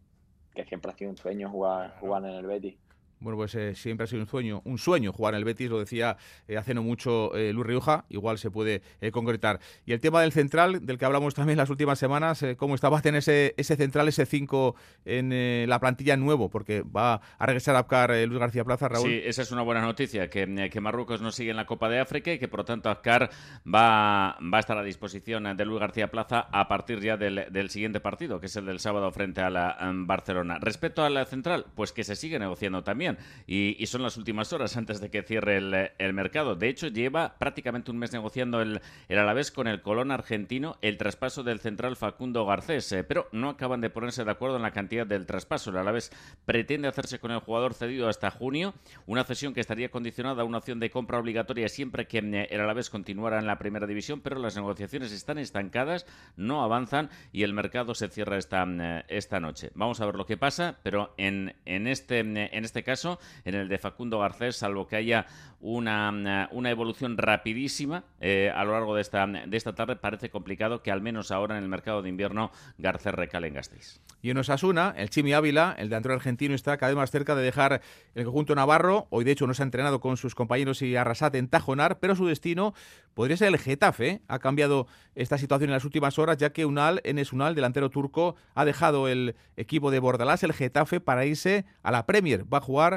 que 0.54 0.66
siempre 0.66 0.92
ha 0.92 0.96
sido 0.96 1.10
un 1.10 1.18
sueño 1.18 1.50
jugar, 1.50 1.98
jugar 2.00 2.24
en 2.24 2.32
el 2.32 2.46
Betis. 2.46 2.78
Bueno, 3.20 3.36
pues 3.36 3.54
eh, 3.56 3.76
siempre 3.76 4.06
ha 4.06 4.08
sido 4.08 4.22
un 4.22 4.28
sueño, 4.28 4.62
un 4.64 4.78
sueño 4.78 5.12
jugar 5.12 5.34
en 5.34 5.40
el 5.40 5.44
Betis, 5.44 5.70
lo 5.70 5.80
decía 5.80 6.16
eh, 6.48 6.58
hace 6.58 6.74
no 6.74 6.84
mucho 6.84 7.36
eh, 7.36 7.52
Luis 7.52 7.68
Rioja, 7.68 8.06
igual 8.10 8.38
se 8.38 8.50
puede 8.50 8.82
concretar. 9.12 9.60
Y 9.86 9.92
el 9.92 10.00
tema 10.00 10.22
del 10.22 10.32
central, 10.32 10.86
del 10.86 10.98
que 10.98 11.06
hablamos 11.06 11.34
también 11.34 11.58
las 11.58 11.70
últimas 11.70 12.00
semanas, 12.00 12.46
¿cómo 12.58 12.76
estaba 12.76 13.00
a 13.00 13.02
tener 13.02 13.20
ese, 13.20 13.54
ese 13.58 13.76
central, 13.76 14.08
ese 14.08 14.26
5 14.26 14.76
en 15.06 15.70
la 15.70 15.80
plantilla 15.80 16.16
nuevo? 16.16 16.50
Porque 16.50 16.82
va 16.82 17.22
a 17.38 17.46
regresar 17.46 17.76
a 17.76 17.80
Apcar 17.80 18.12
Luis 18.28 18.40
García 18.40 18.64
Plaza, 18.64 18.88
Raúl. 18.88 19.10
Sí, 19.10 19.22
esa 19.26 19.42
es 19.42 19.52
una 19.52 19.64
buena 19.64 19.82
noticia, 19.82 20.30
que, 20.30 20.70
que, 20.72 20.82
Marruecos 20.82 21.22
no 21.22 21.32
sigue 21.32 21.52
en 21.52 21.58
la 21.58 21.66
Copa 21.66 21.90
de 21.90 22.00
África 22.00 22.32
y 22.32 22.40
que 22.40 22.48
por 22.48 22.60
lo 22.60 22.66
tanto 22.66 22.90
Apcar 22.90 23.30
va, 23.66 24.38
va 24.42 24.58
a 24.58 24.60
estar 24.60 24.78
a 24.78 24.84
disposición 24.84 25.56
de 25.58 25.66
Luis 25.66 25.80
García 25.80 26.10
Plaza 26.10 26.48
a 26.52 26.68
partir 26.68 27.02
ya 27.02 27.18
del, 27.18 27.48
del 27.52 27.70
siguiente 27.70 28.00
partido, 28.00 28.40
que 28.40 28.46
es 28.46 28.56
el 28.56 28.66
del 28.66 28.80
sábado 28.80 29.12
frente 29.12 29.42
a 29.42 29.50
la 29.50 29.78
Barcelona. 29.94 30.58
Respecto 30.60 31.04
al 31.04 31.26
central, 31.28 31.66
pues 31.76 31.92
que 31.92 32.04
se 32.04 32.16
sigue 32.16 32.40
negociando 32.40 32.84
también 32.84 33.09
Y, 33.48 33.86
son 33.88 34.04
las 34.04 34.18
últimas 34.18 34.54
horas 34.54 34.78
antes 34.78 35.02
de 35.02 35.10
que 35.10 35.24
cierre 35.24 35.58
el, 35.58 36.14
mercado. 36.14 36.56
De 36.56 36.70
hecho, 36.70 36.88
lleva 36.88 37.38
prácticamente 37.40 37.90
un 37.90 37.98
mes 37.98 38.14
negociando 38.14 38.62
el, 38.62 38.82
el 39.08 39.18
Alavés 39.18 39.52
con 39.52 39.68
el 39.68 39.82
Colón 39.82 40.12
argentino 40.12 40.78
el 40.82 40.98
traspaso 40.98 41.44
del 41.44 41.60
central 41.60 41.96
Facundo 41.96 42.46
Garcés, 42.46 42.92
eh, 42.92 43.04
pero 43.04 43.28
no 43.32 43.50
acaban 43.50 43.82
de 43.82 43.90
ponerse 43.90 44.24
de 44.24 44.32
acuerdo 44.32 44.58
en 44.58 44.62
la 44.62 44.72
cantidad 44.72 45.08
del 45.08 45.26
traspaso. 45.26 45.70
El 45.72 45.78
Alavés 45.78 46.12
pretende 46.46 46.88
hacerse 46.88 47.20
con 47.20 47.32
el 47.32 47.40
jugador 47.40 47.74
cedido 47.74 48.10
hasta 48.10 48.32
junio, 48.32 48.74
una 49.06 49.24
cesión 49.24 49.54
que 49.54 49.62
estaría 49.62 49.90
condicionada 49.90 50.42
a 50.42 50.46
una 50.46 50.60
opción 50.60 50.80
de 50.80 50.90
compra 50.90 51.20
obligatoria 51.20 51.70
siempre 51.70 52.08
que 52.08 52.20
eh, 52.20 52.48
el 52.52 52.62
Alavés 52.62 52.90
continuara 52.90 53.40
en 53.40 53.48
la 53.48 53.58
primera 53.58 53.88
división, 53.88 54.22
pero 54.22 54.40
las 54.40 54.56
negociaciones 54.56 55.12
están 55.12 55.38
estancadas, 55.38 56.06
no 56.36 56.64
avanzan 56.64 57.10
y 57.32 57.44
el 57.44 57.54
mercado 57.54 57.96
se 57.96 58.08
cierra 58.10 58.38
esta, 58.38 58.66
eh, 58.68 59.04
esta 59.08 59.40
noche. 59.40 59.72
Vamos 59.76 60.02
a 60.02 60.06
ver 60.06 60.16
lo 60.16 60.26
que 60.26 60.38
pasa, 60.38 60.78
pero 60.84 61.14
en, 61.18 61.56
en, 61.66 61.88
este, 61.88 62.20
en 62.20 62.66
este 62.66 62.84
caso, 62.84 62.99
en 63.06 63.56
el 63.56 63.70
de 63.70 63.78
Facundo 63.78 64.20
Garcés, 64.20 64.58
salvo 64.58 64.88
que 64.88 64.96
haya 64.96 65.26
una, 65.62 66.48
una 66.52 66.70
evolución 66.70 67.18
rapidísima 67.18 68.04
a 68.22 68.64
lo 68.64 68.72
largo 68.72 68.96
de 68.96 69.02
esta, 69.02 69.28
de 69.28 69.58
esta 69.58 69.76
tarde, 69.76 69.96
parece 69.96 70.30
complicado 70.30 70.82
que 70.82 70.92
al 70.92 71.02
menos 71.02 71.32
ahora 71.32 71.58
en 71.58 71.64
el 71.64 71.70
mercado 71.70 72.02
de 72.02 72.10
invierno 72.10 72.52
Garcés 72.78 73.14
recale 73.14 73.48
en 73.48 73.56
Gasteiz. 73.56 74.00
Y 74.22 74.32
en 74.32 74.38
Osasuna, 74.38 74.94
el 74.98 75.10
Chimi 75.10 75.34
Ávila, 75.34 75.76
el 75.78 75.90
delantero 75.90 76.14
argentino, 76.14 76.54
está 76.54 76.78
cada 76.78 76.92
vez 76.92 76.98
más 76.98 77.12
cerca 77.12 77.36
de 77.36 77.44
dejar 77.44 77.82
el 78.16 78.26
conjunto 78.26 78.54
navarro. 78.54 79.08
Hoy, 79.12 79.24
de 79.24 79.32
hecho, 79.32 79.48
no 79.48 79.54
se 79.54 79.64
ha 79.64 79.66
entrenado 79.66 80.02
con 80.02 80.18
sus 80.18 80.36
compañeros 80.36 80.82
y 80.82 80.96
Arrasate 80.98 81.38
en 81.38 81.48
Tajonar, 81.48 82.00
pero 82.00 82.16
su 82.16 82.26
destino 82.26 82.74
podría 83.14 83.38
ser 83.38 83.48
el 83.48 83.58
Getafe. 83.58 84.10
¿eh? 84.10 84.22
Ha 84.28 84.40
cambiado 84.40 84.88
esta 85.16 85.38
situación 85.38 85.70
en 85.70 85.74
las 85.74 85.86
últimas 85.86 86.20
horas, 86.20 86.38
ya 86.38 86.52
que 86.52 86.66
Unal, 86.66 87.00
Enes 87.06 87.32
Unal, 87.32 87.56
delantero 87.56 87.90
turco, 87.90 88.36
ha 88.56 88.66
dejado 88.66 89.08
el 89.08 89.36
equipo 89.56 89.90
de 89.90 90.00
Bordalás, 90.00 90.44
el 90.44 90.54
Getafe, 90.54 91.00
para 91.00 91.26
irse 91.26 91.66
a 91.82 91.92
la 91.92 92.06
Premier. 92.06 92.44
Va 92.52 92.58
a 92.58 92.62
jugar 92.62 92.89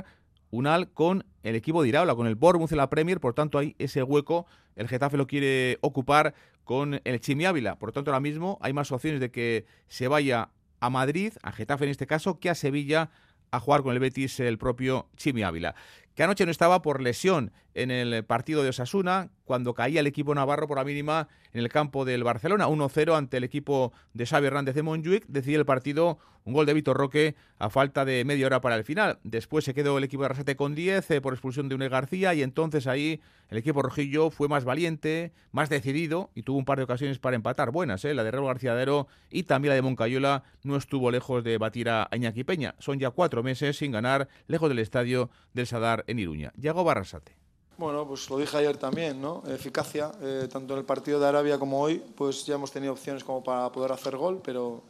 Unal 0.51 0.91
con 0.93 1.25
el 1.43 1.57
equipo 1.57 1.83
de 1.83 1.89
Iraola, 1.89 2.15
con 2.15 2.27
el 2.27 2.35
Bournemouth 2.35 2.73
en 2.73 2.79
la 2.79 2.91
Premier, 2.91 3.21
por 3.21 3.35
tanto 3.35 3.59
hay 3.59 3.75
ese 3.79 4.03
hueco, 4.03 4.47
el 4.77 4.87
Getafe 4.89 5.17
lo 5.17 5.27
quiere 5.27 5.79
ocupar 5.81 6.35
con 6.65 7.01
el 7.05 7.21
Chimi 7.21 7.47
Ávila, 7.47 7.79
por 7.79 7.93
tanto 7.93 8.11
ahora 8.11 8.21
mismo 8.21 8.59
hay 8.61 8.73
más 8.73 8.93
opciones 8.93 9.21
de 9.21 9.31
que 9.31 9.67
se 9.89 10.09
vaya 10.09 10.51
a 10.81 10.91
Madrid, 10.91 11.33
a 11.43 11.53
Getafe 11.53 11.85
en 11.85 11.91
este 11.91 12.07
caso, 12.07 12.39
que 12.39 12.51
a 12.51 12.55
Sevilla 12.55 13.11
a 13.51 13.61
jugar 13.61 13.83
con 13.83 13.93
el 13.93 13.99
Betis 13.99 14.41
el 14.41 14.59
propio 14.59 15.09
Chimi 15.17 15.43
Ávila, 15.43 15.75
que 16.15 16.23
anoche 16.23 16.45
no 16.45 16.51
estaba 16.51 16.83
por 16.83 17.01
lesión 17.01 17.53
en 17.75 17.91
el 17.91 18.25
partido 18.25 18.63
de 18.63 18.69
Osasuna, 18.69 19.31
cuando 19.45 19.75
caía 19.75 20.01
el 20.01 20.07
equipo 20.07 20.35
navarro 20.35 20.69
por 20.69 20.79
la 20.79 20.85
mínima 20.85 21.29
en 21.53 21.61
el 21.61 21.69
campo 21.69 22.05
del 22.05 22.25
Barcelona, 22.25 22.69
1-0 22.69 23.17
ante 23.17 23.39
el 23.39 23.45
equipo 23.45 23.93
de 24.15 24.27
Xavi 24.27 24.47
Hernández 24.47 24.75
de 24.75 24.83
Montjuic, 24.83 25.27
decidió 25.27 25.59
el 25.59 25.67
partido 25.67 26.19
un 26.45 26.55
gol 26.55 26.67
de 26.67 26.75
Vitor 26.75 26.97
Roque 26.97 27.37
a 27.59 27.71
falta 27.71 28.05
de 28.05 28.25
media 28.25 28.47
hora 28.47 28.61
para 28.61 28.77
el 28.77 28.85
final. 28.85 29.19
Después 29.23 29.65
se 29.65 29.75
quedó 29.75 29.99
el 29.99 30.05
equipo 30.05 30.23
de 30.23 30.27
Arrasate 30.27 30.57
con 30.57 30.75
10 30.75 31.11
eh, 31.11 31.21
por 31.21 31.35
expulsión 31.35 31.69
de 31.69 31.77
Une 31.77 31.89
García 31.89 32.35
y 32.35 32.43
entonces 32.43 32.87
ahí 32.87 33.21
el 33.49 33.59
equipo 33.59 33.83
rojillo 33.83 34.31
fue 34.31 34.49
más 34.49 34.65
valiente, 34.65 35.33
más 35.53 35.69
decidido 35.69 36.31
y 36.35 36.43
tuvo 36.43 36.59
un 36.59 36.65
par 36.65 36.79
de 36.79 36.85
ocasiones 36.85 37.19
para 37.19 37.37
empatar 37.37 37.71
buenas. 37.71 38.05
Eh. 38.05 38.15
La 38.15 38.25
de 38.25 38.31
Rebo 38.31 38.47
Garciadero 38.47 39.07
y 39.31 39.45
también 39.45 39.71
la 39.71 39.75
de 39.77 39.83
Moncayola 39.83 40.43
no 40.65 40.77
estuvo 40.77 41.11
lejos 41.11 41.45
de 41.45 41.59
batir 41.59 41.89
a 41.89 42.09
Iñaki 42.13 42.45
Peña. 42.45 42.75
Son 42.79 42.99
ya 42.99 43.11
cuatro 43.11 43.43
meses 43.43 43.77
sin 43.77 43.93
ganar 43.93 44.29
lejos 44.49 44.69
del 44.69 44.81
estadio 44.81 45.31
del 45.53 45.67
Sadar 45.67 46.02
en 46.07 46.19
Iruña. 46.19 46.53
Yago 46.57 46.85
Barrasate. 46.85 47.43
Bueno, 47.79 48.07
pues 48.07 48.29
lo 48.31 48.39
dije 48.39 48.57
ayer 48.59 48.77
también, 48.77 49.21
¿no? 49.21 49.43
Eficacia, 49.47 50.13
eh, 50.21 50.49
tanto 50.51 50.75
en 50.75 50.81
el 50.81 50.85
partido 50.85 51.19
de 51.19 51.27
Arabia 51.27 51.59
como 51.59 51.81
hoy, 51.81 52.03
pues 52.15 52.45
ya 52.45 52.55
hemos 52.55 52.71
tenido 52.71 52.93
opciones 52.93 53.25
como 53.25 53.43
para 53.43 53.73
poder 53.73 53.93
hacer 53.93 54.17
gol, 54.17 54.41
pero 54.45 54.83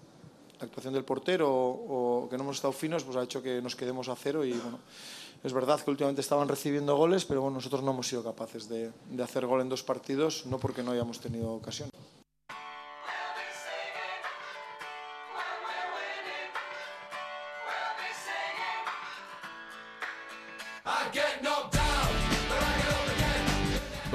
la 0.59 0.67
actuación 0.67 0.93
del 0.93 1.05
portero 1.05 1.49
o, 1.51 2.29
que 2.29 2.37
no 2.37 2.43
hemos 2.43 2.57
estado 2.57 2.73
finos, 2.73 3.05
pues 3.05 3.17
ha 3.17 3.23
hecho 3.23 3.43
que 3.43 3.63
nos 3.63 3.77
quedemos 3.77 4.09
a 4.09 4.17
cero 4.17 4.45
y 4.45 4.53
bueno, 4.53 4.79
es 5.43 5.53
verdad 5.53 5.81
que 5.81 5.91
últimamente 5.91 6.21
estaban 6.21 6.49
recibiendo 6.49 6.97
goles, 6.97 7.25
pero 7.25 7.41
bueno, 7.41 7.57
nosotros 7.57 7.83
no 7.83 7.93
hemos 7.93 8.09
sido 8.09 8.23
capaces 8.23 8.69
de, 8.69 8.91
de 9.11 9.23
hacer 9.23 9.47
gol 9.47 9.61
en 9.61 9.69
dos 9.69 9.83
partidos, 9.83 10.45
no 10.47 10.59
porque 10.59 10.83
no 10.83 10.91
hayamos 10.91 11.21
tenido 11.21 11.53
ocasión. 11.53 11.89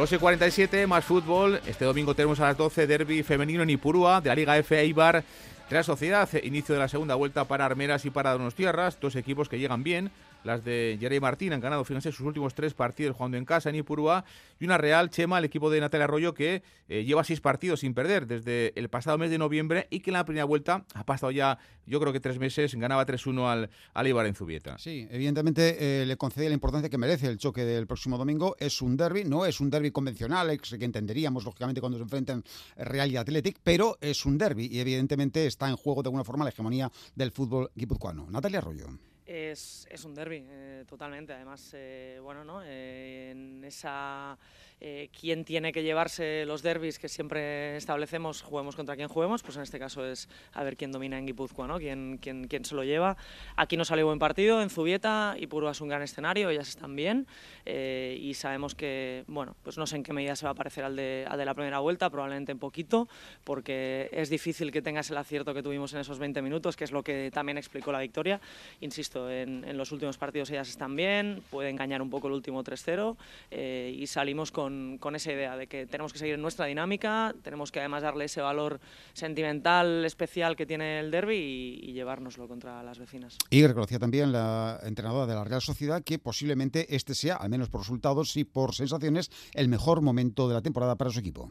12 0.07 0.19
47, 0.19 0.87
más 0.87 1.03
fútbol. 1.03 1.59
Este 1.67 1.83
domingo 1.83 2.15
tenemos 2.15 2.39
a 2.39 2.45
las 2.45 2.55
12 2.55 2.87
derby 2.87 3.23
femenino 3.23 3.63
en 3.63 3.71
Ipurúa 3.71 4.21
de 4.21 4.29
la 4.29 4.35
Liga 4.35 4.57
F 4.57 4.79
Eibar. 4.79 5.21
La 5.69 5.83
sociedad, 5.83 6.29
inicio 6.43 6.73
de 6.73 6.79
la 6.79 6.87
segunda 6.87 7.15
vuelta 7.15 7.43
para 7.43 7.65
Armeras 7.65 8.05
y 8.05 8.09
para 8.09 8.37
Tierras, 8.55 8.97
dos 9.01 9.17
equipos 9.17 9.49
que 9.49 9.59
llegan 9.59 9.83
bien 9.83 10.09
las 10.47 10.63
de 10.63 10.97
Jerry 10.99 11.19
Martín 11.19 11.51
han 11.51 11.59
ganado, 11.59 11.83
fíjense, 11.83 12.11
sus 12.11 12.25
últimos 12.25 12.55
tres 12.55 12.73
partidos 12.73 13.17
jugando 13.17 13.37
en 13.37 13.43
casa 13.43 13.69
en 13.69 13.75
Ipurúa. 13.75 14.23
Y 14.59 14.65
una 14.65 14.77
Real 14.77 15.09
Chema, 15.09 15.37
el 15.37 15.45
equipo 15.45 15.69
de 15.69 15.81
Natalia 15.81 16.05
Arroyo, 16.05 16.33
que 16.33 16.63
eh, 16.87 17.03
lleva 17.03 17.23
seis 17.25 17.41
partidos 17.41 17.81
sin 17.81 17.93
perder 17.93 18.25
desde 18.27 18.71
el 18.79 18.89
pasado 18.89 19.17
mes 19.17 19.29
de 19.29 19.37
noviembre 19.37 19.87
y 19.89 19.99
que 19.99 20.09
en 20.09 20.13
la 20.13 20.25
primera 20.25 20.45
vuelta 20.45 20.85
ha 20.93 21.05
pasado 21.05 21.31
ya, 21.31 21.59
yo 21.85 21.99
creo 21.99 22.13
que 22.13 22.21
tres 22.21 22.39
meses, 22.39 22.73
ganaba 22.75 23.05
3-1 23.05 23.45
al, 23.45 23.69
al 23.93 24.07
Ibar 24.07 24.25
en 24.25 24.35
Zubieta. 24.35 24.77
Sí, 24.77 25.05
evidentemente 25.11 26.01
eh, 26.01 26.05
le 26.05 26.15
concede 26.15 26.47
la 26.47 26.53
importancia 26.53 26.89
que 26.89 26.97
merece 26.97 27.27
el 27.27 27.37
choque 27.37 27.65
del 27.65 27.85
próximo 27.85 28.17
domingo. 28.17 28.55
Es 28.57 28.81
un 28.81 28.95
derby, 28.95 29.25
no 29.25 29.45
es 29.45 29.59
un 29.59 29.69
derby 29.69 29.91
convencional, 29.91 30.57
que 30.61 30.85
entenderíamos 30.85 31.43
lógicamente 31.43 31.81
cuando 31.81 31.97
se 31.97 32.03
enfrenten 32.03 32.43
Real 32.77 33.11
y 33.11 33.17
Athletic, 33.17 33.59
pero 33.61 33.97
es 33.99 34.25
un 34.25 34.37
derby 34.37 34.69
y 34.71 34.79
evidentemente 34.79 35.45
está 35.45 35.67
en 35.67 35.75
juego 35.75 36.03
de 36.03 36.07
alguna 36.07 36.23
forma 36.23 36.45
la 36.45 36.51
hegemonía 36.51 36.89
del 37.15 37.31
fútbol 37.31 37.69
guipuzcoano. 37.75 38.27
Natalia 38.29 38.59
Arroyo. 38.59 38.87
Es, 39.27 39.85
es 39.91 40.05
un 40.05 40.15
derby, 40.15 40.45
eh, 40.47 40.85
totalmente. 40.87 41.33
Además, 41.33 41.71
eh, 41.73 42.17
bueno, 42.23 42.45
¿no? 42.45 42.61
Eh, 42.63 43.31
en 43.31 43.61
esa 43.65 44.37
eh, 44.79 45.09
quién 45.19 45.43
tiene 45.43 45.71
que 45.71 45.83
llevarse 45.83 46.45
los 46.45 46.61
derbis 46.61 46.99
que 46.99 47.09
siempre 47.09 47.75
establecemos, 47.77 48.41
juguemos 48.41 48.75
contra 48.75 48.95
quien 48.95 49.07
juguemos, 49.07 49.41
pues 49.43 49.57
en 49.57 49.63
este 49.63 49.79
caso 49.79 50.05
es 50.05 50.29
a 50.53 50.63
ver 50.63 50.77
quién 50.77 50.91
domina 50.91 51.17
en 51.17 51.25
Guipúzcoa, 51.25 51.67
¿no? 51.67 51.79
quién, 51.79 52.19
quién, 52.21 52.47
quién 52.47 52.65
se 52.65 52.75
lo 52.75 52.83
lleva. 52.83 53.17
Aquí 53.55 53.77
nos 53.77 53.87
salió 53.87 54.05
buen 54.05 54.19
partido 54.19 54.61
en 54.61 54.69
Zubieta, 54.69 55.35
y 55.39 55.47
Puro 55.47 55.69
es 55.69 55.81
un 55.81 55.89
gran 55.89 56.01
escenario, 56.01 56.49
ellas 56.49 56.69
están 56.69 56.95
bien 56.95 57.27
eh, 57.65 58.17
y 58.21 58.33
sabemos 58.33 58.75
que, 58.75 59.23
bueno, 59.27 59.55
pues 59.63 59.77
no 59.77 59.87
sé 59.87 59.95
en 59.95 60.03
qué 60.03 60.13
medida 60.13 60.35
se 60.35 60.45
va 60.45 60.51
a 60.51 60.55
parecer 60.55 60.83
al 60.83 60.95
de, 60.95 61.25
al 61.27 61.37
de 61.37 61.45
la 61.45 61.53
primera 61.53 61.79
vuelta, 61.79 62.09
probablemente 62.09 62.51
en 62.51 62.59
poquito, 62.59 63.07
porque 63.43 64.09
es 64.11 64.29
difícil 64.29 64.71
que 64.71 64.81
tengas 64.81 65.09
el 65.09 65.17
acierto 65.17 65.53
que 65.53 65.63
tuvimos 65.63 65.93
en 65.93 65.99
esos 65.99 66.19
20 66.19 66.41
minutos, 66.41 66.75
que 66.75 66.83
es 66.83 66.91
lo 66.91 67.03
que 67.03 67.31
también 67.33 67.57
explicó 67.57 67.91
la 67.91 67.99
victoria. 67.99 68.39
Insisto, 68.81 69.29
en, 69.29 69.63
en 69.63 69.77
los 69.77 69.91
últimos 69.91 70.17
partidos 70.17 70.49
ellas 70.51 70.69
están 70.69 70.95
bien, 70.95 71.41
puede 71.49 71.69
engañar 71.69 72.01
un 72.01 72.09
poco 72.09 72.27
el 72.27 72.33
último 72.33 72.63
3-0 72.63 73.15
eh, 73.51 73.95
y 73.97 74.07
salimos 74.07 74.51
con 74.51 74.66
con, 74.99 75.15
esa 75.15 75.31
idea 75.31 75.55
de 75.55 75.67
que 75.67 75.85
tenemos 75.85 76.13
que 76.13 76.19
seguir 76.19 76.37
nuestra 76.37 76.65
dinámica, 76.65 77.33
tenemos 77.43 77.71
que 77.71 77.79
además 77.79 78.03
darle 78.03 78.25
ese 78.25 78.41
valor 78.41 78.79
sentimental 79.13 80.05
especial 80.05 80.55
que 80.55 80.65
tiene 80.65 80.99
el 80.99 81.11
derby 81.11 81.79
y, 81.81 81.93
llevárnoslo 81.93 82.47
contra 82.47 82.83
las 82.83 82.99
vecinas. 82.99 83.37
Y 83.49 83.65
reconocía 83.65 83.97
también 83.97 84.31
la 84.31 84.79
entrenadora 84.83 85.25
de 85.25 85.33
la 85.33 85.43
Real 85.43 85.61
Sociedad 85.61 86.03
que 86.03 86.19
posiblemente 86.19 86.95
este 86.95 87.15
sea, 87.15 87.37
al 87.37 87.49
menos 87.49 87.69
por 87.69 87.81
resultados 87.81 88.37
y 88.37 88.43
por 88.43 88.75
sensaciones, 88.75 89.31
el 89.53 89.67
mejor 89.67 90.01
momento 90.01 90.47
de 90.47 90.53
la 90.53 90.61
temporada 90.61 90.95
para 90.95 91.09
su 91.09 91.19
equipo. 91.19 91.49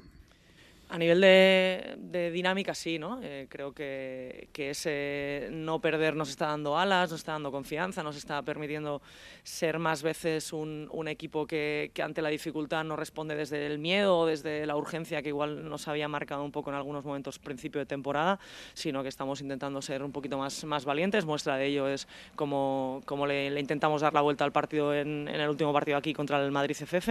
A 0.89 0.99
nivel 0.99 1.21
de, 1.21 2.31
dinámica, 2.33 2.73
sí, 2.73 2.97
¿no? 2.97 3.19
Eh, 3.21 3.47
creo 3.49 3.73
que, 3.73 4.49
que, 4.53 4.71
ese 4.71 5.49
no 5.51 5.81
perder 5.81 6.15
nos 6.15 6.29
está 6.29 6.47
dando 6.47 6.79
alas, 6.79 7.11
nos 7.11 7.21
está 7.21 7.33
dando 7.33 7.51
confianza, 7.51 8.05
nos 8.05 8.17
está 8.17 8.41
permitiendo 8.43 9.03
ser 9.43 9.81
más 9.81 10.05
veces 10.05 10.53
un, 10.53 10.89
equipo 11.09 11.45
que, 11.45 11.91
que, 11.93 12.03
ante 12.03 12.23
la 12.23 12.29
dificultad 12.29 12.85
no 12.85 12.95
responde 12.95 13.35
desde 13.35 13.67
el 13.67 13.81
miedo 13.81 14.17
o 14.17 14.27
desde 14.27 14.65
la 14.65 14.77
urgencia 14.77 15.23
que 15.23 15.31
igual 15.31 15.69
nos 15.69 15.89
había 15.89 16.07
marcado 16.07 16.45
un 16.45 16.53
poco 16.53 16.71
en 16.71 16.77
algunos 16.77 17.05
momentos 17.05 17.41
principio 17.41 17.81
de 17.81 17.87
temporada, 17.87 18.39
sino 18.73 19.03
que 19.03 19.09
estamos 19.09 19.41
intentando 19.41 19.83
ser 19.83 20.05
un 20.05 20.13
poquito 20.13 20.39
más, 20.39 20.65
más 20.65 20.85
valientes. 20.85 21.25
Muestra 21.25 21.57
de 21.57 21.67
ello 21.67 21.89
es 21.89 22.07
como, 22.37 23.03
como 23.07 23.27
le, 23.27 23.59
intentamos 23.59 24.03
dar 24.03 24.15
la 24.15 24.21
vuelta 24.21 24.45
al 24.45 24.53
partido 24.53 24.95
en, 24.95 25.27
en, 25.27 25.41
el 25.41 25.49
último 25.49 25.73
partido 25.73 25.97
aquí 25.97 26.15
contra 26.15 26.41
el 26.45 26.53
Madrid 26.53 26.77
CFF 26.79 27.09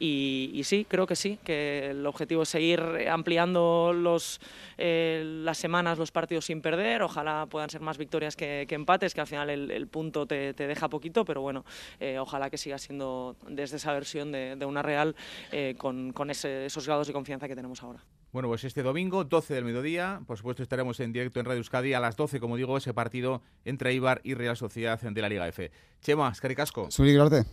y, 0.00 0.50
y 0.54 0.64
sí, 0.64 0.86
creo 0.88 1.06
que 1.06 1.14
sí, 1.14 1.38
que 1.44 1.90
el 1.90 2.04
objetivo 2.04 2.42
es 2.42 2.48
seguir 2.48 2.80
ampliando 3.12 3.92
los, 3.94 4.40
eh, 4.78 5.22
las 5.24 5.58
semanas, 5.58 5.98
los 5.98 6.10
partidos 6.10 6.46
sin 6.46 6.60
perder. 6.60 7.02
Ojalá 7.02 7.46
puedan 7.46 7.70
ser 7.70 7.80
más 7.80 7.98
victorias 7.98 8.36
que, 8.36 8.66
empates, 8.68 9.14
que 9.14 9.20
al 9.20 9.26
final 9.26 9.50
el, 9.50 9.86
punto 9.88 10.26
te, 10.26 10.52
deja 10.52 10.88
poquito, 10.88 11.24
pero 11.24 11.40
bueno, 11.40 11.64
eh, 12.00 12.18
ojalá 12.18 12.50
que 12.50 12.58
siga 12.58 12.78
siendo 12.78 13.36
desde 13.48 13.76
esa 13.76 13.92
versión 13.92 14.32
de, 14.32 14.64
una 14.64 14.82
Real 14.82 15.14
eh, 15.50 15.74
con, 15.78 16.12
esos 16.30 16.86
grados 16.86 17.06
de 17.06 17.12
confianza 17.12 17.48
que 17.48 17.54
tenemos 17.54 17.82
ahora. 17.82 18.04
Bueno, 18.32 18.48
pues 18.48 18.64
este 18.64 18.82
domingo, 18.82 19.24
12 19.24 19.54
del 19.54 19.64
mediodía, 19.64 20.22
por 20.26 20.38
supuesto 20.38 20.62
estaremos 20.62 20.98
en 21.00 21.12
directo 21.12 21.38
en 21.38 21.44
Radio 21.44 21.58
Euskadi 21.58 21.92
a 21.92 22.00
las 22.00 22.16
12, 22.16 22.40
como 22.40 22.56
digo, 22.56 22.78
ese 22.78 22.94
partido 22.94 23.42
entre 23.64 23.92
Ibar 23.92 24.22
y 24.24 24.34
Real 24.34 24.56
Sociedad 24.56 24.98
de 24.98 25.20
la 25.20 25.28
Liga 25.28 25.46
F. 25.48 25.70
Chema, 26.00 26.30
Escaricasco. 26.30 26.88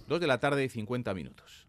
Dos 0.08 0.20
de 0.22 0.28
la 0.28 0.40
tarde 0.40 0.64
y 0.64 0.70
50 0.70 1.14
minutos. 1.14 1.69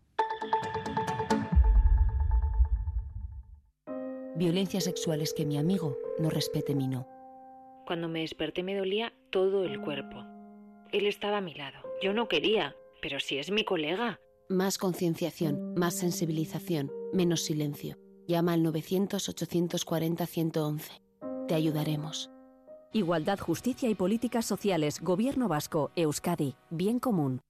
Violencia 4.40 4.80
sexual 4.80 5.20
es 5.20 5.32
que 5.34 5.44
mi 5.44 5.58
amigo 5.58 5.98
no 6.18 6.30
respete 6.30 6.74
mi 6.74 6.88
no. 6.88 7.06
Cuando 7.86 8.08
me 8.08 8.20
desperté 8.20 8.62
me 8.62 8.74
dolía 8.74 9.12
todo 9.28 9.64
el 9.64 9.82
cuerpo. 9.82 10.24
Él 10.92 11.04
estaba 11.04 11.36
a 11.36 11.42
mi 11.42 11.52
lado, 11.52 11.76
Yo 12.02 12.14
no 12.14 12.26
quería, 12.26 12.74
pero 13.02 13.20
si 13.20 13.36
es 13.36 13.50
mi 13.50 13.64
colega. 13.64 14.18
Más 14.48 14.78
concienciación, 14.78 15.74
más 15.74 15.94
sensibilización, 15.94 16.90
menos 17.12 17.42
silencio. 17.42 17.98
Llama 18.26 18.54
al 18.54 18.64
900-840-111. 18.64 21.02
Te 21.46 21.54
ayudaremos. 21.54 22.30
Igualdad, 22.94 23.40
Justicia 23.40 23.90
y 23.90 23.94
Políticas 23.94 24.46
Sociales, 24.46 25.00
Gobierno 25.02 25.48
Vasco, 25.48 25.90
Euskadi, 25.96 26.54
Bien 26.70 26.98
Común. 26.98 27.42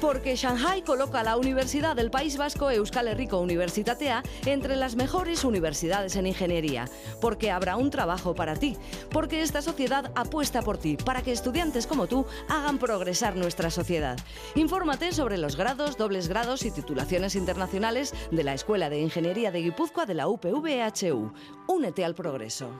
Porque 0.00 0.36
Shanghai 0.36 0.82
coloca 0.82 1.20
a 1.20 1.24
la 1.24 1.36
Universidad 1.36 1.96
del 1.96 2.10
País 2.10 2.36
Vasco 2.36 2.70
Euskal 2.70 3.08
Herriko 3.08 3.38
Universitatea 3.38 4.22
entre 4.44 4.76
las 4.76 4.94
mejores 4.94 5.42
universidades 5.42 6.16
en 6.16 6.26
ingeniería. 6.26 6.86
Porque 7.20 7.50
habrá 7.50 7.76
un 7.76 7.90
trabajo 7.90 8.34
para 8.34 8.56
ti. 8.56 8.76
Porque 9.10 9.42
esta 9.42 9.62
sociedad 9.62 10.12
apuesta 10.14 10.60
por 10.62 10.76
ti 10.76 10.96
para 10.96 11.22
que 11.22 11.32
estudiantes 11.32 11.86
como 11.86 12.06
tú 12.06 12.26
hagan 12.48 12.78
progresar 12.78 13.36
nuestra 13.36 13.70
sociedad. 13.70 14.18
Infórmate 14.54 15.12
sobre 15.12 15.38
los 15.38 15.56
grados, 15.56 15.96
dobles 15.96 16.28
grados 16.28 16.64
y 16.64 16.70
titulaciones 16.70 17.34
internacionales 17.34 18.12
de 18.30 18.44
la 18.44 18.52
Escuela 18.52 18.90
de 18.90 19.00
Ingeniería 19.00 19.50
de 19.50 19.62
Guipúzcoa 19.62 20.04
de 20.04 20.14
la 20.14 20.28
UPVHU. 20.28 21.32
Únete 21.68 22.04
al 22.04 22.14
progreso. 22.14 22.70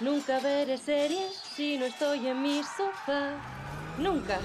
Nunca 0.00 0.40
veré 0.40 0.76
series 0.76 1.40
si 1.54 1.78
no 1.78 1.86
estoy 1.86 2.26
en 2.26 2.42
mi 2.42 2.62
sofá. 2.62 3.63
Nunca 3.98 4.40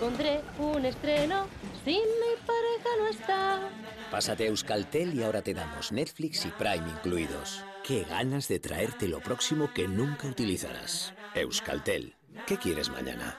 pondré 0.00 0.40
un 0.58 0.84
estreno 0.84 1.46
si 1.84 1.92
mi 1.92 2.46
pareja 2.46 2.88
no 2.98 3.08
está. 3.08 3.68
Pásate 4.10 4.44
a 4.44 4.46
Euskaltel 4.48 5.14
y 5.14 5.22
ahora 5.22 5.42
te 5.42 5.54
damos 5.54 5.92
Netflix 5.92 6.44
y 6.46 6.48
Prime 6.48 6.88
incluidos. 6.88 7.64
Qué 7.84 8.04
ganas 8.04 8.48
de 8.48 8.58
traerte 8.58 9.08
lo 9.08 9.20
próximo 9.20 9.72
que 9.72 9.86
nunca 9.86 10.26
utilizarás. 10.26 11.14
Euskaltel. 11.34 12.16
¿Qué 12.46 12.56
quieres 12.56 12.88
mañana? 12.90 13.38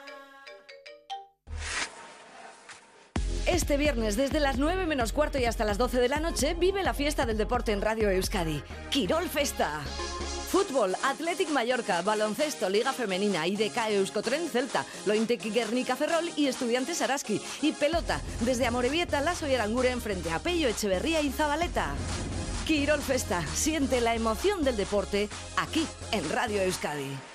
Este 3.52 3.76
viernes, 3.76 4.16
desde 4.16 4.40
las 4.40 4.58
9 4.58 4.86
menos 4.86 5.12
cuarto 5.12 5.38
y 5.38 5.44
hasta 5.44 5.66
las 5.66 5.78
12 5.78 6.00
de 6.00 6.08
la 6.08 6.22
noche, 6.22 6.54
vive 6.54 6.84
la 6.84 6.94
fiesta 6.94 7.26
del 7.26 7.38
deporte 7.38 7.74
en 7.74 7.82
Radio 7.82 8.10
Euskadi. 8.10 8.64
Quirol 8.90 9.28
Festa. 9.28 9.82
Fútbol, 10.50 10.96
Athletic 11.04 11.50
Mallorca, 11.50 12.02
baloncesto, 12.02 12.70
Liga 12.70 12.94
Femenina, 12.94 13.46
IDK 13.46 13.90
Euskotren 13.90 14.48
Celta, 14.48 14.86
Lointec 15.06 15.44
Guernica 15.54 15.98
Ferrol 15.98 16.30
y 16.38 16.48
Estudiantes 16.48 17.02
Araski. 17.02 17.42
Y 17.62 17.74
pelota, 17.74 18.22
desde 18.40 18.68
Amorebieta, 18.68 19.20
Lazo 19.20 19.50
y 19.50 19.56
Aranguren 19.56 20.00
frente 20.00 20.32
a 20.32 20.40
Pello, 20.40 20.70
Echeverría 20.70 21.20
y 21.20 21.30
Zabaleta. 21.30 21.94
Quirol 22.66 23.02
Festa, 23.02 23.46
siente 23.54 24.00
la 24.00 24.16
emoción 24.16 24.64
del 24.64 24.78
deporte 24.78 25.28
aquí 25.58 25.86
en 26.14 26.30
Radio 26.30 26.62
Euskadi. 26.62 27.31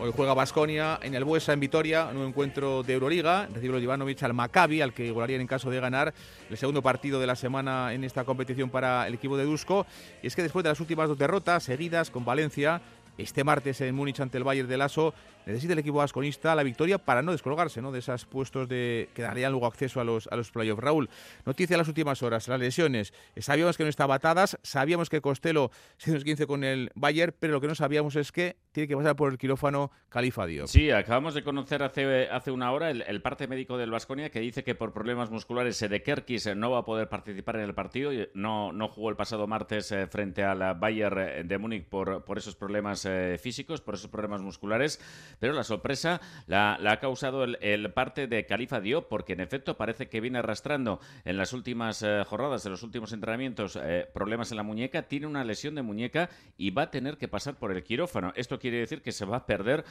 Hoy 0.00 0.12
juega 0.14 0.32
Basconia 0.32 1.00
en 1.02 1.16
el 1.16 1.24
Buesa, 1.24 1.52
en 1.52 1.58
Vitoria, 1.58 2.08
en 2.08 2.18
un 2.18 2.28
encuentro 2.28 2.84
de 2.84 2.92
Euroliga. 2.92 3.48
Recibe 3.52 3.80
los 3.80 4.22
al 4.22 4.32
Maccabi, 4.32 4.80
al 4.80 4.92
que 4.92 5.06
igualarían 5.06 5.40
en 5.40 5.48
caso 5.48 5.70
de 5.70 5.80
ganar 5.80 6.14
el 6.48 6.56
segundo 6.56 6.82
partido 6.82 7.18
de 7.18 7.26
la 7.26 7.34
semana 7.34 7.92
en 7.92 8.04
esta 8.04 8.24
competición 8.24 8.70
para 8.70 9.08
el 9.08 9.14
equipo 9.14 9.36
de 9.36 9.44
Dusko. 9.44 9.86
Y 10.22 10.28
es 10.28 10.36
que 10.36 10.42
después 10.42 10.62
de 10.62 10.68
las 10.68 10.78
últimas 10.78 11.08
dos 11.08 11.18
derrotas 11.18 11.64
seguidas 11.64 12.12
con 12.12 12.24
Valencia, 12.24 12.80
este 13.16 13.42
martes 13.42 13.80
en 13.80 13.92
Múnich 13.92 14.20
ante 14.20 14.38
el 14.38 14.44
Bayern 14.44 14.68
de 14.68 14.76
Lasso, 14.76 15.14
necesita 15.48 15.72
el 15.72 15.78
equipo 15.78 15.98
vasconista 15.98 16.54
la 16.54 16.62
victoria 16.62 16.98
para 16.98 17.22
no 17.22 17.32
descolgarse 17.32 17.80
¿no? 17.80 17.90
de 17.90 18.00
esos 18.00 18.26
puestos 18.26 18.68
de, 18.68 19.08
que 19.14 19.22
darían 19.22 19.52
luego 19.52 19.66
acceso 19.66 20.00
a 20.00 20.04
los, 20.04 20.28
a 20.28 20.36
los 20.36 20.50
playoffs. 20.50 20.82
Raúl, 20.82 21.08
noticia 21.46 21.74
de 21.74 21.78
las 21.78 21.88
últimas 21.88 22.22
horas, 22.22 22.48
las 22.48 22.60
lesiones. 22.60 23.12
Sabíamos 23.36 23.76
que 23.76 23.82
no 23.82 23.88
estaba 23.88 24.16
atadas, 24.16 24.58
sabíamos 24.62 25.08
que 25.08 25.20
Costello 25.20 25.70
se 25.96 26.12
nos 26.12 26.24
15 26.24 26.46
con 26.46 26.64
el 26.64 26.90
Bayern, 26.94 27.34
pero 27.38 27.54
lo 27.54 27.60
que 27.60 27.66
no 27.66 27.74
sabíamos 27.74 28.16
es 28.16 28.30
que 28.30 28.56
tiene 28.72 28.88
que 28.88 28.96
pasar 28.96 29.16
por 29.16 29.32
el 29.32 29.38
quirófano 29.38 29.90
Califa 30.08 30.46
Diop. 30.46 30.68
Sí, 30.68 30.90
acabamos 30.90 31.34
de 31.34 31.42
conocer 31.42 31.82
hace, 31.82 32.28
hace 32.28 32.50
una 32.50 32.70
hora 32.72 32.90
el, 32.90 33.22
parte 33.22 33.48
médico 33.48 33.76
del 33.76 33.90
Vasconia 33.90 34.30
que 34.30 34.40
dice 34.40 34.62
que 34.62 34.74
por 34.74 34.92
problemas 34.92 35.30
musculares 35.30 35.76
Sedekerkis 35.76 36.54
no 36.54 36.70
va 36.70 36.78
a 36.80 36.84
poder 36.84 37.08
participar 37.08 37.56
en 37.56 37.62
el 37.62 37.74
partido. 37.74 38.12
No, 38.34 38.72
no 38.72 38.88
jugó 38.88 39.10
el 39.10 39.16
pasado 39.16 39.46
martes 39.46 39.90
eh, 39.92 40.06
frente 40.06 40.44
a 40.44 40.54
la 40.54 40.74
Bayern 40.74 41.48
de 41.48 41.58
Múnich 41.58 41.86
por, 41.86 42.24
por 42.24 42.38
esos 42.38 42.54
problemas 42.54 43.04
eh, 43.04 43.36
físicos, 43.38 43.80
por 43.80 43.94
esos 43.94 44.10
problemas 44.10 44.42
musculares, 44.42 45.00
pero 45.38 45.52
la 45.52 45.64
sorpresa 45.64 46.20
la, 46.46 46.74
ha 46.74 47.00
causado 47.00 47.44
el, 47.44 47.92
parte 47.92 48.26
de 48.26 48.46
Califa 48.46 48.80
Diop, 48.80 49.08
porque 49.08 49.32
en 49.32 49.40
efecto 49.40 49.76
parece 49.76 50.08
que 50.08 50.20
viene 50.20 50.38
arrastrando 50.38 51.00
en 51.24 51.36
las 51.36 51.52
últimas 51.52 52.02
eh, 52.02 52.22
jornadas, 52.26 52.64
en 52.66 52.72
los 52.72 52.82
últimos 52.82 53.12
entrenamientos, 53.12 53.78
problemas 54.12 54.50
en 54.50 54.56
la 54.56 54.62
muñeca, 54.62 55.02
tiene 55.02 55.26
una 55.26 55.44
lesión 55.44 55.74
de 55.74 55.82
muñeca 55.82 56.28
y 56.56 56.70
va 56.70 56.82
a 56.82 56.90
tener 56.90 57.16
que 57.16 57.28
pasar 57.28 57.56
por 57.56 57.72
el 57.72 57.82
quirófano. 57.82 58.32
Esto 58.36 58.58
quiere 58.58 58.78
decir 58.78 59.02
que 59.02 59.12
se 59.12 59.24
va 59.24 59.38
a 59.38 59.46
perder 59.46 59.84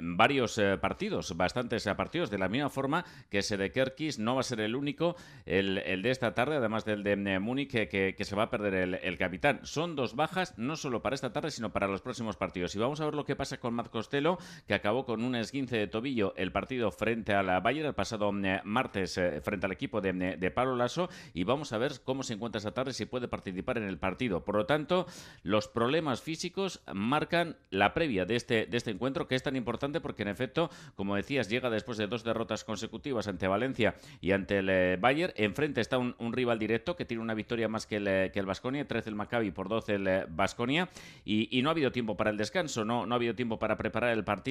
varios 0.00 0.60
partidos, 0.80 1.36
bastantes 1.36 1.84
partidos, 1.96 2.30
de 2.30 2.38
la 2.38 2.48
misma 2.48 2.70
forma 2.70 3.04
que 3.30 3.42
Sedekerkis 3.42 4.18
no 4.18 4.34
va 4.34 4.40
a 4.40 4.44
ser 4.44 4.60
el 4.60 4.76
único, 4.76 5.16
el, 5.44 6.02
de 6.02 6.10
esta 6.10 6.34
tarde, 6.34 6.56
además 6.56 6.84
del 6.84 7.02
de 7.02 7.38
Múnich, 7.38 7.70
que, 7.70 8.14
que, 8.16 8.24
se 8.24 8.36
va 8.36 8.44
a 8.44 8.50
perder 8.50 8.74
el, 8.74 8.94
el 8.94 9.18
capitán. 9.18 9.60
Son 9.62 9.96
dos 9.96 10.16
bajas, 10.16 10.58
no 10.58 10.76
solo 10.76 11.02
para 11.02 11.14
esta 11.14 11.32
tarde, 11.32 11.50
sino 11.50 11.72
para 11.72 11.86
los 11.86 12.00
próximos 12.00 12.36
partidos. 12.36 12.74
Y 12.74 12.78
vamos 12.78 13.00
a 13.00 13.04
ver 13.04 13.14
lo 13.14 13.24
que 13.24 13.36
pasa 13.36 13.58
con 13.58 13.74
Matt 13.74 13.88
Costello, 13.88 14.38
que 14.66 14.74
acabó 14.74 15.04
con 15.04 15.22
un 15.22 15.34
esguince 15.34 15.76
de 15.76 15.86
tobillo 15.86 16.34
el 16.36 16.52
partido 16.52 16.90
frente 16.90 17.34
a 17.34 17.42
la 17.42 17.60
Bayern 17.60 17.88
el 17.88 17.94
pasado 17.94 18.32
eh, 18.44 18.60
martes 18.64 19.18
eh, 19.18 19.40
frente 19.40 19.66
al 19.66 19.72
equipo 19.72 20.00
de, 20.00 20.12
de 20.12 20.50
Pablo 20.50 20.76
Lasso. 20.76 21.08
Y 21.32 21.44
vamos 21.44 21.72
a 21.72 21.78
ver 21.78 21.92
cómo 22.04 22.22
se 22.22 22.34
encuentra 22.34 22.58
esta 22.58 22.72
tarde, 22.72 22.92
si 22.92 23.06
puede 23.06 23.28
participar 23.28 23.78
en 23.78 23.84
el 23.84 23.98
partido. 23.98 24.44
Por 24.44 24.56
lo 24.56 24.66
tanto, 24.66 25.06
los 25.42 25.68
problemas 25.68 26.22
físicos 26.22 26.82
marcan 26.92 27.56
la 27.70 27.94
previa 27.94 28.24
de 28.24 28.36
este, 28.36 28.66
de 28.66 28.76
este 28.76 28.90
encuentro, 28.90 29.28
que 29.28 29.34
es 29.34 29.42
tan 29.42 29.56
importante 29.56 30.00
porque, 30.00 30.22
en 30.22 30.28
efecto, 30.28 30.70
como 30.94 31.16
decías, 31.16 31.48
llega 31.48 31.70
después 31.70 31.98
de 31.98 32.06
dos 32.06 32.24
derrotas 32.24 32.64
consecutivas 32.64 33.28
ante 33.28 33.48
Valencia 33.48 33.94
y 34.20 34.32
ante 34.32 34.58
el 34.58 34.68
eh, 34.70 34.96
Bayern. 35.00 35.32
Enfrente 35.36 35.80
está 35.80 35.98
un, 35.98 36.14
rival 36.34 36.58
directo 36.58 36.96
que 36.96 37.04
tiene 37.04 37.22
una 37.22 37.34
victoria 37.34 37.68
más 37.68 37.86
que 37.86 37.96
el, 37.96 38.32
que 38.32 38.40
el 38.40 38.46
Basconia, 38.46 38.86
13 38.86 39.10
el 39.10 39.16
Maccabi 39.16 39.50
por 39.50 39.68
12 39.68 39.94
el 39.94 40.26
Basconia. 40.30 40.88
Y, 41.24 41.56
y 41.56 41.62
no 41.62 41.70
ha 41.70 41.72
habido 41.72 41.92
tiempo 41.92 42.16
para 42.16 42.30
el 42.30 42.36
descanso, 42.36 42.84
no, 42.84 43.06
no 43.06 43.14
ha 43.14 43.16
habido 43.16 43.34
tiempo 43.34 43.58
para 43.58 43.76
preparar 43.76 44.10
el 44.10 44.24
partido 44.24 44.43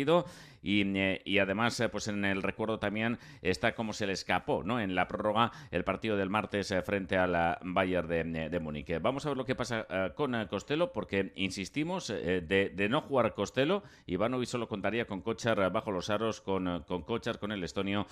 y, 0.63 0.97
eh, 0.97 1.41
además 1.41 1.79
eh, 1.79 1.89
pues 1.89 2.07
en 2.07 2.23
el 2.25 2.41
recuerdo 2.41 2.79
también 2.79 3.19
está 3.41 3.75
como 3.75 3.93
se 3.93 4.07
le 4.07 4.13
escapó 4.13 4.63
¿no? 4.63 4.79
en 4.79 4.95
la 4.95 5.07
prórroga 5.07 5.51
el 5.71 5.83
partido 5.83 6.15
del 6.17 6.29
martes 6.29 6.71
eh, 6.71 6.81
frente 6.81 7.17
a 7.17 7.27
la 7.27 7.59
Bayern 7.61 8.33
de, 8.33 8.49
de 8.49 8.59
Múnich. 8.59 9.01
Vamos 9.01 9.25
a 9.25 9.29
ver 9.29 9.37
lo 9.37 9.45
que 9.45 9.55
pasa 9.55 9.85
con 10.15 10.45
Costello 10.47 10.91
porque 10.91 11.33
insistimos 11.35 12.07
de, 12.07 12.41
de, 12.73 12.89
no 12.89 13.01
jugar 13.01 13.33
Costello, 13.33 13.83
Ivanovic 14.05 14.47
solo 14.47 14.67
contaría 14.67 15.05
con 15.05 15.21
Kochar 15.21 15.71
bajo 15.71 15.91
los 15.91 16.09
aros, 16.09 16.41
con, 16.41 16.83
con 16.83 17.03
Kochar, 17.03 17.39
con 17.39 17.51
el 17.51 17.63
estonio 17.63 18.07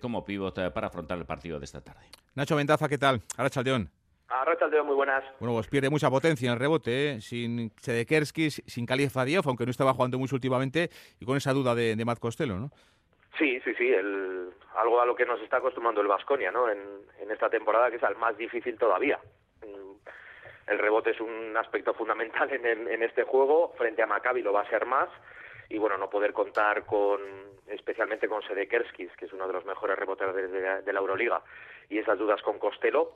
como 0.00 0.24
pivot 0.24 0.72
para 0.72 0.88
afrontar 0.88 1.18
el 1.18 1.26
partido 1.26 1.58
de 1.58 1.64
esta 1.64 1.80
tarde. 1.80 2.02
Nacho 2.34 2.56
Ventaza, 2.56 2.88
¿qué 2.88 2.98
tal? 2.98 3.22
Ahora 3.36 3.50
Chaldeón. 3.50 4.01
Muy 4.84 4.94
buenas. 4.94 5.24
Bueno, 5.38 5.54
pues 5.54 5.68
pierde 5.68 5.90
mucha 5.90 6.10
potencia 6.10 6.46
en 6.46 6.54
el 6.54 6.58
rebote, 6.58 7.10
¿eh? 7.10 7.20
sin 7.20 7.70
Sedekerski, 7.76 8.50
sin 8.50 8.86
Khalifa 8.86 9.24
Diop, 9.24 9.46
aunque 9.46 9.64
no 9.64 9.70
estaba 9.70 9.92
jugando 9.94 10.18
mucho 10.18 10.34
últimamente, 10.34 10.90
y 11.20 11.24
con 11.24 11.36
esa 11.36 11.52
duda 11.52 11.74
de, 11.74 11.96
de 11.96 12.04
Matt 12.04 12.18
Costello, 12.18 12.56
¿no? 12.56 12.70
Sí, 13.38 13.60
sí, 13.64 13.74
sí, 13.74 13.88
el, 13.88 14.50
algo 14.76 15.00
a 15.00 15.06
lo 15.06 15.14
que 15.14 15.24
nos 15.24 15.40
está 15.40 15.58
acostumbrando 15.58 16.00
el 16.00 16.08
Vasconia, 16.08 16.50
¿no? 16.50 16.68
En, 16.68 16.78
en 17.20 17.30
esta 17.30 17.48
temporada, 17.48 17.90
que 17.90 17.96
es 17.96 18.02
el 18.02 18.16
más 18.16 18.36
difícil 18.36 18.76
todavía. 18.76 19.18
Mm, 19.62 20.70
el 20.70 20.78
rebote 20.78 21.10
es 21.10 21.20
un 21.20 21.56
aspecto 21.56 21.94
fundamental 21.94 22.52
en, 22.52 22.66
en 22.66 23.02
este 23.02 23.24
juego, 23.24 23.72
frente 23.76 24.02
a 24.02 24.06
Maccabi 24.06 24.42
lo 24.42 24.52
va 24.52 24.62
a 24.62 24.68
ser 24.68 24.86
más, 24.86 25.08
y 25.68 25.78
bueno, 25.78 25.96
no 25.96 26.10
poder 26.10 26.32
contar 26.32 26.84
con, 26.84 27.20
especialmente 27.68 28.28
con 28.28 28.42
Sedekerskis, 28.42 29.10
que 29.16 29.26
es 29.26 29.32
uno 29.32 29.46
de 29.46 29.54
los 29.54 29.64
mejores 29.64 29.98
reboteros 29.98 30.34
de, 30.34 30.48
de, 30.48 30.82
de 30.82 30.92
la 30.92 31.00
Euroliga, 31.00 31.42
y 31.88 31.98
esas 31.98 32.18
dudas 32.18 32.42
con 32.42 32.58
Costello, 32.58 33.12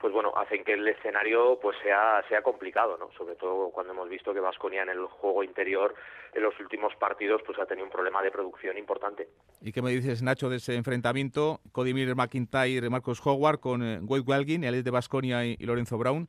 pues 0.00 0.12
bueno, 0.12 0.32
hacen 0.36 0.64
que 0.64 0.72
el 0.72 0.88
escenario 0.88 1.58
pues 1.60 1.76
sea, 1.82 2.24
sea 2.28 2.42
complicado, 2.42 2.96
¿no? 2.96 3.10
Sobre 3.12 3.36
todo 3.36 3.70
cuando 3.70 3.92
hemos 3.92 4.08
visto 4.08 4.32
que 4.32 4.40
Vasconia 4.40 4.82
en 4.82 4.88
el 4.88 5.04
juego 5.06 5.44
interior 5.44 5.94
en 6.32 6.42
los 6.42 6.58
últimos 6.58 6.94
partidos 6.96 7.42
pues 7.44 7.58
ha 7.58 7.66
tenido 7.66 7.84
un 7.84 7.92
problema 7.92 8.22
de 8.22 8.30
producción 8.30 8.78
importante. 8.78 9.28
¿Y 9.60 9.72
qué 9.72 9.82
me 9.82 9.90
dices, 9.90 10.22
Nacho, 10.22 10.48
de 10.48 10.56
ese 10.56 10.74
enfrentamiento? 10.74 11.60
Cody 11.72 11.92
Miller, 11.92 12.16
McIntyre, 12.16 12.88
Marcos 12.88 13.20
Howard 13.24 13.60
con 13.60 13.82
eh, 13.82 14.00
Wade 14.02 14.24
Welgin, 14.26 14.64
el 14.64 14.82
de 14.82 14.90
Vasconia 14.90 15.44
y, 15.44 15.56
Lorenzo 15.58 15.98
Brown. 15.98 16.28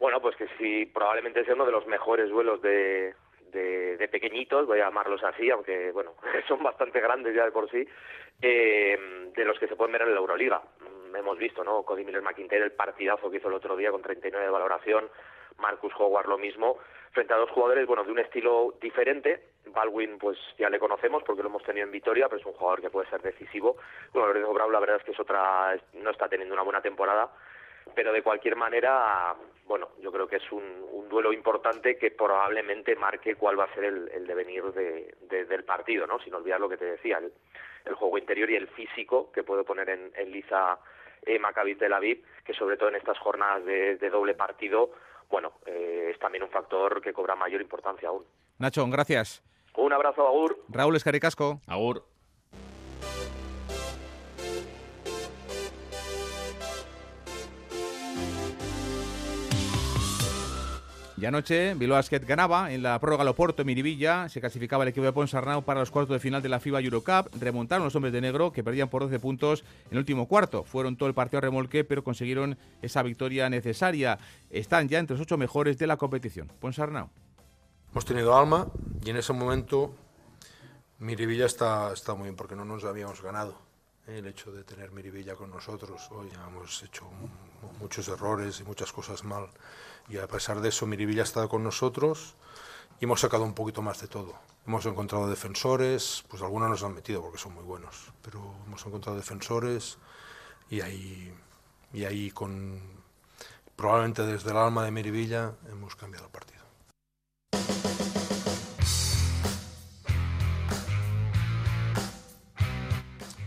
Bueno, 0.00 0.20
pues 0.20 0.36
que 0.36 0.48
sí, 0.58 0.86
probablemente 0.86 1.44
sea 1.44 1.54
uno 1.54 1.64
de 1.64 1.72
los 1.72 1.86
mejores 1.86 2.28
duelos 2.28 2.60
de, 2.60 3.14
de, 3.52 3.96
de, 3.96 4.08
pequeñitos, 4.08 4.66
voy 4.66 4.80
a 4.80 4.86
llamarlos 4.86 5.22
así, 5.24 5.50
aunque 5.50 5.92
bueno, 5.92 6.14
son 6.48 6.62
bastante 6.62 7.00
grandes 7.00 7.34
ya 7.34 7.44
de 7.44 7.52
por 7.52 7.70
sí, 7.70 7.86
eh, 8.42 9.30
de 9.34 9.44
los 9.44 9.58
que 9.58 9.68
se 9.68 9.76
pueden 9.76 9.92
ver 9.92 10.02
en 10.02 10.14
la 10.14 10.20
Euroliga 10.20 10.62
hemos 11.18 11.38
visto, 11.38 11.64
¿no? 11.64 11.82
Cody 11.82 12.04
Miller 12.04 12.22
McIntyre, 12.22 12.64
el 12.64 12.72
partidazo 12.72 13.30
que 13.30 13.38
hizo 13.38 13.48
el 13.48 13.54
otro 13.54 13.76
día 13.76 13.90
con 13.90 14.02
39 14.02 14.44
de 14.44 14.52
valoración, 14.52 15.08
Marcus 15.58 15.92
Howard 15.98 16.28
lo 16.28 16.38
mismo, 16.38 16.78
frente 17.12 17.32
a 17.32 17.36
dos 17.36 17.50
jugadores, 17.50 17.86
bueno, 17.86 18.04
de 18.04 18.12
un 18.12 18.18
estilo 18.18 18.74
diferente, 18.80 19.42
Baldwin 19.66 20.18
pues 20.18 20.38
ya 20.58 20.68
le 20.68 20.78
conocemos 20.78 21.22
porque 21.24 21.42
lo 21.42 21.48
hemos 21.48 21.62
tenido 21.62 21.86
en 21.86 21.92
Vitoria, 21.92 22.28
pero 22.28 22.40
es 22.40 22.46
un 22.46 22.52
jugador 22.52 22.80
que 22.80 22.90
puede 22.90 23.08
ser 23.08 23.22
decisivo. 23.22 23.76
Bueno, 24.12 24.28
Lorenzo 24.28 24.52
Bravo 24.52 24.70
la 24.70 24.80
verdad 24.80 24.96
es 24.96 25.04
que 25.04 25.12
es 25.12 25.20
otra, 25.20 25.76
no 25.94 26.10
está 26.10 26.28
teniendo 26.28 26.54
una 26.54 26.62
buena 26.62 26.82
temporada, 26.82 27.30
pero 27.94 28.12
de 28.12 28.22
cualquier 28.22 28.56
manera, 28.56 29.34
bueno, 29.66 29.90
yo 30.00 30.05
creo 30.26 30.40
que 30.40 30.44
es 30.44 30.52
un, 30.52 30.62
un 30.92 31.08
duelo 31.08 31.32
importante 31.32 31.96
que 31.96 32.10
probablemente 32.10 32.94
marque 32.96 33.34
cuál 33.36 33.58
va 33.58 33.64
a 33.64 33.74
ser 33.74 33.84
el, 33.84 34.08
el 34.12 34.26
devenir 34.26 34.64
de, 34.72 35.14
de, 35.22 35.44
del 35.44 35.64
partido, 35.64 36.06
¿no? 36.06 36.18
Sin 36.20 36.34
olvidar 36.34 36.60
lo 36.60 36.68
que 36.68 36.76
te 36.76 36.84
decía, 36.84 37.18
el, 37.18 37.32
el 37.84 37.94
juego 37.94 38.18
interior 38.18 38.50
y 38.50 38.56
el 38.56 38.68
físico 38.68 39.30
que 39.32 39.42
puede 39.42 39.64
poner 39.64 39.88
en, 39.90 40.12
en 40.16 40.30
liza 40.30 40.78
eh, 41.22 41.38
Maccabi 41.38 41.76
Tel 41.76 41.92
Aviv, 41.92 42.24
que 42.44 42.54
sobre 42.54 42.76
todo 42.76 42.88
en 42.88 42.96
estas 42.96 43.18
jornadas 43.18 43.64
de, 43.64 43.96
de 43.96 44.10
doble 44.10 44.34
partido, 44.34 44.90
bueno, 45.30 45.52
eh, 45.66 46.10
es 46.12 46.18
también 46.18 46.44
un 46.44 46.50
factor 46.50 47.00
que 47.00 47.12
cobra 47.12 47.34
mayor 47.34 47.60
importancia 47.60 48.08
aún. 48.08 48.24
Nacho, 48.58 48.86
gracias. 48.88 49.42
Un 49.76 49.92
abrazo, 49.92 50.26
Agur. 50.26 50.58
Raúl 50.68 50.96
Escaricasco. 50.96 51.60
Agur. 51.66 52.02
Y 61.18 61.24
anoche 61.24 61.72
Bilbao 61.74 61.96
Basket 61.96 62.20
ganaba 62.20 62.70
en 62.70 62.82
la 62.82 62.98
prórroga 63.00 63.24
Loporto 63.24 63.64
Miribilla, 63.64 64.28
se 64.28 64.38
clasificaba 64.38 64.82
el 64.84 64.90
equipo 64.90 65.06
de 65.06 65.12
Ponsarnau 65.14 65.62
para 65.62 65.80
los 65.80 65.90
cuartos 65.90 66.12
de 66.12 66.20
final 66.20 66.42
de 66.42 66.50
la 66.50 66.60
FIBA 66.60 66.82
Eurocup, 66.82 67.34
remontaron 67.40 67.84
los 67.86 67.96
hombres 67.96 68.12
de 68.12 68.20
negro 68.20 68.52
que 68.52 68.62
perdían 68.62 68.90
por 68.90 69.00
12 69.02 69.18
puntos 69.18 69.64
en 69.86 69.92
el 69.92 69.98
último 69.98 70.28
cuarto, 70.28 70.62
fueron 70.62 70.96
todo 70.96 71.08
el 71.08 71.14
partido 71.14 71.38
a 71.38 71.40
remolque 71.40 71.84
pero 71.84 72.04
consiguieron 72.04 72.58
esa 72.82 73.02
victoria 73.02 73.48
necesaria, 73.48 74.18
están 74.50 74.90
ya 74.90 74.98
entre 74.98 75.16
los 75.16 75.22
ocho 75.22 75.38
mejores 75.38 75.78
de 75.78 75.86
la 75.86 75.96
competición. 75.96 76.52
Ponsarnau. 76.60 77.08
Hemos 77.92 78.04
tenido 78.04 78.36
alma 78.36 78.68
y 79.02 79.08
en 79.08 79.16
ese 79.16 79.32
momento 79.32 79.94
Miribilla 80.98 81.46
está, 81.46 81.94
está 81.94 82.14
muy 82.14 82.24
bien 82.24 82.36
porque 82.36 82.56
no 82.56 82.66
nos 82.66 82.84
habíamos 82.84 83.22
ganado. 83.22 83.58
¿eh? 84.06 84.18
El 84.18 84.26
hecho 84.26 84.52
de 84.52 84.64
tener 84.64 84.90
Miribilla 84.90 85.34
con 85.34 85.48
nosotros, 85.48 86.10
hoy 86.10 86.28
hemos 86.46 86.82
hecho 86.82 87.04
muchos 87.80 88.06
errores 88.08 88.60
y 88.60 88.64
muchas 88.64 88.92
cosas 88.92 89.24
mal 89.24 89.48
y 90.08 90.18
a 90.18 90.26
pesar 90.28 90.60
de 90.60 90.68
eso 90.68 90.86
Miribilla 90.86 91.22
ha 91.22 91.24
estado 91.24 91.48
con 91.48 91.62
nosotros 91.64 92.34
y 93.00 93.04
hemos 93.04 93.20
sacado 93.20 93.44
un 93.44 93.54
poquito 93.54 93.82
más 93.82 94.00
de 94.00 94.08
todo. 94.08 94.34
Hemos 94.66 94.86
encontrado 94.86 95.28
defensores, 95.28 96.24
pues 96.28 96.42
algunos 96.42 96.70
nos 96.70 96.82
han 96.82 96.94
metido 96.94 97.22
porque 97.22 97.38
son 97.38 97.54
muy 97.54 97.64
buenos, 97.64 98.12
pero 98.22 98.54
hemos 98.66 98.84
encontrado 98.86 99.16
defensores 99.16 99.98
y 100.70 100.80
ahí, 100.80 101.32
y 101.92 102.04
ahí 102.04 102.30
con 102.30 102.80
probablemente 103.76 104.22
desde 104.22 104.50
el 104.50 104.56
alma 104.56 104.84
de 104.84 104.90
Miribilla 104.90 105.52
hemos 105.70 105.94
cambiado 105.96 106.26
el 106.26 106.32
partido. 106.32 106.56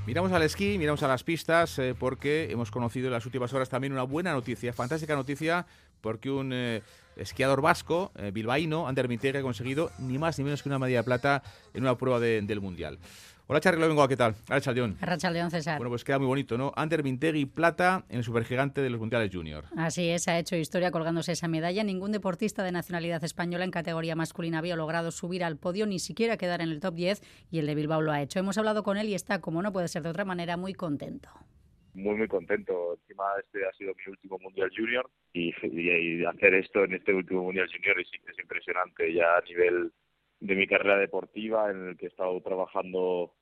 Miramos 0.10 0.32
al 0.32 0.42
esquí, 0.42 0.80
miramos 0.80 1.04
a 1.04 1.08
las 1.08 1.24
pistas, 1.24 1.78
eh, 1.78 1.94
porque 1.94 2.50
hemos 2.50 2.72
conocido 2.72 3.06
en 3.06 3.14
las 3.14 3.28
últimas 3.28 3.54
horas 3.54 3.70
también 3.70 3.94
una 3.94 4.02
buena 4.02 4.34
noticia, 4.34 4.74
fantástica 4.74 5.16
noticia, 5.16 5.68
porque 6.02 6.30
un 6.30 6.52
eh, 6.54 6.82
esquiador 7.16 7.62
vasco, 7.62 8.12
eh, 8.16 8.32
bilbaíno, 8.32 8.88
Ander 8.88 9.08
Mintegui, 9.08 9.40
ha 9.40 9.42
conseguido 9.42 9.92
ni 10.00 10.18
más 10.18 10.38
ni 10.38 10.44
menos 10.44 10.64
que 10.64 10.70
una 10.70 10.80
medalla 10.80 10.98
de 10.98 11.04
plata 11.04 11.44
en 11.74 11.84
una 11.84 11.98
prueba 11.98 12.20
de, 12.20 12.42
del 12.42 12.62
Mundial. 12.62 13.00
Hola 13.52 13.60
Charly 13.62 13.82
Lobengoa, 13.82 14.08
¿qué 14.08 14.16
tal? 14.16 14.36
Arracha 14.48 14.72
León. 14.72 14.96
Arracha 15.02 15.32
León, 15.32 15.50
César. 15.50 15.80
Bueno, 15.80 15.90
pues 15.90 16.04
queda 16.04 16.20
muy 16.20 16.28
bonito, 16.28 16.56
¿no? 16.56 16.72
Ander 16.76 17.04
Mintegui, 17.04 17.48
plata 17.48 18.06
en 18.08 18.20
el 18.20 18.24
supergigante 18.24 18.80
de 18.80 18.92
los 18.92 19.00
Mundiales 19.00 19.32
Junior. 19.34 19.66
Así 19.76 20.08
es, 20.08 20.28
ha 20.28 20.38
hecho 20.38 20.56
historia 20.56 20.92
colgándose 20.92 21.32
esa 21.32 21.48
medalla. 21.48 21.84
Ningún 21.84 22.12
deportista 22.12 22.62
de 22.62 22.72
nacionalidad 22.72 23.24
española 23.24 23.64
en 23.64 23.72
categoría 23.72 24.16
masculina 24.16 24.60
había 24.60 24.76
logrado 24.76 25.10
subir 25.10 25.44
al 25.44 25.58
podio, 25.58 25.88
ni 25.88 25.98
siquiera 25.98 26.38
quedar 26.38 26.62
en 26.62 26.70
el 26.70 26.80
top 26.80 26.94
10, 26.94 27.24
y 27.50 27.58
el 27.58 27.66
de 27.66 27.74
Bilbao 27.74 28.02
lo 28.02 28.12
ha 28.12 28.22
hecho. 28.22 28.38
Hemos 28.38 28.60
hablado 28.60 28.84
con 28.84 28.98
él 28.98 29.10
y 29.10 29.16
está, 29.16 29.42
como 29.42 29.64
no 29.64 29.74
puede 29.74 29.88
ser 29.88 30.04
de 30.04 30.10
otra 30.10 30.26
manera, 30.26 30.56
muy 30.56 30.76
contento 30.76 31.30
muy 31.94 32.16
muy 32.16 32.28
contento. 32.28 32.96
Encima 32.96 33.26
este 33.44 33.66
ha 33.66 33.74
sido 33.74 33.94
mi 33.96 34.12
último 34.12 34.40
mundial 34.40 34.72
junior 34.76 35.10
y, 35.34 35.54
y, 35.64 36.26
hacer 36.26 36.54
esto 36.56 36.84
en 36.84 36.94
este 36.94 37.14
último 37.14 37.44
mundial 37.44 37.70
junior 37.72 38.00
es, 38.00 38.08
es, 38.14 38.40
impresionante 38.40 39.14
ya 39.14 39.38
a 39.38 39.42
nivel 39.42 39.92
de 40.40 40.56
mi 40.56 40.68
carrera 40.68 40.98
deportiva 40.98 41.70
en 41.70 41.90
el 41.90 41.98
que 41.98 42.06
he 42.06 42.10
estado 42.10 42.40
trabajando 42.42 43.34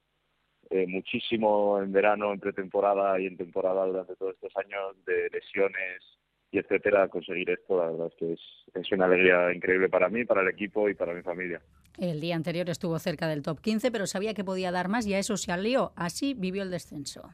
eh, 0.69 0.85
muchísimo 0.87 1.79
en 1.81 1.91
verano, 1.91 2.33
en 2.33 2.39
pretemporada 2.39 3.19
y 3.19 3.27
en 3.27 3.37
temporada 3.37 3.85
durante 3.85 4.15
todos 4.15 4.33
estos 4.33 4.51
años 4.57 4.95
de 5.05 5.29
lesiones 5.29 6.03
y 6.51 6.57
etcétera. 6.57 7.07
Conseguir 7.07 7.49
esto 7.49 7.77
la 7.77 7.91
verdad 7.91 8.07
es 8.07 8.15
que 8.15 8.33
es, 8.33 8.41
es 8.73 8.91
una 8.91 9.05
alegría 9.05 9.53
increíble 9.53 9.89
para 9.89 10.09
mí, 10.09 10.25
para 10.25 10.41
el 10.41 10.49
equipo 10.49 10.89
y 10.89 10.95
para 10.95 11.13
mi 11.13 11.21
familia. 11.21 11.61
El 11.97 12.19
día 12.19 12.35
anterior 12.35 12.69
estuvo 12.69 12.99
cerca 12.99 13.27
del 13.27 13.41
top 13.41 13.59
15, 13.59 13.91
pero 13.91 14.05
sabía 14.05 14.33
que 14.33 14.43
podía 14.43 14.71
dar 14.71 14.87
más 14.87 15.07
y 15.07 15.13
a 15.13 15.19
eso 15.19 15.37
se 15.37 15.51
alió. 15.51 15.93
Así 15.95 16.33
vivió 16.35 16.63
el 16.63 16.69
descenso. 16.69 17.33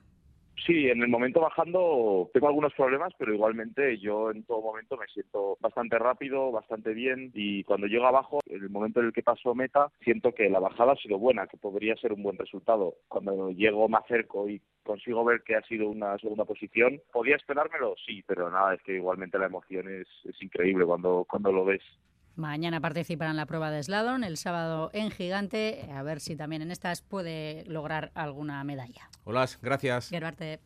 Sí, 0.66 0.90
en 0.90 1.02
el 1.02 1.10
momento 1.10 1.42
bajando 1.42 2.30
tengo 2.34 2.48
algunos 2.48 2.74
problemas, 2.74 3.14
pero 3.18 3.34
igualmente 3.34 3.98
yo 3.98 4.32
en 4.32 4.44
todo 4.46 4.62
momento 4.62 4.96
me 4.96 5.08
siento 5.08 5.58
bastante 5.60 6.00
rápido, 6.00 6.52
bastante 6.52 6.94
bien 6.94 7.32
y 7.34 7.66
cuando 7.66 7.88
llego 7.88 8.08
abajo, 8.08 8.40
en 8.46 8.62
el 8.62 8.70
momento 8.70 9.02
en 9.02 9.08
el 9.08 9.14
que 9.14 9.24
paso 9.24 9.54
meta, 9.54 9.92
siento 10.02 10.34
que 10.34 10.50
la 10.50 10.60
bajada 10.60 10.94
ha 10.94 10.96
sido 10.96 11.18
buena, 11.18 11.48
que 11.48 11.58
podría 11.58 11.98
ser 11.98 12.14
un 12.14 12.24
buen 12.24 12.38
resultado. 12.38 12.96
Cuando 13.10 13.52
llego 13.52 13.90
más 13.90 14.06
cerca 14.08 14.38
y 14.48 14.62
consigo 14.84 15.26
ver 15.26 15.44
que 15.44 15.56
ha 15.56 15.62
sido 15.64 15.90
una 15.90 16.18
segunda 16.20 16.46
posición, 16.46 17.02
¿podía 17.12 17.36
esperármelo? 17.36 17.96
Sí, 18.06 18.24
pero 18.26 18.50
nada, 18.50 18.76
es 18.76 18.82
que 18.84 18.96
igualmente 18.96 19.38
la 19.38 19.48
emoción 19.48 19.90
es, 19.90 20.08
es 20.24 20.42
increíble 20.42 20.86
cuando, 20.86 21.26
cuando 21.30 21.52
lo 21.52 21.66
ves. 21.66 21.82
Mañana 22.36 22.82
participará 22.82 23.30
en 23.30 23.38
la 23.38 23.46
prueba 23.46 23.70
de 23.70 23.84
slalom, 23.84 24.24
el 24.24 24.38
sábado 24.38 24.90
en 24.94 25.12
Gigante, 25.12 25.88
a 25.94 26.02
ver 26.02 26.20
si 26.20 26.36
también 26.36 26.64
en 26.64 26.72
estas 26.72 27.02
puede 27.02 27.64
lograr 27.68 28.12
alguna 28.16 28.64
medalla. 28.64 29.10
Hola, 29.24 29.48
gracias. 29.62 30.10
Gerbarte. 30.10 30.60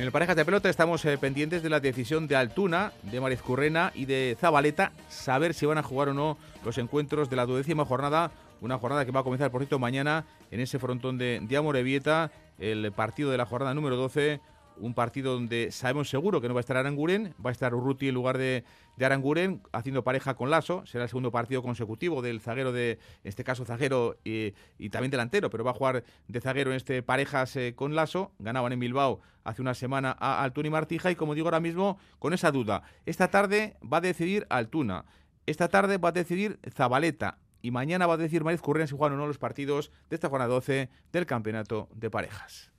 En 0.00 0.06
el 0.06 0.12
Parejas 0.12 0.36
de 0.36 0.44
Pelota 0.46 0.70
estamos 0.70 1.04
eh, 1.04 1.18
pendientes 1.18 1.62
de 1.62 1.68
la 1.68 1.78
decisión 1.78 2.26
de 2.26 2.36
Altuna, 2.36 2.92
de 3.02 3.20
Mariz 3.20 3.42
Currena 3.42 3.92
y 3.94 4.06
de 4.06 4.34
Zabaleta, 4.40 4.92
saber 5.10 5.52
si 5.52 5.66
van 5.66 5.76
a 5.76 5.82
jugar 5.82 6.08
o 6.08 6.14
no 6.14 6.38
los 6.64 6.78
encuentros 6.78 7.28
de 7.28 7.36
la 7.36 7.44
duodécima 7.44 7.84
jornada, 7.84 8.30
una 8.60 8.78
jornada 8.78 9.04
que 9.04 9.12
va 9.12 9.20
a 9.20 9.24
comenzar, 9.24 9.50
por 9.50 9.60
cierto, 9.60 9.78
mañana 9.78 10.26
en 10.50 10.60
ese 10.60 10.78
frontón 10.78 11.18
de, 11.18 11.40
de 11.42 11.56
Amorebieta, 11.56 12.30
el 12.58 12.92
partido 12.92 13.30
de 13.30 13.38
la 13.38 13.46
jornada 13.46 13.74
número 13.74 13.96
12, 13.96 14.40
un 14.80 14.94
partido 14.94 15.34
donde 15.34 15.70
sabemos 15.70 16.08
seguro 16.08 16.40
que 16.40 16.48
no 16.48 16.54
va 16.54 16.60
a 16.60 16.62
estar 16.62 16.76
Aranguren, 16.76 17.34
va 17.44 17.50
a 17.50 17.52
estar 17.52 17.74
Urruti 17.74 18.08
en 18.08 18.14
lugar 18.14 18.38
de, 18.38 18.64
de 18.96 19.04
Aranguren, 19.04 19.62
haciendo 19.72 20.02
pareja 20.02 20.34
con 20.34 20.50
Lasso, 20.50 20.84
será 20.86 21.04
el 21.04 21.10
segundo 21.10 21.30
partido 21.30 21.62
consecutivo 21.62 22.22
del 22.22 22.40
zaguero 22.40 22.72
de, 22.72 22.92
en 22.92 22.98
este 23.24 23.44
caso 23.44 23.64
zaguero 23.64 24.16
y, 24.24 24.54
y 24.78 24.90
también 24.90 25.10
delantero, 25.10 25.50
pero 25.50 25.64
va 25.64 25.70
a 25.70 25.74
jugar 25.74 26.04
de 26.28 26.40
zaguero 26.40 26.70
en 26.70 26.76
este 26.76 27.02
parejas 27.02 27.54
eh, 27.56 27.74
con 27.74 27.94
Lasso, 27.94 28.32
ganaban 28.38 28.72
en 28.72 28.80
Bilbao 28.80 29.20
hace 29.44 29.62
una 29.62 29.74
semana 29.74 30.16
a 30.18 30.42
Altuna 30.42 30.68
y 30.68 30.70
Martija 30.70 31.10
y 31.10 31.16
como 31.16 31.34
digo 31.34 31.48
ahora 31.48 31.60
mismo 31.60 31.98
con 32.18 32.32
esa 32.32 32.50
duda, 32.50 32.82
esta 33.06 33.28
tarde 33.28 33.76
va 33.80 33.98
a 33.98 34.02
decidir 34.02 34.46
Altuna, 34.50 35.04
esta 35.46 35.68
tarde 35.68 35.98
va 35.98 36.10
a 36.10 36.12
decidir 36.12 36.58
Zabaleta, 36.74 37.38
y 37.62 37.70
mañana 37.70 38.06
va 38.06 38.14
a 38.14 38.18
decir 38.18 38.44
Mariz 38.44 38.60
Curren 38.60 38.88
si 38.88 38.96
juegan 38.96 39.18
o 39.18 39.20
no 39.20 39.26
los 39.26 39.38
partidos 39.38 39.90
de 40.08 40.16
esta 40.16 40.28
jornada 40.28 40.52
12 40.52 40.88
del 41.12 41.26
campeonato 41.26 41.88
de 41.94 42.10
parejas. 42.10 42.70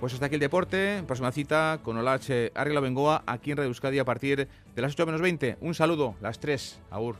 Pues 0.00 0.12
hasta 0.14 0.26
aquí 0.26 0.34
el 0.34 0.40
deporte. 0.40 1.02
Próxima 1.06 1.32
cita 1.32 1.80
con 1.82 1.96
Olache 1.96 2.52
Arregla 2.54 2.80
Bengoa 2.80 3.24
aquí 3.26 3.50
en 3.50 3.56
Radio 3.56 3.68
Euskadi 3.68 3.98
a 3.98 4.04
partir 4.04 4.46
de 4.74 4.82
las 4.82 4.92
8 4.92 5.06
menos 5.06 5.20
20. 5.20 5.56
Un 5.60 5.74
saludo, 5.74 6.14
las 6.20 6.38
3. 6.38 6.80
Aur. 6.90 7.16